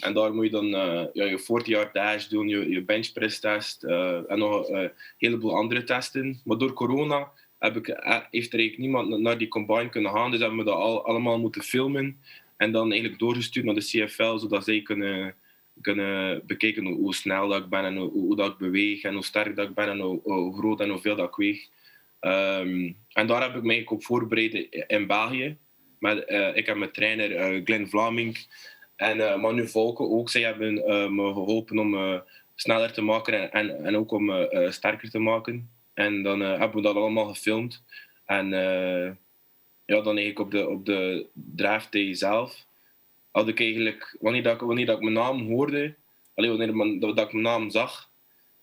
En 0.01 0.15
daar 0.15 0.35
moet 0.35 0.45
je 0.45 0.51
dan 0.51 0.75
eh, 0.75 1.05
je 1.13 1.39
40 1.39 1.67
yard 1.67 1.95
dash 1.95 2.27
doen, 2.27 2.49
je, 2.49 2.69
je 2.69 2.83
benchpress 2.83 3.41
test 3.41 3.83
en 3.83 4.39
nog 4.39 4.69
een 4.69 4.91
heleboel 5.19 5.57
andere 5.57 5.85
testen. 5.85 6.41
Maar 6.45 6.59
door 6.59 6.73
corona 6.73 7.31
heb 7.59 7.77
ik, 7.77 8.01
heeft 8.31 8.53
er 8.53 8.75
niemand 8.77 9.09
na- 9.09 9.17
naar 9.17 9.39
die 9.39 9.49
combine 9.49 9.89
kunnen 9.89 10.13
gaan. 10.13 10.31
Dus 10.31 10.41
hebben 10.41 10.59
we 10.59 10.65
dat 10.65 10.75
al, 10.75 11.07
allemaal 11.07 11.39
moeten 11.39 11.63
filmen. 11.63 12.21
En 12.57 12.73
dan 12.73 12.91
eigenlijk 12.91 13.21
doorgestuurd 13.21 13.65
naar 13.67 13.75
de 13.75 13.81
CFL, 13.81 14.37
zodat 14.37 14.65
zij 14.65 14.83
kunnen, 14.83 15.35
kunnen 15.81 16.43
bekijken 16.47 16.87
hoe, 16.87 17.15
snel 17.15 17.49
dat 17.49 17.63
ik 17.63 17.69
ben 17.69 17.85
en 17.85 17.97
hoe, 17.97 18.11
hoe 18.11 18.37
dat 18.37 18.53
ik 18.53 18.59
beweeg 18.59 19.03
en 19.03 19.15
hoe 19.15 19.25
sterk 19.25 19.57
dat 19.57 19.69
ik 19.69 19.75
ben 19.75 19.89
en 19.89 20.01
hoe, 20.01 20.57
groot 20.59 20.81
en 20.81 20.89
hoeveel 20.89 21.17
dat 21.17 21.29
ik 21.29 21.37
weeg. 21.37 21.69
Ehm, 22.21 22.93
en 23.13 23.27
daar 23.27 23.43
heb 23.43 23.57
ik 23.57 23.63
mij 23.63 23.83
op 23.87 24.05
voorbereid 24.05 24.55
in 24.87 25.07
België. 25.07 25.57
Met, 25.99 26.25
eh, 26.25 26.57
ik 26.57 26.67
heb 26.67 26.77
mijn 26.77 26.93
trainer 26.93 27.37
eh, 27.37 27.65
Glenn 27.65 27.89
Vlaming 27.89 28.47
en 28.97 29.21
eh, 29.21 29.41
Manu 29.41 29.69
Volken 29.69 30.11
ook. 30.11 30.31
Zij 30.31 30.43
hebben 30.43 30.75
me 31.15 31.33
geholpen 31.33 31.79
om 31.79 32.23
sneller 32.55 32.93
te 32.93 33.03
maken 33.03 33.53
en, 33.53 33.85
en, 33.85 33.97
ook 33.97 34.11
om 34.11 34.49
sterker 34.69 35.11
te 35.11 35.19
maken. 35.19 35.71
En 35.95 36.23
dan 36.23 36.41
hebben 36.41 36.77
we 36.77 36.83
dat 36.83 36.97
allemaal 36.97 37.29
gefilmd. 37.29 37.83
En 38.25 38.49
ja, 39.85 40.01
dan 40.01 40.17
eigenlijk 40.17 40.39
op 40.39 40.51
de, 40.51 40.69
op 40.69 40.87
de 40.87 41.27
draft 41.33 41.93
day 41.93 42.15
zelf 42.15 42.67
had 43.37 43.49
ik 43.49 43.61
eigenlijk, 43.61 44.17
wanneer, 44.21 44.43
dat, 44.43 44.61
wanneer 44.61 44.87
dat 44.87 44.97
ik 44.97 45.03
mijn 45.03 45.15
naam 45.15 45.49
hoorde, 45.49 45.95
alleen 46.35 46.57
wanneer 46.57 47.01
dat, 47.01 47.17
dat 47.17 47.27
ik 47.27 47.33
mijn 47.33 47.45
naam 47.45 47.71
zag, 47.71 48.11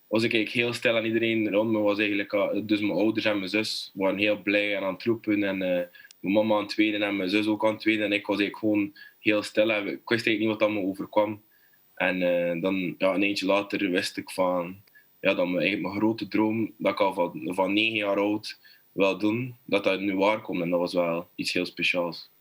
was 0.07 0.23
ik 0.23 0.33
eigenlijk 0.33 0.65
heel 0.65 0.73
stil 0.73 0.95
en 0.95 1.05
iedereen 1.05 1.51
rond 1.51 1.71
me 1.71 1.79
was 1.79 1.97
eigenlijk, 1.99 2.33
ah, 2.33 2.67
dus 2.67 2.79
mijn 2.79 2.93
ouders 2.93 3.25
en 3.25 3.37
mijn 3.37 3.49
zus 3.49 3.91
waren 3.93 4.17
heel 4.17 4.41
blij 4.41 4.75
en 4.75 4.83
aan 4.83 4.93
het 4.93 5.03
roepen 5.03 5.43
en 5.43 5.61
eh, 5.61 5.85
mijn 6.19 6.33
mama 6.33 6.55
aan 6.55 6.61
het 6.61 6.69
tweede 6.69 7.05
en 7.05 7.15
mijn 7.15 7.29
zus 7.29 7.47
ook 7.47 7.65
aan 7.65 7.71
het 7.71 7.79
tweede 7.79 8.03
en 8.03 8.11
ik 8.11 8.25
was 8.25 8.39
eigenlijk 8.39 8.57
gewoon 8.57 8.93
heel 9.19 9.43
stil 9.43 9.71
en 9.71 9.87
ik 9.87 10.09
wist 10.09 10.25
eigenlijk 10.25 10.39
niet 10.39 10.49
wat 10.49 10.59
dat 10.59 10.71
me 10.71 10.89
overkwam. 10.89 11.41
En 11.95 12.21
eh, 12.21 12.61
dan, 12.61 12.95
ja, 12.97 13.13
een 13.13 13.23
eentje 13.23 13.45
later 13.45 13.89
wist 13.89 14.17
ik 14.17 14.31
van, 14.31 14.81
ja, 15.19 15.33
dat 15.33 15.47
mijn, 15.47 15.81
mijn 15.81 15.95
grote 15.95 16.27
droom, 16.27 16.73
dat 16.77 16.91
ik 16.91 16.99
al 16.99 17.13
van, 17.13 17.41
van 17.53 17.73
negen 17.73 17.97
jaar 17.97 18.17
oud 18.17 18.59
wil 18.91 19.17
doen, 19.17 19.55
dat 19.65 19.83
dat 19.83 19.99
nu 19.99 20.15
waar 20.15 20.41
komt 20.41 20.61
en 20.61 20.69
dat 20.69 20.79
was 20.79 20.93
wel 20.93 21.27
iets 21.35 21.53
heel 21.53 21.65
speciaals. 21.65 22.31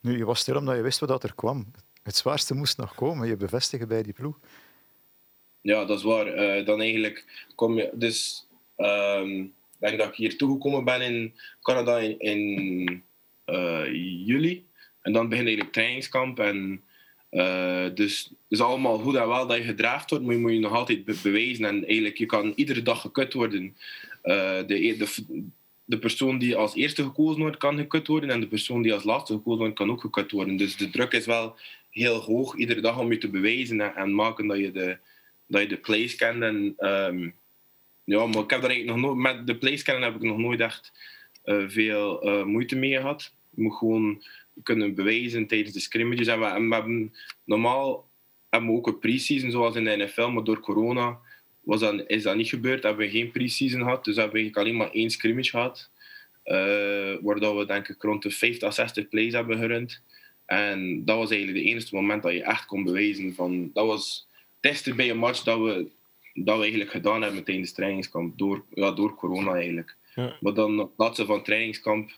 Nu, 0.00 0.16
je 0.16 0.24
was 0.24 0.40
stil 0.40 0.56
omdat 0.56 0.76
je 0.76 0.82
wist 0.82 1.00
wat 1.00 1.24
er 1.24 1.34
kwam. 1.34 1.70
Het 2.02 2.16
zwaarste 2.16 2.54
moest 2.54 2.76
nog 2.76 2.94
komen, 2.94 3.28
je 3.28 3.36
bevestigen 3.36 3.88
bij 3.88 4.02
die 4.02 4.12
ploeg. 4.12 4.38
Ja, 5.60 5.84
dat 5.84 5.98
is 5.98 6.04
waar. 6.04 6.26
Eh, 6.26 6.66
dan 6.66 6.80
eigenlijk 6.80 7.46
kom 7.54 7.76
je. 7.76 7.90
Dus 7.92 8.46
ehm, 8.76 9.30
ik 9.40 9.50
denk 9.78 9.98
dat 9.98 10.08
ik 10.08 10.14
hier 10.14 10.36
toegekomen 10.36 10.84
ben 10.84 11.00
in 11.00 11.34
Canada 11.62 11.98
in, 11.98 13.02
eh, 13.44 13.86
juli. 14.26 14.66
En 15.02 15.12
dan 15.12 15.28
begint 15.28 15.46
eigenlijk 15.46 15.76
trainingskamp. 15.76 16.38
En 16.38 16.82
eh, 17.30 17.86
dus 17.94 18.24
het 18.24 18.38
is 18.48 18.60
allemaal 18.60 18.98
goed 18.98 19.14
en 19.16 19.28
wel 19.28 19.46
dat 19.46 19.56
je 19.56 19.62
gedraafd 19.62 20.10
wordt, 20.10 20.24
maar 20.24 20.34
je 20.34 20.40
moet 20.40 20.52
je 20.52 20.58
nog 20.58 20.72
altijd 20.72 21.04
be- 21.04 21.20
bewijzen. 21.22 21.64
En 21.64 21.86
eigenlijk, 21.86 22.18
je 22.18 22.26
kan 22.26 22.52
iedere 22.56 22.82
dag 22.82 23.00
gekut 23.00 23.32
worden. 23.32 23.76
De, 24.22 24.64
e- 24.68 24.96
de, 24.96 25.06
de 25.90 25.98
persoon 25.98 26.38
die 26.38 26.56
als 26.56 26.74
eerste 26.74 27.02
gekozen 27.02 27.40
wordt, 27.40 27.56
kan 27.56 27.76
gekut 27.76 28.06
worden. 28.06 28.30
En 28.30 28.40
de 28.40 28.46
persoon 28.46 28.82
die 28.82 28.92
als 28.92 29.04
laatste 29.04 29.32
gekozen 29.32 29.58
wordt, 29.58 29.74
kan 29.74 29.90
ook 29.90 30.00
gekut 30.00 30.30
worden. 30.30 30.56
Dus 30.56 30.76
de 30.76 30.90
druk 30.90 31.12
is 31.12 31.26
wel 31.26 31.56
heel 31.90 32.20
hoog, 32.20 32.56
iedere 32.56 32.80
dag 32.80 32.98
om 32.98 33.12
je 33.12 33.18
te 33.18 33.28
bewijzen 33.28 33.80
en, 33.80 33.94
en 33.94 34.14
maken 34.14 34.46
dat 34.46 34.58
je 34.58 34.70
de, 34.70 34.98
dat 35.46 35.60
je 35.60 35.68
de 35.68 35.76
plays 35.76 36.14
kent. 36.14 36.42
En, 36.42 36.74
ehm, 36.76 37.30
ja, 38.04 38.26
maar 38.26 38.42
ik 38.42 38.50
heb 38.50 38.60
daar 38.60 38.70
eigenlijk 38.70 38.86
nog 38.86 38.96
nooit, 38.96 39.16
met 39.16 39.46
de 39.46 39.56
plays 39.56 39.82
kennen 39.82 40.04
heb 40.04 40.14
ik 40.14 40.22
nog 40.22 40.38
nooit 40.38 40.60
echt 40.60 40.92
eh, 41.42 41.64
veel 41.66 42.22
eh, 42.22 42.44
moeite 42.44 42.76
mee 42.76 42.96
gehad. 42.96 43.34
Je 43.50 43.62
moet 43.62 43.76
gewoon 43.76 44.22
kunnen 44.62 44.94
bewijzen 44.94 45.46
tijdens 45.46 45.72
de 45.72 45.80
scrimmages. 45.80 46.26
En 46.26 46.68
we 46.68 46.74
hebben, 46.74 47.14
normaal 47.44 48.08
hebben 48.48 48.70
we 48.70 48.76
ook 48.76 48.86
een 48.86 48.98
pre-season 48.98 49.50
zoals 49.50 49.74
in 49.74 49.84
de 49.84 49.96
NFL, 49.96 50.28
maar 50.28 50.44
door 50.44 50.60
corona 50.60 51.18
was 51.70 51.80
dat, 51.80 52.04
is 52.06 52.22
dat 52.22 52.36
niet 52.36 52.48
gebeurd. 52.48 52.82
Hebben 52.82 53.04
we 53.06 53.10
geen 53.12 53.30
pre-season 53.30 53.80
gehad, 53.80 54.04
dus 54.04 54.16
hebben 54.16 54.34
we 54.34 54.38
eigenlijk 54.40 54.66
alleen 54.68 54.78
maar 54.78 54.90
één 54.94 55.10
scrimmage 55.10 55.50
gehad. 55.50 55.90
eh 56.42 57.14
waar 57.20 57.40
dat 57.40 57.56
we 57.56 57.66
denk 57.66 57.88
ik 57.88 58.02
rond 58.02 58.22
de 58.22 58.30
50 58.30 58.68
à 58.68 58.70
60 58.70 59.08
plays 59.08 59.32
hebben 59.32 59.58
gerund. 59.58 60.02
En 60.46 61.04
dat 61.04 61.16
was 61.16 61.30
eigenlijk 61.30 61.58
het 61.64 61.68
enige 61.74 61.94
moment 61.94 62.22
dat 62.22 62.32
je 62.32 62.42
echt 62.42 62.64
kon 62.66 62.84
bewijzen 62.84 63.34
van... 63.34 63.70
Dat 63.72 63.86
was 63.86 64.26
testen 64.60 64.96
bij 64.96 65.10
een 65.10 65.18
match 65.18 65.42
dat 65.42 65.58
we, 65.58 65.86
dat 66.34 66.56
we 66.56 66.62
eigenlijk 66.62 66.90
gedaan 66.90 67.22
hebben 67.22 67.44
tijdens 67.44 67.66
het 67.68 67.76
trainingskamp. 67.76 68.38
Door, 68.38 68.64
ja, 68.74 68.90
door 68.92 69.14
corona 69.14 69.52
eigenlijk. 69.54 69.96
Ja. 70.14 70.36
Maar 70.40 70.54
dan 70.54 70.80
op 70.80 70.96
plaatsen 70.96 71.26
van 71.26 71.42
trainingskamp... 71.42 72.10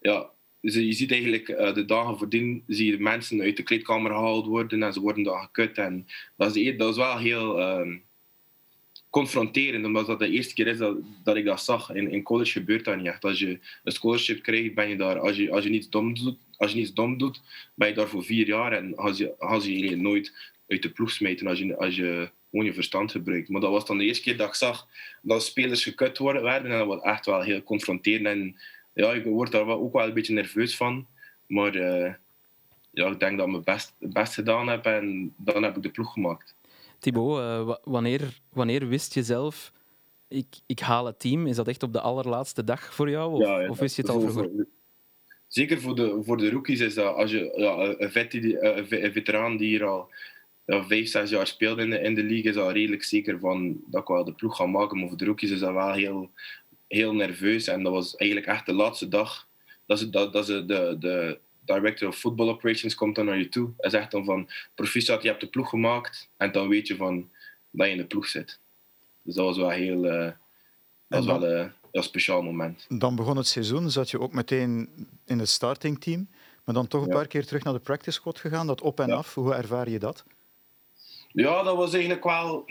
Ja, 0.00 0.30
dus 0.60 0.74
je 0.74 0.92
ziet 0.92 1.10
eigenlijk 1.10 1.48
eh, 1.48 1.74
de 1.74 1.84
dagen 1.84 2.18
voordien 2.18 2.62
zie 2.66 2.90
je 2.90 2.98
mensen 2.98 3.40
uit 3.40 3.56
de 3.56 3.62
kleedkamer 3.62 4.10
gehaald 4.10 4.46
worden 4.46 4.82
en 4.82 4.92
ze 4.92 5.00
worden 5.00 5.22
dan 5.24 5.38
gekut. 5.40 5.78
En 5.78 6.06
dat 6.36 6.56
is, 6.56 6.64
de- 6.64 6.76
dat 6.76 6.90
is 6.90 6.96
wel 6.96 7.18
heel 7.18 7.60
ehm, 7.60 7.96
confronterend, 9.14 9.84
omdat 9.84 10.06
dat 10.06 10.18
de 10.18 10.28
eerste 10.28 10.54
keer 10.54 10.66
is 10.66 10.78
dat, 10.78 10.96
dat 11.24 11.36
ik 11.36 11.44
dat 11.44 11.62
zag. 11.62 11.90
In, 11.90 12.10
in 12.10 12.22
college 12.22 12.50
gebeurt 12.50 12.84
dat 12.84 12.96
niet 12.96 13.06
echt. 13.06 13.24
Als 13.24 13.38
je 13.38 13.58
een 13.84 13.92
scholarship 13.92 14.42
krijgt, 14.42 14.74
ben 14.74 14.88
je 14.88 14.96
daar. 14.96 15.18
Als 15.18 15.36
je, 15.36 15.50
als 15.50 15.64
je, 15.64 15.70
niets, 15.70 15.88
dom 15.88 16.14
doet, 16.14 16.36
als 16.56 16.70
je 16.70 16.76
niets 16.76 16.92
dom 16.92 17.18
doet, 17.18 17.40
ben 17.74 17.88
je 17.88 17.94
daar 17.94 18.08
voor 18.08 18.24
vier 18.24 18.46
jaar 18.46 18.72
en 18.72 18.96
als 18.96 19.18
je, 19.18 19.38
als 19.38 19.64
je 19.64 19.78
je 19.78 19.96
nooit 19.96 20.52
uit 20.68 20.82
de 20.82 20.90
ploeg 20.90 21.10
smijten 21.10 21.46
als 21.46 21.58
je, 21.58 21.76
als 21.76 21.96
je 21.96 22.30
gewoon 22.50 22.64
je 22.64 22.74
verstand 22.74 23.10
gebruikt. 23.10 23.48
Maar 23.48 23.60
dat 23.60 23.70
was 23.70 23.86
dan 23.86 23.98
de 23.98 24.04
eerste 24.04 24.22
keer 24.22 24.36
dat 24.36 24.48
ik 24.48 24.54
zag 24.54 24.86
dat 25.22 25.44
spelers 25.44 25.82
gekut 25.82 26.18
worden, 26.18 26.42
werden 26.42 26.70
en 26.70 26.78
dat 26.78 26.86
was 26.86 27.02
echt 27.02 27.26
wel 27.26 27.40
heel 27.40 27.62
confronterend. 27.62 28.26
En 28.26 28.56
ja, 28.94 29.12
ik 29.12 29.24
word 29.24 29.52
daar 29.52 29.66
ook 29.66 29.92
wel 29.92 30.06
een 30.06 30.14
beetje 30.14 30.34
nerveus 30.34 30.76
van. 30.76 31.06
Maar 31.46 31.74
eh, 31.74 32.14
ja, 32.90 33.06
ik 33.06 33.20
denk 33.20 33.38
dat 33.38 33.46
ik 33.46 33.52
mijn 33.52 33.64
best, 33.64 33.94
best 33.98 34.34
gedaan 34.34 34.68
heb 34.68 34.84
en 34.86 35.34
dan 35.36 35.62
heb 35.62 35.76
ik 35.76 35.82
de 35.82 35.90
ploeg 35.90 36.12
gemaakt. 36.12 36.54
Thibaut, 37.04 37.38
eh, 37.38 37.64
wa- 37.64 37.80
wanneer, 37.82 38.40
wanneer 38.52 38.88
wist 38.88 39.14
je 39.14 39.22
zelf, 39.22 39.72
ik, 40.28 40.46
ik 40.66 40.78
haal 40.80 41.06
het 41.06 41.18
team? 41.20 41.46
Is 41.46 41.56
dat 41.56 41.68
echt 41.68 41.82
op 41.82 41.92
de 41.92 42.00
allerlaatste 42.00 42.64
dag 42.64 42.94
voor 42.94 43.10
jou? 43.10 43.32
Of, 43.32 43.40
Ja, 43.40 43.60
ja, 43.60 43.68
of 43.68 43.78
wist 43.78 43.96
je 43.96 44.02
het 44.02 44.10
al 44.10 44.20
voor- 44.20 44.50
zeker 45.48 45.80
voor 45.80 45.94
de, 45.94 46.20
voor 46.22 46.36
de 46.36 46.50
rookies 46.50 46.80
is 46.80 46.94
dat 46.94 47.14
als 47.14 47.30
je 47.30 47.52
ja, 47.56 47.94
een, 47.98 48.10
vet, 48.10 48.34
een 48.34 49.04
een 49.04 49.12
veteraan 49.12 49.56
die 49.56 49.68
hier 49.68 49.84
al 49.84 50.08
ja, 50.66 50.84
vijf, 50.84 51.08
zes 51.08 51.30
jaar 51.30 51.46
speelde 51.46 51.82
in 51.82 51.90
de, 51.90 51.98
in 52.00 52.14
de 52.14 52.22
league, 52.22 52.50
is 52.50 52.56
al 52.56 52.72
redelijk 52.72 53.02
zeker 53.02 53.38
van 53.38 53.80
dat 53.86 54.00
ik 54.02 54.08
wel 54.08 54.24
de 54.24 54.32
ploeg 54.32 54.56
ga 54.56 54.66
maken. 54.66 54.98
Maar 54.98 55.08
voor 55.08 55.16
de 55.16 55.24
rookies 55.24 55.50
is 55.50 55.60
dat 55.60 55.72
wel 55.72 55.92
heel, 55.92 56.30
heel 56.88 57.14
nerveus. 57.14 57.66
En 57.66 57.82
dat 57.82 57.92
was 57.92 58.16
eigenlijk 58.16 58.50
echt 58.50 58.66
de 58.66 58.72
laatste 58.72 59.08
dag 59.08 59.48
dat 59.86 59.98
ze, 59.98 60.10
dat, 60.10 60.32
dat 60.32 60.46
ze 60.46 60.64
de, 60.64 60.96
de 60.98 61.38
director 61.64 62.08
of 62.08 62.16
football 62.18 62.48
operations 62.48 62.94
komt 62.94 63.14
dan 63.14 63.24
naar 63.24 63.38
je 63.38 63.48
toe 63.48 63.72
en 63.78 63.90
zegt 63.90 64.10
dan 64.10 64.24
van 64.24 64.48
proficiat, 64.74 65.22
je 65.22 65.28
hebt 65.28 65.40
de 65.40 65.46
ploeg 65.46 65.68
gemaakt. 65.68 66.28
En 66.36 66.52
dan 66.52 66.68
weet 66.68 66.86
je 66.86 66.96
van 66.96 67.30
dat 67.70 67.86
je 67.86 67.92
in 67.92 67.98
de 67.98 68.06
ploeg 68.06 68.26
zit. 68.26 68.60
Dus 69.22 69.34
dat 69.34 69.44
was 69.44 69.56
wel 69.56 69.70
heel... 69.70 70.04
Uh, 70.04 70.30
dat 71.08 71.24
was 71.24 71.38
wel 71.38 71.50
uh, 71.50 71.66
een 71.92 72.02
speciaal 72.02 72.42
moment. 72.42 72.86
Dan 72.88 73.16
begon 73.16 73.36
het 73.36 73.46
seizoen, 73.46 73.90
zat 73.90 74.10
je 74.10 74.20
ook 74.20 74.32
meteen 74.32 74.88
in 75.26 75.38
het 75.38 75.48
startingteam. 75.48 76.28
Maar 76.64 76.74
dan 76.74 76.88
toch 76.88 77.02
een 77.02 77.08
paar 77.08 77.26
keer 77.26 77.46
terug 77.46 77.62
naar 77.62 77.72
de 77.72 77.80
practice 77.80 78.10
squad 78.10 78.38
gegaan, 78.38 78.66
dat 78.66 78.80
op 78.80 79.00
en 79.00 79.10
af. 79.10 79.34
Hoe 79.34 79.54
ervaar 79.54 79.90
je 79.90 79.98
dat? 79.98 80.24
Ja, 81.32 81.62
dat 81.62 81.76
was 81.76 81.92
eigenlijk 81.92 82.24
wel 82.24 82.64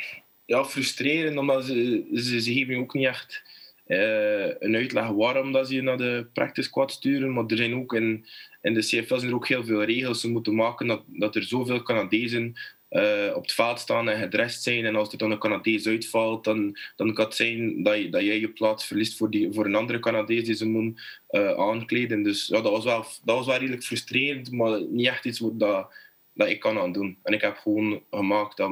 ja, 0.45 0.65
frustrerend, 0.65 1.37
omdat 1.37 1.65
ze, 1.65 2.07
ze, 2.13 2.41
ze 2.41 2.53
geven 2.53 2.77
ook 2.77 2.93
niet 2.93 3.05
echt 3.05 3.43
uh, 3.87 4.47
een 4.59 4.75
uitleg 4.75 5.07
waarom 5.07 5.51
dat 5.51 5.67
ze 5.67 5.75
je 5.75 5.81
naar 5.81 5.97
de 5.97 6.27
practice 6.33 6.67
squad 6.67 6.91
sturen. 6.91 7.33
Maar 7.33 7.43
er 7.47 7.57
zijn 7.57 7.75
ook 7.75 7.93
in, 7.93 8.25
in 8.61 8.73
de 8.73 8.79
CFL 8.79 9.15
zijn 9.15 9.29
er 9.29 9.35
ook 9.35 9.47
heel 9.47 9.65
veel 9.65 9.83
regels 9.83 10.21
ze 10.21 10.29
moeten 10.29 10.55
maken 10.55 10.87
dat, 10.87 11.03
dat 11.07 11.35
er 11.35 11.43
zoveel 11.43 11.83
Canadezen 11.83 12.53
uh, 12.93 13.35
op 13.35 13.41
het 13.41 13.51
veld 13.51 13.79
staan 13.79 14.09
en 14.09 14.19
gedrest 14.19 14.63
zijn. 14.63 14.85
En 14.85 14.95
als 14.95 15.11
er 15.11 15.17
dan 15.17 15.31
een 15.31 15.39
Canadees 15.39 15.87
uitvalt, 15.87 16.43
dan, 16.43 16.77
dan 16.95 17.13
kan 17.13 17.25
het 17.25 17.35
zijn 17.35 17.83
dat, 17.83 17.97
je, 17.97 18.09
dat 18.09 18.21
jij 18.21 18.39
je 18.39 18.49
plaats 18.49 18.85
verliest 18.85 19.17
voor, 19.17 19.29
die, 19.29 19.53
voor 19.53 19.65
een 19.65 19.75
andere 19.75 19.99
Canadees 19.99 20.43
die 20.43 20.55
ze 20.55 20.65
moeten 20.65 21.03
uh, 21.31 21.51
aankleden. 21.51 22.23
Dus 22.23 22.47
ja, 22.47 22.61
dat, 22.61 22.71
was 22.71 22.83
wel, 22.83 23.05
dat 23.23 23.35
was 23.35 23.45
wel 23.45 23.57
redelijk 23.57 23.83
frustrerend, 23.83 24.51
maar 24.51 24.81
niet 24.81 25.07
echt 25.07 25.25
iets 25.25 25.41
dat, 25.53 25.93
dat 26.33 26.47
ik 26.47 26.59
kan 26.59 26.79
aan 26.79 26.91
doen. 26.91 27.17
En 27.23 27.33
ik 27.33 27.41
heb 27.41 27.57
gewoon 27.57 28.03
gemaakt 28.11 28.57
dat 28.57 28.69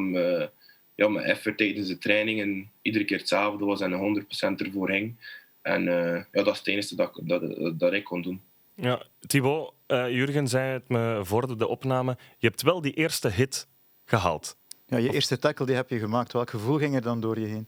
ja, 1.01 1.07
mijn 1.07 1.25
effort 1.25 1.57
tijdens 1.57 1.87
de 1.87 1.97
trainingen 1.97 2.71
iedere 2.81 3.05
keer 3.05 3.17
hetzelfde 3.17 3.65
was 3.65 3.81
en 3.81 4.23
100% 4.59 4.65
ervoor 4.65 4.89
hing. 4.89 5.15
En 5.61 5.83
ja, 5.83 6.25
dat 6.31 6.47
is 6.47 6.57
het 6.57 6.67
enige 6.67 6.95
dat, 6.95 7.19
dat, 7.23 7.79
dat 7.79 7.93
ik 7.93 8.03
kon 8.03 8.21
doen. 8.21 8.41
Ja, 8.75 9.05
Thibaut, 9.27 9.73
Jurgen 9.87 10.47
zei 10.47 10.71
het 10.71 10.89
me 10.89 11.21
voor 11.23 11.57
de 11.57 11.67
opname. 11.67 12.17
Je 12.37 12.47
hebt 12.47 12.61
wel 12.61 12.81
die 12.81 12.93
eerste 12.93 13.29
hit 13.29 13.67
gehaald. 14.05 14.57
Ja, 14.87 14.97
je 14.97 15.13
eerste 15.13 15.39
tackle 15.39 15.65
die 15.65 15.75
heb 15.75 15.89
je 15.89 15.99
gemaakt. 15.99 16.33
Welk 16.33 16.49
gevoel 16.49 16.77
ging 16.77 16.95
er 16.95 17.01
dan 17.01 17.21
door 17.21 17.39
je 17.39 17.45
heen? 17.45 17.67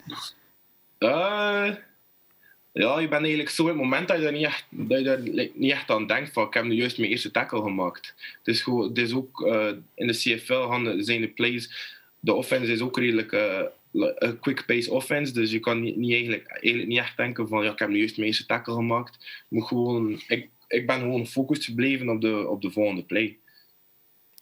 Uh, 0.99 1.75
ja, 2.71 2.99
je 2.99 3.07
bent 3.07 3.21
eigenlijk 3.21 3.49
zo 3.49 3.63
in 3.63 3.69
het 3.69 3.77
moment 3.77 4.07
dat 4.07 4.17
je 4.17 4.23
daar 4.23 4.31
niet 4.31 4.45
echt, 4.45 4.65
dat 4.69 4.97
je 4.97 5.03
daar 5.03 5.21
niet 5.53 5.71
echt 5.71 5.89
aan 5.89 6.07
denkt 6.07 6.33
van 6.33 6.47
ik 6.47 6.53
heb 6.53 6.63
nu 6.63 6.73
juist 6.73 6.97
mijn 6.97 7.11
eerste 7.11 7.31
tackle 7.31 7.61
gemaakt. 7.61 8.13
Het 8.37 8.47
is, 8.47 8.61
gewoon, 8.61 8.87
het 8.87 8.97
is 8.97 9.13
ook 9.13 9.39
uh, 9.39 9.71
in 9.95 10.07
de 10.07 10.13
CFL 10.13 11.01
zijn 11.01 11.21
de 11.21 11.27
plays, 11.27 11.95
de 12.23 12.33
offense 12.33 12.71
is 12.71 12.81
ook 12.81 12.97
redelijk 12.97 13.31
uh, 13.31 13.61
een 13.91 14.39
quick 14.39 14.65
pace 14.65 14.91
offense, 14.91 15.33
dus 15.33 15.51
je 15.51 15.59
kan 15.59 15.81
niet, 15.81 15.95
niet 15.95 16.11
eigenlijk, 16.11 16.87
niet 16.87 16.97
echt 16.97 17.17
denken 17.17 17.47
van 17.47 17.63
ja, 17.63 17.71
ik 17.71 17.79
heb 17.79 17.89
nu 17.89 17.97
juist 17.97 18.15
mijn 18.15 18.27
eerste 18.27 18.45
tackle 18.45 18.73
gemaakt. 18.73 19.43
Moet 19.47 19.67
gewoon, 19.67 20.21
ik, 20.27 20.49
ik 20.67 20.87
ben 20.87 20.99
gewoon 20.99 21.25
gefocust 21.25 21.65
gebleven 21.65 22.09
op 22.09 22.21
de, 22.21 22.47
op 22.47 22.61
de 22.61 22.71
volgende 22.71 23.03
play. 23.03 23.37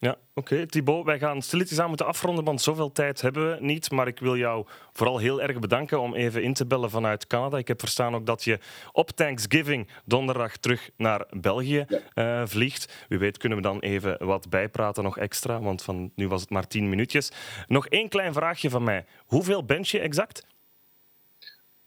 Ja, 0.02 0.10
oké. 0.10 0.54
Okay. 0.54 0.66
Thibaut, 0.66 1.06
wij 1.06 1.20
gaan 1.20 1.42
stilletjes 1.42 1.80
aan 1.80 1.88
moeten 1.88 2.06
afronden, 2.06 2.44
want 2.44 2.62
zoveel 2.62 2.92
tijd 2.92 3.22
hebben 3.22 3.52
we 3.52 3.58
niet. 3.64 3.92
Maar 3.92 4.08
ik 4.08 4.20
wil 4.20 4.38
jou 4.38 4.66
vooral 4.94 5.18
heel 5.18 5.42
erg 5.42 5.60
bedanken 5.60 6.00
om 6.00 6.16
even 6.16 6.44
in 6.44 6.54
te 6.54 6.66
bellen 6.66 6.90
vanuit 6.90 7.28
Canada. 7.28 7.58
Ik 7.58 7.68
heb 7.68 7.80
verstaan 7.80 8.16
ook 8.16 8.26
dat 8.26 8.44
je 8.44 8.60
op 8.92 9.10
Thanksgiving 9.10 9.88
donderdag 10.06 10.58
terug 10.58 10.90
naar 10.98 11.26
België 11.30 11.86
uh, 12.16 12.42
vliegt. 12.46 13.06
Wie 13.10 13.18
weet 13.18 13.38
kunnen 13.38 13.58
we 13.58 13.64
dan 13.64 13.80
even 13.80 14.26
wat 14.26 14.50
bijpraten, 14.50 15.04
nog 15.04 15.18
extra, 15.18 15.62
want 15.62 15.84
van 15.84 16.12
nu 16.16 16.28
was 16.28 16.42
het 16.42 16.50
maar 16.50 16.68
tien 16.68 16.90
minuutjes. 16.90 17.32
Nog 17.68 17.88
één 17.88 18.10
klein 18.10 18.34
vraagje 18.34 18.70
van 18.70 18.84
mij. 18.84 19.06
Hoeveel 19.26 19.66
bench 19.66 19.88
je 19.88 20.00
exact? 20.00 20.46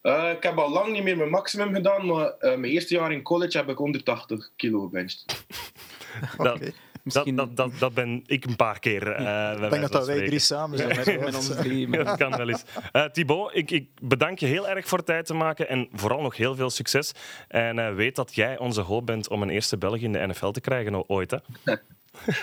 Uh, 0.03 0.31
ik 0.31 0.43
heb 0.43 0.59
al 0.59 0.71
lang 0.71 0.93
niet 0.93 1.03
meer 1.03 1.17
mijn 1.17 1.31
maximum 1.31 1.75
gedaan, 1.75 2.07
maar 2.07 2.27
uh, 2.27 2.41
mijn 2.41 2.65
eerste 2.65 2.95
jaar 2.95 3.12
in 3.12 3.23
college 3.23 3.57
heb 3.57 3.69
ik 3.69 3.77
180 3.77 4.51
kilo 4.57 4.81
gebenched. 4.81 5.45
okay. 6.39 6.75
Misschien... 7.05 7.37
Dat, 7.37 7.57
dat, 7.57 7.71
dat, 7.79 7.95
ben 7.95 8.23
ik 8.27 8.45
een 8.45 8.57
paar 8.57 8.79
keer. 8.79 9.21
Uh, 9.21 9.53
ik 9.53 9.71
denk 9.71 9.83
dat, 9.83 9.93
dat 9.93 10.07
wij 10.07 10.27
drie 10.27 10.39
samen 10.39 10.79
zijn 10.79 10.97
met, 10.97 11.21
met 11.25 11.35
ons 11.35 11.49
drie. 11.49 11.91
dat 12.05 12.17
kan 12.17 12.37
wel 12.37 12.49
eens. 12.49 12.65
Uh, 12.93 13.05
Thibaut, 13.05 13.55
ik, 13.55 13.71
ik, 13.71 13.89
bedank 14.03 14.39
je 14.39 14.47
heel 14.47 14.69
erg 14.69 14.89
voor 14.89 15.05
tijd 15.05 15.27
te 15.27 15.35
maken 15.35 15.69
en 15.69 15.89
vooral 15.93 16.23
nog 16.23 16.37
heel 16.37 16.55
veel 16.55 16.71
succes. 16.71 17.13
En 17.49 17.79
uh, 17.79 17.95
weet 17.95 18.17
dat 18.17 18.35
jij 18.35 18.59
onze 18.59 18.81
hoop 18.81 19.07
bent 19.07 19.29
om 19.29 19.43
een 19.43 19.51
eerste 19.51 19.79
Belg 19.79 19.97
in 19.97 20.13
de 20.13 20.27
NFL 20.27 20.51
te 20.51 20.61
krijgen 20.61 21.09
ooit. 21.09 21.31
Hè? 21.31 21.39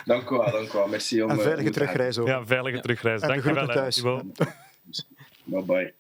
dank 0.06 0.30
u 0.30 0.36
wel, 0.36 0.52
dank 0.52 0.74
u 0.74 0.78
wel. 0.78 0.88
Merci 0.88 1.24
om, 1.24 1.30
een 1.30 1.40
veilige 1.40 1.70
terugreis 1.70 2.18
ook. 2.18 2.28
Ja, 2.28 2.46
veilige 2.46 2.76
ja. 2.76 2.82
terugreis. 2.82 3.22
Dank 3.22 3.44
je 3.44 3.54
wel, 3.54 3.90
Thibaut. 3.90 4.24
Bye 5.44 5.64
bye. 5.64 5.94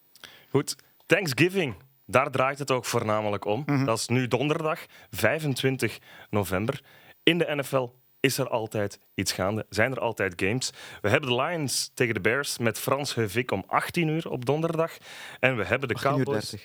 Goed, 0.49 0.75
Thanksgiving. 1.05 1.75
Daar 2.05 2.31
draait 2.31 2.59
het 2.59 2.71
ook 2.71 2.85
voornamelijk 2.85 3.45
om. 3.45 3.63
Mm 3.65 3.75
-hmm. 3.75 3.85
Dat 3.85 3.97
is 3.97 4.07
nu 4.07 4.27
donderdag, 4.27 4.85
25 5.09 5.99
november. 6.29 6.81
In 7.23 7.37
de 7.37 7.55
NFL 7.55 7.87
is 8.21 8.37
er 8.37 8.49
altijd 8.49 8.99
iets 9.15 9.31
gaande. 9.31 9.65
Zijn 9.69 9.91
er 9.91 9.99
altijd 9.99 10.33
games. 10.35 10.71
We 11.01 11.09
hebben 11.09 11.29
de 11.29 11.35
Lions 11.35 11.91
tegen 11.93 12.13
de 12.13 12.21
Bears 12.21 12.57
met 12.57 12.79
Frans 12.79 13.15
Heuvik 13.15 13.51
om 13.51 13.63
18 13.67 14.07
uur 14.07 14.29
op 14.29 14.45
donderdag. 14.45 14.97
En 15.39 15.57
we 15.57 15.65
hebben 15.65 15.87
de 15.87 15.93
Cowboys... 15.93 16.55
18.30 16.55 16.59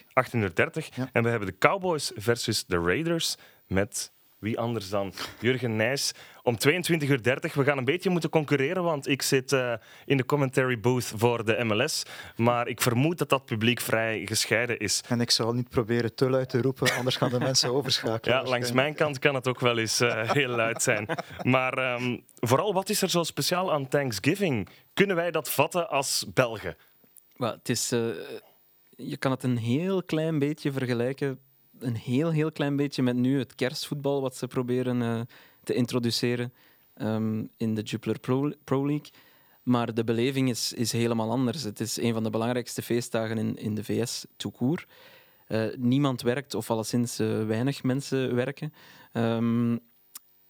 ja. 0.95 1.09
En 1.13 1.23
we 1.23 1.29
hebben 1.29 1.49
de 1.49 1.59
Cowboys 1.59 2.13
versus 2.15 2.65
de 2.65 2.79
Raiders 2.79 3.37
met 3.67 4.13
wie 4.39 4.59
anders 4.59 4.89
dan 4.89 5.13
Jurgen 5.41 5.77
Nijs 5.77 6.13
om 6.47 6.57
22.30 6.69 7.09
uur. 7.09 7.51
We 7.55 7.65
gaan 7.65 7.79
een 7.79 7.85
beetje 7.85 8.11
moeten 8.11 8.31
concurreren, 8.31 8.83
want 8.83 9.09
ik 9.09 9.23
zit 9.23 9.53
uh, 9.53 9.73
in 10.05 10.17
de 10.17 10.25
commentary 10.25 10.81
booth 10.81 11.13
voor 11.17 11.45
de 11.45 11.65
MLS. 11.65 12.03
Maar 12.37 12.69
ik 12.69 12.81
vermoed 12.81 13.19
dat 13.19 13.29
dat 13.29 13.45
publiek 13.45 13.81
vrij 13.81 14.27
gescheiden 14.27 14.79
is. 14.79 15.03
En 15.09 15.21
ik 15.21 15.31
zal 15.31 15.53
niet 15.53 15.69
proberen 15.69 16.15
te 16.15 16.31
luid 16.31 16.49
te 16.49 16.61
roepen, 16.61 16.93
anders 16.93 17.17
gaan 17.17 17.31
de 17.31 17.39
mensen 17.39 17.73
overschakelen. 17.79 18.37
Ja, 18.37 18.45
langs 18.45 18.73
mijn 18.73 18.95
kant 18.95 19.19
kan 19.19 19.35
het 19.35 19.49
ook 19.49 19.61
wel 19.61 19.79
eens 19.79 20.01
uh, 20.01 20.31
heel 20.33 20.49
luid 20.49 20.83
zijn. 20.83 21.09
Maar 21.43 21.95
um, 21.95 22.25
vooral, 22.35 22.73
wat 22.73 22.89
is 22.89 23.03
er 23.03 23.11
zo 23.11 23.23
speciaal 23.23 23.73
aan 23.73 23.89
Thanksgiving? 23.89 24.69
Kunnen 24.95 25.17
wij 25.17 25.31
dat 25.31 25.51
vatten 25.51 25.89
als 25.89 26.27
Belgen? 26.35 26.77
Well, 27.37 27.51
het 27.51 27.69
is, 27.69 27.93
uh, 27.93 28.01
je 28.97 29.17
kan 29.17 29.31
het 29.31 29.43
een 29.43 29.59
heel 29.59 30.03
klein 30.03 30.39
beetje 30.39 30.73
vergelijken 30.73 31.39
een 31.79 31.97
heel, 31.97 32.31
heel 32.31 32.53
klein 32.53 32.77
beetje 32.77 33.03
met 33.03 33.17
nu 33.17 33.39
het 33.39 33.55
kerstvoetbal 33.55 34.21
wat 34.21 34.37
ze 34.37 34.47
proberen 34.47 35.01
uh, 35.01 35.21
te 35.67 35.75
introduceren 35.75 36.53
um, 36.95 37.51
in 37.57 37.75
de 37.75 37.83
Jupiler 37.83 38.19
Pro, 38.65 38.87
League. 38.87 39.11
Maar 39.63 39.95
de 39.95 40.05
beleving 40.05 40.49
is, 40.49 40.73
is 40.73 40.93
helemaal 40.93 41.31
anders. 41.31 41.63
Het 41.63 41.81
is 41.81 41.97
een 41.97 42.13
van 42.13 42.23
de 42.23 42.31
belangrijkste 42.31 42.83
feestdagen 42.83 43.39
in, 43.39 43.57
in 43.57 43.75
de 43.75 43.85
VS, 43.85 44.27
court. 44.57 44.87
Uh, 45.49 45.65
niemand 45.77 46.23
werkt, 46.23 46.55
of 46.55 46.71
alleszins 46.71 47.21
uh, 47.21 47.47
weinig 47.47 47.83
mensen 47.83 48.35
werken. 48.35 48.73
Um, 49.13 49.79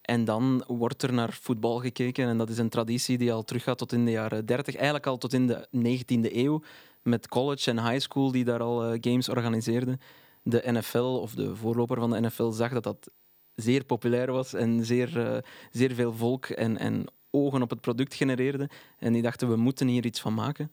en 0.03 0.25
dan 0.25 0.65
wordt 0.67 1.03
er 1.03 1.13
naar 1.13 1.33
voetbal 1.41 1.79
gekeken. 1.79 2.29
En 2.29 2.39
dat 2.39 2.51
is 2.51 2.59
een 2.59 2.69
traditie 2.69 3.19
die 3.19 3.33
al 3.33 3.45
teruggaat 3.45 3.79
tot 3.79 3.93
in 3.93 4.05
de 4.05 4.11
jaren 4.11 4.47
30, 4.47 4.75
eigenlijk 4.75 5.07
al 5.07 5.19
tot 5.19 5.33
in 5.33 5.47
de 5.47 5.69
19e 5.77 6.35
eeuw. 6.35 6.63
Met 7.03 7.29
college 7.29 7.71
en 7.71 7.89
high 7.89 8.01
school 8.01 8.31
die 8.31 8.45
daar 8.45 8.61
al 8.61 8.93
uh, 8.93 8.99
games 9.01 9.29
organiseerden 9.29 10.01
de 10.43 10.63
NFL 10.65 10.99
of 10.99 11.35
de 11.35 11.57
voorloper 11.57 11.99
van 11.99 12.11
de 12.11 12.21
NFL 12.21 12.51
zag 12.51 12.73
dat 12.73 12.83
dat 12.83 13.11
zeer 13.57 13.85
populair 13.85 14.33
was 14.33 14.55
en 14.55 14.85
zeer, 14.85 15.17
uh, 15.17 15.37
zeer 15.71 15.95
veel 15.95 16.13
volk 16.13 16.47
en, 16.47 16.79
en 16.79 17.05
ogen 17.31 17.63
op 17.63 17.71
het 17.71 17.81
product 17.81 18.15
genereerde. 18.15 18.71
En 18.99 19.13
die 19.13 19.23
dachten, 19.23 19.49
we 19.49 19.57
moeten 19.57 19.87
hier 19.87 20.05
iets 20.05 20.21
van 20.21 20.35
maken. 20.35 20.73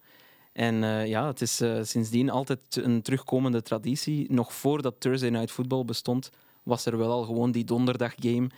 En 0.54 0.76
uh, 0.76 1.08
ja, 1.08 1.28
het 1.28 1.42
is 1.42 1.62
uh, 1.62 1.80
sindsdien 1.84 2.30
altijd 2.30 2.60
een 2.76 3.02
terugkomende 3.02 3.62
traditie. 3.62 4.32
Nog 4.32 4.54
voordat 4.54 4.96
Thursday 5.00 5.30
Night 5.30 5.52
Football 5.52 5.86
bestond, 5.86 6.30
was 6.64 6.86
er 6.86 6.98
wel 6.98 7.12
al 7.12 7.24
gewoon 7.24 7.52
die 7.52 7.64
donderdag 7.64 8.14
game 8.20 8.50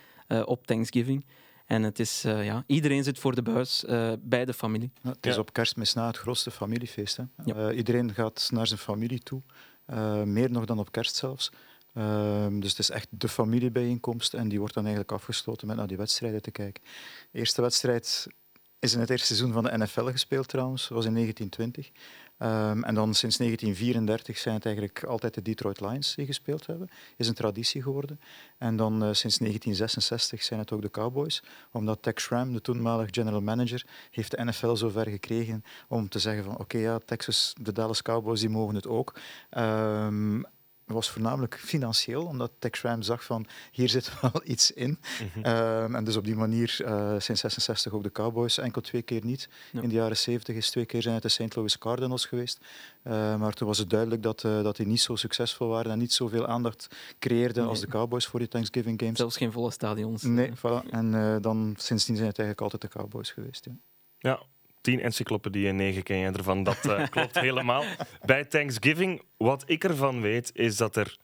op 0.44 0.66
Thanksgiving. 0.66 1.24
En 1.66 1.82
het 1.82 1.98
is, 1.98 2.22
ja, 2.22 2.64
iedereen 2.66 3.04
zit 3.04 3.18
voor 3.18 3.34
de 3.34 3.42
buis 3.42 3.84
bij 4.20 4.44
de 4.44 4.54
familie. 4.54 4.90
Ja, 5.02 5.10
het 5.10 5.26
is 5.26 5.34
ja. 5.34 5.40
op 5.40 5.52
kerstmis 5.52 5.94
na 5.94 6.06
het 6.06 6.16
grootste 6.16 6.50
familiefeest. 6.50 7.16
Hè. 7.16 7.24
Ja. 7.44 7.72
iedereen 7.72 8.14
gaat 8.14 8.48
naar 8.52 8.66
zijn 8.66 8.78
familie 8.78 9.20
toe. 9.20 9.42
Uh, 9.90 10.22
meer 10.22 10.50
nog 10.50 10.64
dan 10.64 10.78
op 10.78 10.92
kerst 10.92 11.16
zelfs. 11.16 11.50
Uh, 11.98 12.46
dus 12.50 12.70
het 12.70 12.78
is 12.78 12.90
echt 12.90 13.08
de 13.10 13.28
familiebijeenkomst 13.28 14.34
en 14.34 14.48
die 14.48 14.58
wordt 14.58 14.74
dan 14.74 14.84
eigenlijk 14.84 15.12
afgesloten 15.12 15.66
met 15.66 15.76
naar 15.76 15.86
die 15.86 15.96
wedstrijden 15.96 16.42
te 16.42 16.50
kijken. 16.50 16.82
De 17.30 17.38
eerste 17.38 17.62
wedstrijd 17.62 18.26
is 18.78 18.94
in 18.94 19.00
het 19.00 19.10
eerste 19.10 19.26
seizoen 19.26 19.52
van 19.52 19.64
de 19.64 19.78
NFL 19.78 20.04
gespeeld 20.04 20.48
trouwens, 20.48 20.88
was 20.88 21.04
in 21.04 21.12
1920. 21.12 21.90
Um, 22.38 22.84
en 22.84 22.94
dan 22.94 23.14
sinds 23.14 23.36
1934 23.36 24.38
zijn 24.38 24.54
het 24.54 24.64
eigenlijk 24.64 25.04
altijd 25.04 25.34
de 25.34 25.42
Detroit 25.42 25.80
Lions 25.80 26.14
die 26.14 26.26
gespeeld 26.26 26.66
hebben. 26.66 26.88
Is 27.16 27.28
een 27.28 27.34
traditie 27.34 27.82
geworden. 27.82 28.20
En 28.58 28.76
dan 28.76 28.92
uh, 28.92 29.00
sinds 29.00 29.38
1966 29.38 30.42
zijn 30.42 30.60
het 30.60 30.72
ook 30.72 30.82
de 30.82 30.90
Cowboys. 30.90 31.42
Omdat 31.72 32.02
Tex 32.02 32.22
Schramm, 32.22 32.52
de 32.52 32.60
toenmalige 32.60 33.12
general 33.12 33.40
manager, 33.40 33.86
heeft 34.10 34.30
de 34.30 34.44
NFL 34.44 34.74
zover 34.74 35.08
gekregen 35.08 35.64
om 35.88 36.08
te 36.08 36.18
zeggen 36.18 36.44
van 36.44 36.58
oké, 36.58 36.78
ja, 36.78 36.98
Texas, 37.04 37.54
de 37.60 37.72
Dallas 37.72 38.02
Cowboys, 38.02 38.40
die 38.40 38.48
mogen 38.48 38.74
het 38.74 38.86
ook. 38.86 39.14
Um, 39.58 40.44
was 40.94 41.10
voornamelijk 41.10 41.58
financieel, 41.58 42.24
omdat 42.24 42.52
Tex 42.58 42.82
Ram 42.82 43.02
zag 43.02 43.24
van 43.24 43.46
hier 43.70 43.88
zit 43.88 44.12
wel 44.20 44.40
iets 44.44 44.70
in. 44.70 44.98
Ehm, 45.42 45.94
en 45.94 46.04
dus 46.04 46.16
op 46.16 46.24
die 46.24 46.34
manier 46.36 46.78
uh, 46.82 47.14
sinds 47.18 47.40
66 47.40 47.92
ook 47.92 48.02
de 48.02 48.12
Cowboys, 48.12 48.58
enkel 48.58 48.80
twee 48.80 49.02
keer 49.02 49.24
niet. 49.24 49.48
Ja. 49.72 49.82
In 49.82 49.88
de 49.88 49.94
jaren 49.94 50.16
70 50.16 50.56
is 50.56 50.70
twee 50.70 50.86
keer 50.86 51.02
zijn 51.02 51.14
het 51.14 51.22
de 51.22 51.28
St. 51.28 51.56
Louis 51.56 51.78
Cardinals 51.78 52.26
geweest. 52.26 52.60
Uh, 53.04 53.36
maar 53.36 53.52
toen 53.52 53.66
was 53.66 53.78
het 53.78 53.90
duidelijk 53.90 54.22
dat, 54.22 54.42
uh, 54.42 54.62
dat 54.62 54.76
die 54.76 54.86
niet 54.86 55.00
zo 55.00 55.16
succesvol 55.16 55.68
waren 55.68 55.92
en 55.92 55.98
niet 55.98 56.12
zoveel 56.12 56.46
aandacht 56.46 56.88
creëerden 57.18 57.62
Nee. 57.62 57.70
als 57.70 57.80
de 57.80 57.86
Cowboys 57.86 58.26
voor 58.26 58.38
die 58.38 58.48
Thanksgiving 58.48 59.00
Games. 59.00 59.18
Zelfs 59.18 59.36
geen 59.36 59.52
volle 59.52 59.70
stadions. 59.70 60.22
Nee, 60.22 60.50
voilà. 60.56 60.90
En 60.90 61.12
uh, 61.12 61.36
dan 61.40 61.74
sindsdien 61.78 62.16
zijn 62.16 62.28
het 62.28 62.38
eigenlijk 62.38 62.60
altijd 62.60 62.92
de 62.92 62.98
Cowboys 62.98 63.30
geweest. 63.30 63.64
Ja. 63.64 63.72
Ja, 64.18 64.42
tien 64.86 65.00
encyclopedieën, 65.00 65.76
negen 65.76 66.02
ken 66.02 66.16
je 66.16 66.30
ervan. 66.30 66.62
Dat 66.62 66.84
uh, 66.84 67.08
klopt 67.14 67.40
helemaal. 67.40 67.84
Bij 68.24 68.44
Thanksgiving, 68.44 69.22
wat 69.36 69.62
ik 69.66 69.84
ervan 69.84 70.20
weet, 70.20 70.50
is 70.54 70.76
dat 70.76 70.96
er 70.96 71.16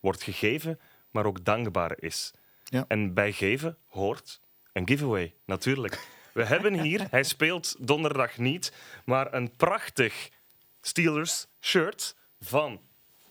wordt 0.00 0.22
gegeven, 0.22 0.80
maar 1.10 1.26
ook 1.26 1.44
dankbaar 1.44 1.92
is. 1.96 2.32
Ja. 2.64 2.84
En 2.88 3.14
bij 3.14 3.32
geven 3.32 3.76
hoort 3.86 4.40
een 4.72 4.88
giveaway, 4.88 5.34
natuurlijk. 5.44 6.06
We 6.32 6.44
hebben 6.54 6.80
hier, 6.80 7.06
hij 7.10 7.22
speelt 7.22 7.76
donderdag 7.78 8.38
niet, 8.38 8.72
maar 9.04 9.34
een 9.34 9.56
prachtig 9.56 10.30
Steelers 10.80 11.46
shirt 11.60 12.16
van 12.40 12.80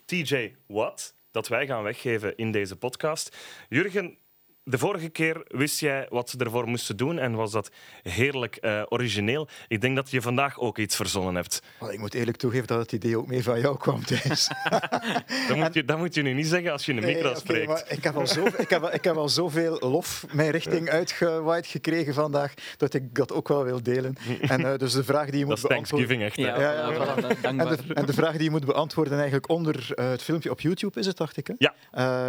TJ 0.05 0.55
Watt, 0.67 1.15
dat 1.31 1.47
wij 1.47 1.65
gaan 1.65 1.83
weggeven 1.83 2.37
in 2.37 2.51
deze 2.51 2.75
podcast. 2.75 3.37
Jurgen, 3.69 4.17
de 4.63 4.77
vorige 4.77 5.09
keer 5.09 5.45
wist 5.47 5.79
jij 5.79 6.07
wat 6.09 6.29
ze 6.29 6.37
ervoor 6.37 6.67
moesten 6.67 6.97
doen 6.97 7.19
en 7.19 7.35
was 7.35 7.51
dat 7.51 7.71
heerlijk 8.01 8.57
uh, 8.61 8.83
origineel. 8.89 9.47
Ik 9.67 9.81
denk 9.81 9.95
dat 9.95 10.11
je 10.11 10.21
vandaag 10.21 10.59
ook 10.59 10.77
iets 10.77 10.95
verzonnen 10.95 11.35
hebt. 11.35 11.61
Ik 11.91 11.99
moet 11.99 12.13
eerlijk 12.13 12.37
toegeven 12.37 12.67
dat 12.67 12.79
het 12.79 12.91
idee 12.91 13.17
ook 13.17 13.27
mee 13.27 13.43
van 13.43 13.59
jou 13.59 13.77
kwam, 13.77 14.05
Thijs. 14.05 14.49
dat, 15.47 15.57
moet 15.57 15.73
je, 15.73 15.85
dat 15.85 15.97
moet 15.97 16.15
je 16.15 16.21
nu 16.21 16.33
niet 16.33 16.47
zeggen 16.47 16.71
als 16.71 16.85
je 16.85 16.93
in 16.93 17.01
de 17.01 17.07
micro 17.07 17.35
spreekt. 17.35 17.69
Okay, 17.69 17.83
ik, 17.87 18.03
heb 18.03 18.15
al 18.15 18.27
zo, 18.27 18.45
ik, 18.57 18.69
heb, 18.69 18.83
ik 18.83 19.03
heb 19.03 19.15
al 19.15 19.29
zoveel 19.29 19.77
lof 19.79 20.25
mijn 20.31 20.51
richting 20.51 20.89
uitgewaaid 20.89 21.67
gekregen 21.67 22.13
vandaag 22.13 22.53
dat 22.77 22.93
ik 22.93 23.15
dat 23.15 23.31
ook 23.31 23.47
wel 23.47 23.63
wil 23.63 23.83
delen. 23.83 24.15
En, 24.41 24.61
uh, 24.61 24.77
dus 24.77 24.93
de 24.93 25.03
vraag 25.03 25.29
die 25.29 25.39
je 25.39 25.45
moet 25.45 25.61
dat 25.61 25.71
is 25.71 25.75
Thanksgiving 25.75 26.23
echt. 26.23 26.35
Ja, 26.35 26.59
ja, 26.59 26.73
ja, 26.73 26.91
ja. 26.91 26.93
Voilà, 26.93 27.41
en, 27.41 27.57
de, 27.57 27.77
en, 27.93 28.05
de, 28.05 28.13
vraag 28.13 28.31
die 28.31 28.43
je 28.43 28.49
moet 28.49 28.65
beantwoorden 28.65 29.13
eigenlijk 29.13 29.49
onder 29.49 29.93
uh, 29.95 30.09
het 30.09 30.21
filmpje 30.21 30.51
op 30.51 30.59
YouTube 30.59 30.99
is 30.99 31.05
het, 31.05 31.17
dacht 31.17 31.37
ik. 31.37 31.47
Hè? 31.47 31.53
Ja. 31.57 31.73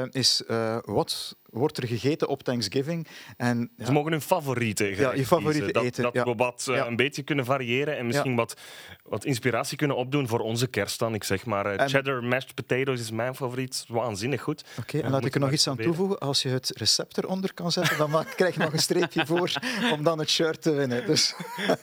Uh, 0.02 0.08
is 0.10 0.42
wat 0.84 1.36
wordt 1.54 1.76
er 1.76 1.88
gegeten 1.88 2.28
op 2.28 2.42
Thanksgiving. 2.42 3.06
En, 3.36 3.70
ja. 3.76 3.84
Ze 3.84 3.92
mogen 3.92 4.10
hun 4.10 4.20
favoriete 4.20 4.96
ja, 4.96 5.12
je 5.12 5.26
favoriete 5.26 5.72
dat, 5.72 5.82
eten. 5.82 6.02
Dat 6.02 6.12
ja. 6.12 6.24
we 6.24 6.34
wat 6.34 6.66
uh, 6.70 6.76
ja. 6.76 6.86
een 6.86 6.96
beetje 6.96 7.22
kunnen 7.22 7.44
variëren 7.44 7.96
en 7.96 8.06
misschien 8.06 8.34
wat, 8.34 8.56
wat 9.02 9.24
inspiratie 9.24 9.76
kunnen 9.76 9.96
opdoen 9.96 10.28
voor 10.28 10.40
onze 10.40 10.66
kerst 10.66 10.98
dan. 10.98 11.14
Ik 11.14 11.24
zeg 11.24 11.44
maar, 11.44 11.66
uh, 11.66 11.80
en, 11.80 11.88
cheddar 11.88 12.24
mashed 12.24 12.54
potatoes 12.54 13.00
is 13.00 13.10
mijn 13.10 13.34
favoriet. 13.34 13.84
Waanzinnig 13.88 14.42
goed. 14.42 14.64
Oké, 14.70 14.80
okay, 14.80 15.00
en 15.00 15.10
laat 15.10 15.24
ik 15.24 15.34
er 15.34 15.40
nog 15.40 15.52
iets 15.52 15.68
aan 15.68 15.76
toevoegen. 15.76 16.18
Als 16.18 16.42
je 16.42 16.48
het 16.48 16.72
recept 16.76 17.18
eronder 17.18 17.54
kan 17.54 17.72
zetten, 17.72 17.98
dan 17.98 18.10
maak, 18.10 18.32
krijg 18.36 18.54
je 18.54 18.60
nog 18.60 18.72
een 18.72 18.78
streepje 18.78 19.26
voor 19.26 19.52
om 19.92 20.02
dan 20.02 20.18
het 20.18 20.30
shirt 20.30 20.62
te 20.62 20.72
winnen. 20.72 21.06
Dus, 21.06 21.34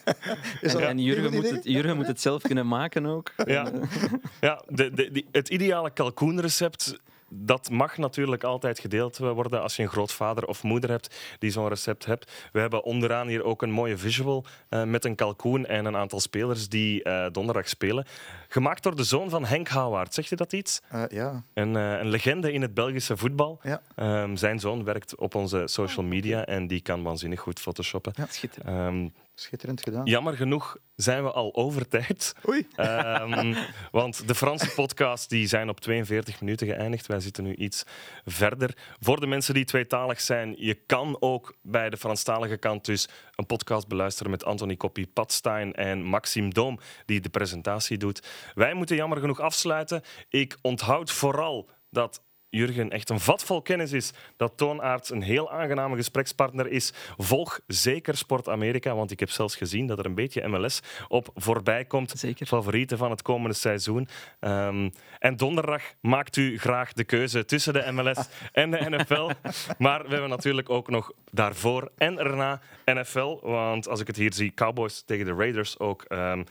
en, 0.60 0.88
en 0.88 0.98
Jurgen, 0.98 1.32
moet 1.32 1.50
het, 1.50 1.64
Jurgen 1.64 1.96
moet 1.96 2.06
het 2.06 2.20
zelf 2.20 2.42
kunnen 2.42 2.66
maken 2.66 3.06
ook. 3.06 3.32
Ja, 3.44 3.70
ja 4.40 4.62
de, 4.68 4.90
de, 4.90 5.10
die, 5.10 5.26
het 5.32 5.48
ideale 5.48 5.90
kalkoenrecept 5.90 7.00
dat 7.34 7.70
mag 7.70 7.96
natuurlijk 7.96 8.44
altijd 8.44 8.78
gedeeld 8.78 9.18
worden 9.18 9.62
als 9.62 9.76
je 9.76 9.82
een 9.82 9.88
grootvader 9.88 10.46
of 10.46 10.62
moeder 10.62 10.90
hebt 10.90 11.36
die 11.38 11.50
zo'n 11.50 11.68
recept 11.68 12.04
hebt. 12.04 12.48
We 12.52 12.60
hebben 12.60 12.84
onderaan 12.84 13.28
hier 13.28 13.44
ook 13.44 13.62
een 13.62 13.70
mooie 13.70 13.96
visual 13.98 14.44
uh, 14.70 14.84
met 14.84 15.04
een 15.04 15.14
kalkoen 15.14 15.66
en 15.66 15.84
een 15.84 15.96
aantal 15.96 16.20
spelers 16.20 16.68
die 16.68 17.04
uh, 17.04 17.26
donderdag 17.32 17.68
spelen. 17.68 18.06
Gemaakt 18.48 18.82
door 18.82 18.96
de 18.96 19.04
zoon 19.04 19.30
van 19.30 19.44
Henk 19.44 19.68
Houwaard. 19.68 20.14
Zegt 20.14 20.28
je 20.28 20.36
dat 20.36 20.52
iets? 20.52 20.80
Uh, 20.94 21.02
ja. 21.08 21.44
Een, 21.54 21.74
een, 21.74 22.08
legende 22.08 22.52
in 22.52 22.62
het 22.62 22.74
Belgische 22.74 23.16
voetbal. 23.16 23.60
Ja. 23.62 23.82
Um, 24.22 24.36
zijn 24.36 24.60
zoon 24.60 24.84
werkt 24.84 25.16
op 25.16 25.34
onze 25.34 25.62
social 25.64 26.06
media 26.06 26.44
en 26.44 26.66
die 26.66 26.80
kan 26.80 27.02
waanzinnig 27.02 27.40
goed 27.40 27.60
photoshoppen. 27.60 28.12
Ja, 28.16 28.26
schitterend. 28.28 28.94
Um, 28.94 29.12
Schitterend 29.34 29.82
gedaan. 29.82 30.04
Jammer 30.04 30.36
genoeg 30.36 30.76
zijn 30.94 31.22
we 31.22 31.32
al 31.32 31.54
over 31.54 31.88
tijd. 31.88 32.34
Oei. 32.48 32.66
Um, 32.76 33.54
want 33.90 34.28
de 34.28 34.34
Franse 34.34 34.70
podcast 34.74 35.28
die 35.28 35.46
zijn 35.46 35.68
op 35.68 35.80
42 35.80 36.40
minuten 36.40 36.66
geëindigd. 36.66 37.06
Wij 37.06 37.20
zitten 37.20 37.44
nu 37.44 37.54
iets 37.54 37.84
verder. 38.24 38.76
Voor 39.00 39.20
de 39.20 39.26
mensen 39.26 39.54
die 39.54 39.64
tweetalig 39.64 40.20
zijn, 40.20 40.54
je 40.58 40.74
kan 40.74 41.16
ook 41.20 41.56
bij 41.62 41.90
de 41.90 41.96
Franstalige 41.96 42.56
kant 42.56 42.84
dus 42.84 43.08
een 43.34 43.46
podcast 43.46 43.88
beluisteren 43.88 44.30
met 44.30 44.44
Anthony 44.44 44.76
Koppie, 44.76 45.06
Pat 45.06 45.32
Stein 45.32 45.74
en 45.74 46.02
Maxime 46.02 46.48
Doom, 46.48 46.78
die 47.06 47.20
de 47.20 47.28
presentatie 47.28 47.98
doet. 47.98 48.26
Wij 48.54 48.74
moeten 48.74 48.96
jammer 48.96 49.18
genoeg 49.18 49.40
afsluiten. 49.40 50.02
Ik 50.28 50.58
onthoud 50.62 51.10
vooral 51.10 51.70
dat 51.90 52.22
Jurgen 52.54 52.90
echt 52.90 53.10
een 53.10 53.20
vat 53.20 53.44
vol 53.44 53.62
kennis 53.62 53.92
is, 53.92 54.12
dat 54.36 54.56
Toonaards 54.56 55.10
een 55.10 55.22
heel 55.22 55.50
aangename 55.50 55.96
gesprekspartner 55.96 56.68
is. 56.68 56.92
Volg 57.16 57.60
zeker 57.66 58.16
Sport 58.16 58.48
Amerika, 58.48 58.94
want 58.94 59.10
ik 59.10 59.20
heb 59.20 59.30
zelfs 59.30 59.56
gezien 59.56 59.86
dat 59.86 59.98
er 59.98 60.06
een 60.06 60.14
beetje 60.14 60.48
MLS 60.48 60.80
op 61.08 61.30
voorbij 61.34 61.84
komt. 61.84 62.10
Zeker. 62.10 62.46
Favorieten 62.46 62.98
van 62.98 63.10
het 63.10 63.22
komende 63.22 63.56
seizoen. 63.56 64.08
Um, 64.40 64.92
en 65.18 65.36
donderdag 65.36 65.82
maakt 66.00 66.36
u 66.36 66.58
graag 66.58 66.92
de 66.92 67.04
keuze 67.04 67.44
tussen 67.44 67.72
de 67.72 67.92
MLS 67.92 68.28
en 68.52 68.70
de 68.70 68.90
NFL. 68.90 69.30
Maar 69.78 70.02
we 70.02 70.10
hebben 70.10 70.30
natuurlijk 70.30 70.70
ook 70.70 70.88
nog 70.88 71.12
daarvoor 71.30 71.90
en 71.96 72.18
erna 72.18 72.60
NFL. 72.84 73.38
Want 73.42 73.88
als 73.88 74.00
ik 74.00 74.06
het 74.06 74.16
hier 74.16 74.32
zie, 74.32 74.54
Cowboys 74.54 75.02
tegen 75.06 75.26
de 75.26 75.34
Raiders 75.34 75.78
ook. 75.78 76.04
Um, 76.08 76.44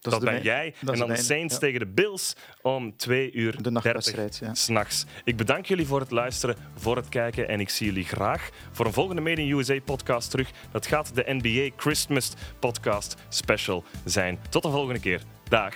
dat, 0.00 0.12
dat 0.12 0.24
ben 0.24 0.42
jij. 0.42 0.74
Dat 0.80 0.94
en 0.94 1.00
dan 1.00 1.08
de 1.08 1.16
Saints 1.16 1.54
ja. 1.54 1.60
tegen 1.60 1.80
de 1.80 1.86
Bills 1.86 2.36
om 2.62 2.96
twee 2.96 3.32
uur 3.32 3.62
de 3.62 3.70
nachtwedstrijd, 3.70 4.38
ja. 4.42 4.54
s'nachts. 4.54 5.04
Ik 5.24 5.36
bedank 5.36 5.66
jullie 5.66 5.86
voor 5.86 6.00
het 6.00 6.10
luisteren, 6.10 6.56
voor 6.74 6.96
het 6.96 7.08
kijken. 7.08 7.48
En 7.48 7.60
ik 7.60 7.68
zie 7.68 7.86
jullie 7.86 8.04
graag 8.04 8.50
voor 8.72 8.86
een 8.86 8.92
volgende 8.92 9.22
Made 9.22 9.42
in 9.42 9.50
USA 9.50 9.80
podcast 9.84 10.30
terug. 10.30 10.50
Dat 10.70 10.86
gaat 10.86 11.14
de 11.14 11.24
NBA 11.26 11.74
Christmas 11.76 12.32
podcast 12.58 13.16
special 13.28 13.84
zijn. 14.04 14.38
Tot 14.48 14.62
de 14.62 14.70
volgende 14.70 15.00
keer. 15.00 15.22
Dag. 15.48 15.74